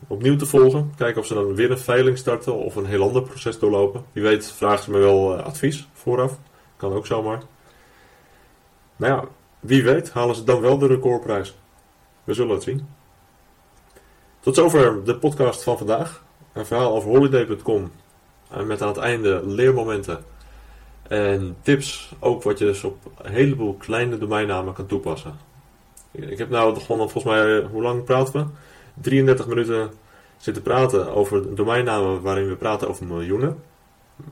opnieuw 0.06 0.36
te 0.36 0.46
volgen. 0.46 0.92
Kijken 0.96 1.20
of 1.20 1.26
ze 1.26 1.34
dan 1.34 1.54
weer 1.54 1.70
een 1.70 1.78
veiling 1.78 2.18
starten 2.18 2.54
of 2.54 2.76
een 2.76 2.86
heel 2.86 3.02
ander 3.02 3.22
proces 3.22 3.58
doorlopen. 3.58 4.04
Wie 4.12 4.22
weet 4.22 4.52
vragen 4.52 4.84
ze 4.84 4.90
me 4.90 4.98
wel 4.98 5.38
uh, 5.38 5.44
advies 5.44 5.88
vooraf. 5.92 6.38
Kan 6.76 6.92
ook 6.92 7.06
zomaar. 7.06 7.42
Nou 8.96 9.12
ja, 9.12 9.28
wie 9.60 9.84
weet 9.84 10.12
halen 10.12 10.34
ze 10.34 10.44
dan 10.44 10.60
wel 10.60 10.78
de 10.78 10.86
recordprijs. 10.86 11.54
We 12.24 12.34
zullen 12.34 12.54
het 12.54 12.62
zien. 12.62 12.88
Tot 14.40 14.54
zover 14.54 15.04
de 15.04 15.16
podcast 15.16 15.62
van 15.62 15.78
vandaag. 15.78 16.24
Een 16.52 16.66
verhaal 16.66 16.94
over 16.94 17.10
holiday.com. 17.10 17.90
Met 18.64 18.82
aan 18.82 18.88
het 18.88 18.96
einde 18.96 19.46
leermomenten. 19.46 20.24
En 21.02 21.56
tips 21.62 22.14
ook 22.18 22.42
wat 22.42 22.58
je 22.58 22.64
dus 22.64 22.84
op 22.84 22.96
een 23.18 23.32
heleboel 23.32 23.74
kleine 23.74 24.18
domeinnamen 24.18 24.74
kan 24.74 24.86
toepassen. 24.86 25.38
Ik 26.16 26.38
heb 26.38 26.50
nou 26.50 26.80
gewoon 26.80 27.10
volgens 27.10 27.34
mij, 27.34 27.60
hoe 27.60 27.82
lang 27.82 28.04
praten 28.04 28.32
we? 28.34 28.46
33 29.00 29.46
minuten 29.46 29.90
zitten 30.36 30.62
praten 30.62 31.14
over 31.14 31.54
domeinnamen 31.54 32.22
waarin 32.22 32.48
we 32.48 32.56
praten 32.56 32.88
over 32.88 33.06
miljoenen. 33.06 33.62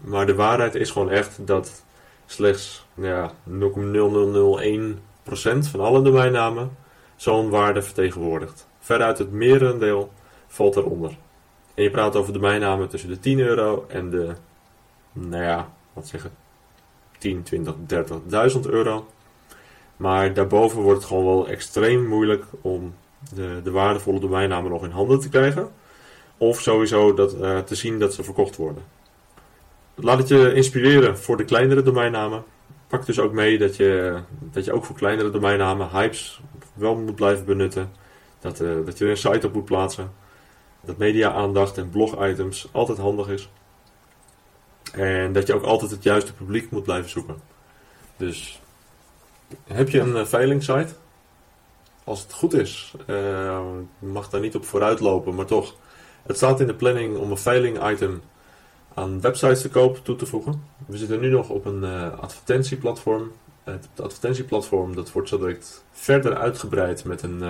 Maar 0.01 0.27
de 0.27 0.35
waarheid 0.35 0.75
is 0.75 0.91
gewoon 0.91 1.11
echt 1.11 1.47
dat 1.47 1.85
slechts 2.27 2.87
ja, 2.95 3.33
0,0001% 3.51 3.55
van 5.71 5.81
alle 5.81 6.03
domeinnamen 6.03 6.77
zo'n 7.17 7.51
waarde 7.51 7.83
vertegenwoordigt. 7.83 8.67
Veruit 8.79 9.19
het 9.19 9.33
merendeel 9.33 10.13
valt 10.47 10.77
eronder. 10.77 11.17
En 11.75 11.83
je 11.83 11.91
praat 11.91 12.17
over 12.17 12.33
domeinnamen 12.33 12.89
tussen 12.89 13.09
de 13.09 13.19
10 13.19 13.39
euro 13.39 13.85
en 13.89 14.11
de, 14.11 14.33
nou 15.13 15.43
ja, 15.43 15.73
wat 15.93 16.07
zeggen, 16.07 16.31
10, 17.19 17.43
20, 17.43 17.75
30.000 18.55 18.61
euro. 18.71 19.07
Maar 19.97 20.35
daarboven 20.35 20.81
wordt 20.81 20.99
het 20.99 21.09
gewoon 21.09 21.25
wel 21.25 21.49
extreem 21.49 22.07
moeilijk 22.07 22.45
om 22.61 22.95
de, 23.35 23.61
de 23.65 23.71
waardevolle 23.71 24.21
domeinnamen 24.21 24.71
nog 24.71 24.85
in 24.85 24.91
handen 24.91 25.21
te 25.21 25.29
krijgen. 25.29 25.69
Of 26.37 26.61
sowieso 26.61 27.15
dat, 27.15 27.35
uh, 27.35 27.59
te 27.59 27.75
zien 27.75 27.99
dat 27.99 28.15
ze 28.15 28.23
verkocht 28.23 28.57
worden. 28.57 28.83
Laat 29.95 30.19
het 30.19 30.29
je 30.29 30.55
inspireren 30.55 31.19
voor 31.19 31.37
de 31.37 31.45
kleinere 31.45 31.83
domeinnamen. 31.83 32.45
Pak 32.87 33.07
dus 33.07 33.19
ook 33.19 33.33
mee 33.33 33.59
dat 33.59 33.77
je, 33.77 34.19
dat 34.41 34.65
je 34.65 34.73
ook 34.73 34.85
voor 34.85 34.97
kleinere 34.97 35.31
domeinnamen 35.31 35.89
hypes 35.91 36.41
wel 36.75 36.97
moet 36.97 37.15
blijven 37.15 37.45
benutten. 37.45 37.93
Dat, 38.41 38.61
uh, 38.61 38.75
dat 38.85 38.99
je 38.99 39.05
er 39.05 39.11
een 39.11 39.17
site 39.17 39.47
op 39.47 39.53
moet 39.53 39.65
plaatsen. 39.65 40.13
Dat 40.81 40.97
media-aandacht 40.97 41.79
en 41.79 41.91
blog-items 41.91 42.69
altijd 42.73 42.99
handig 42.99 43.29
is. 43.29 43.49
En 44.93 45.33
dat 45.33 45.47
je 45.47 45.55
ook 45.55 45.65
altijd 45.65 45.91
het 45.91 46.03
juiste 46.03 46.35
publiek 46.35 46.71
moet 46.71 46.83
blijven 46.83 47.11
zoeken. 47.11 47.37
Dus 48.17 48.61
heb 49.65 49.89
je 49.89 50.01
een 50.01 50.17
uh, 50.17 50.25
veilingsite? 50.25 50.95
Als 52.05 52.23
het 52.23 52.33
goed 52.33 52.55
is, 52.55 52.95
uh, 53.07 53.61
mag 53.99 54.29
daar 54.29 54.41
niet 54.41 54.55
op 54.55 54.65
vooruit 54.65 55.01
lopen, 55.01 55.35
maar 55.35 55.47
toch. 55.47 55.75
Het 56.23 56.37
staat 56.37 56.61
in 56.61 56.67
de 56.67 56.75
planning 56.75 57.17
om 57.17 57.31
een 57.31 57.39
veiling-item 57.39 58.23
aan 58.95 59.21
websites 59.21 59.61
te 59.61 59.69
koop 59.69 60.05
toe 60.05 60.17
te 60.17 60.27
voegen. 60.27 60.63
We 60.87 60.97
zitten 60.97 61.21
nu 61.21 61.31
nog 61.31 61.49
op 61.49 61.65
een 61.65 61.83
uh, 61.83 62.19
advertentieplatform. 62.21 63.33
Het 63.65 63.89
advertentieplatform 63.97 64.95
dat 64.95 65.13
wordt 65.13 65.29
zo 65.29 65.39
direct 65.39 65.85
verder 65.93 66.37
uitgebreid 66.37 67.05
met, 67.05 67.23
een, 67.23 67.43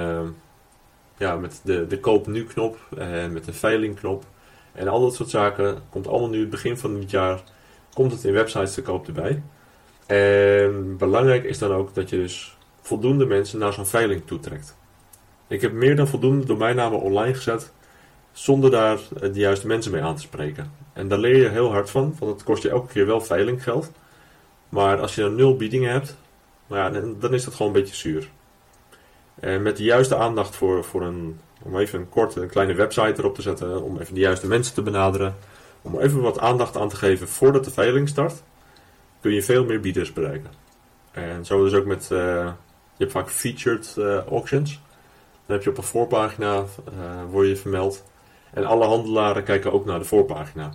ja, 1.17 1.37
met 1.37 1.61
de, 1.65 1.87
de 1.87 2.01
koop 2.01 2.27
nu 2.27 2.45
knop 2.45 2.79
en 2.97 3.33
met 3.33 3.45
de 3.45 3.53
veiling 3.53 3.97
knop. 3.99 4.25
En 4.73 4.89
al 4.89 5.01
dat 5.01 5.15
soort 5.15 5.31
zaken 5.31 5.83
komt 5.91 6.07
allemaal 6.07 6.29
nu 6.29 6.41
het 6.41 6.51
begin 6.51 6.79
van 6.79 6.95
het 6.95 7.11
jaar 7.11 7.43
komt 7.95 8.13
het 8.13 8.25
in 8.25 8.33
websites 8.33 8.75
te 8.75 8.83
koop 8.83 9.07
erbij. 9.07 9.43
En 10.07 10.97
belangrijk 10.97 11.45
is 11.45 11.59
dan 11.59 11.73
ook 11.73 11.95
dat 11.95 12.11
je 12.11 12.17
dus 12.17 12.57
voldoende 12.81 13.27
mensen 13.27 13.59
naar 13.59 13.73
zo'n 13.73 13.87
veiling 13.87 14.23
toetrekt. 14.25 14.77
Ik 15.49 15.61
heb 15.61 15.73
meer 15.73 15.97
dan 15.97 16.09
voldoende 16.09 16.47
domeinnamen 16.47 17.01
online 17.01 17.35
gezet 17.35 17.73
zonder 18.33 18.71
daar 18.71 18.99
de 19.21 19.33
juiste 19.33 19.67
mensen 19.67 19.93
mee 19.93 20.03
aan 20.03 20.17
te 20.17 20.23
spreken. 20.23 20.73
En 20.93 21.09
daar 21.09 21.19
leer 21.19 21.37
je 21.37 21.49
heel 21.49 21.73
hard 21.73 21.91
van, 21.91 22.17
want 22.19 22.33
het 22.33 22.43
kost 22.43 22.63
je 22.63 22.71
elke 22.71 22.93
keer 22.93 23.07
wel 23.07 23.21
veilinggeld. 23.21 23.91
Maar 24.69 25.01
als 25.01 25.15
je 25.15 25.21
dan 25.21 25.35
nul 25.35 25.57
biedingen 25.57 25.91
hebt, 25.91 26.17
nou 26.67 26.95
ja, 26.95 27.01
dan 27.19 27.35
is 27.35 27.45
dat 27.45 27.55
gewoon 27.55 27.75
een 27.75 27.81
beetje 27.81 27.95
zuur. 27.95 28.29
En 29.41 29.63
met 29.63 29.77
de 29.77 29.83
juiste 29.83 30.17
aandacht 30.17 30.57
voor, 30.57 30.85
voor 30.85 31.03
een, 31.03 31.41
om 31.63 31.79
even 31.79 31.99
een 31.99 32.09
korte, 32.09 32.41
een 32.41 32.49
kleine 32.49 32.75
website 32.75 33.15
erop 33.17 33.35
te 33.35 33.43
zetten, 33.43 33.83
om 33.83 33.99
even 33.99 34.15
de 34.15 34.21
juiste 34.21 34.47
mensen 34.47 34.75
te 34.75 34.83
benaderen, 34.83 35.37
om 35.83 36.01
even 36.01 36.21
wat 36.21 36.39
aandacht 36.39 36.77
aan 36.77 36.89
te 36.89 36.97
geven 36.97 37.29
voordat 37.29 37.65
de 37.65 37.71
veiling 37.71 38.09
start, 38.09 38.43
kun 39.25 39.33
je 39.33 39.43
veel 39.43 39.65
meer 39.65 39.81
bieders 39.81 40.13
bereiken. 40.13 40.51
En 41.13 41.45
zo 41.45 41.65
dus 41.65 41.75
ook 41.75 41.85
met, 41.85 42.09
uh, 42.13 42.19
je 42.97 42.99
hebt 42.99 43.13
vaak 43.13 43.31
featured 43.31 43.95
uh, 43.99 44.19
auctions. 44.27 44.81
Dan 45.47 45.57
heb 45.57 45.63
je 45.63 45.71
op 45.71 45.77
een 45.77 45.83
voorpagina, 45.83 46.57
uh, 46.57 46.65
word 47.31 47.49
je 47.49 47.57
vermeld. 47.57 48.05
En 48.51 48.65
alle 48.65 48.85
handelaren 48.85 49.45
kijken 49.45 49.73
ook 49.73 49.85
naar 49.85 49.99
de 49.99 50.05
voorpagina. 50.05 50.73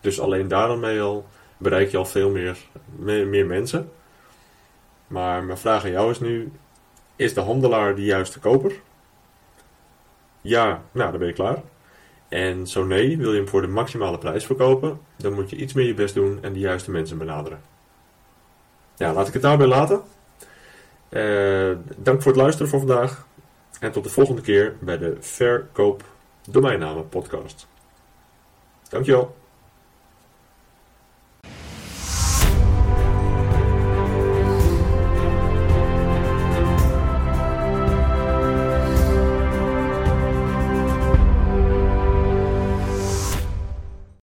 Dus 0.00 0.20
alleen 0.20 0.48
daarmee 0.48 1.00
al 1.00 1.26
bereik 1.56 1.90
je 1.90 1.96
al 1.96 2.04
veel 2.04 2.30
meer, 2.30 2.56
meer, 2.96 3.26
meer 3.26 3.46
mensen. 3.46 3.92
Maar 5.06 5.44
mijn 5.44 5.58
vraag 5.58 5.84
aan 5.84 5.90
jou 5.90 6.10
is 6.10 6.20
nu: 6.20 6.52
is 7.16 7.34
de 7.34 7.40
handelaar 7.40 7.94
de 7.94 8.04
juiste 8.04 8.38
koper? 8.38 8.72
Ja, 10.40 10.82
nou 10.92 11.10
dan 11.10 11.18
ben 11.18 11.28
je 11.28 11.34
klaar. 11.34 11.62
En 12.28 12.66
zo 12.66 12.84
nee, 12.84 13.16
wil 13.18 13.30
je 13.30 13.38
hem 13.38 13.48
voor 13.48 13.60
de 13.60 13.68
maximale 13.68 14.18
prijs 14.18 14.46
verkopen, 14.46 15.00
dan 15.16 15.32
moet 15.32 15.50
je 15.50 15.56
iets 15.56 15.72
meer 15.72 15.86
je 15.86 15.94
best 15.94 16.14
doen 16.14 16.38
en 16.42 16.52
de 16.52 16.58
juiste 16.58 16.90
mensen 16.90 17.18
benaderen. 17.18 17.60
Ja, 18.96 19.12
laat 19.12 19.26
ik 19.28 19.32
het 19.32 19.42
daarbij 19.42 19.66
laten. 19.66 20.02
Uh, 21.10 21.76
dank 21.96 22.22
voor 22.22 22.32
het 22.32 22.40
luisteren 22.40 22.68
voor 22.68 22.78
vandaag. 22.78 23.26
En 23.80 23.92
tot 23.92 24.04
de 24.04 24.10
volgende 24.10 24.40
keer 24.40 24.76
bij 24.80 24.98
de 24.98 25.16
Verkoop 25.20 26.04
Domeinnamen 26.50 27.08
podcast. 27.08 27.66
Dankjewel. 28.88 29.34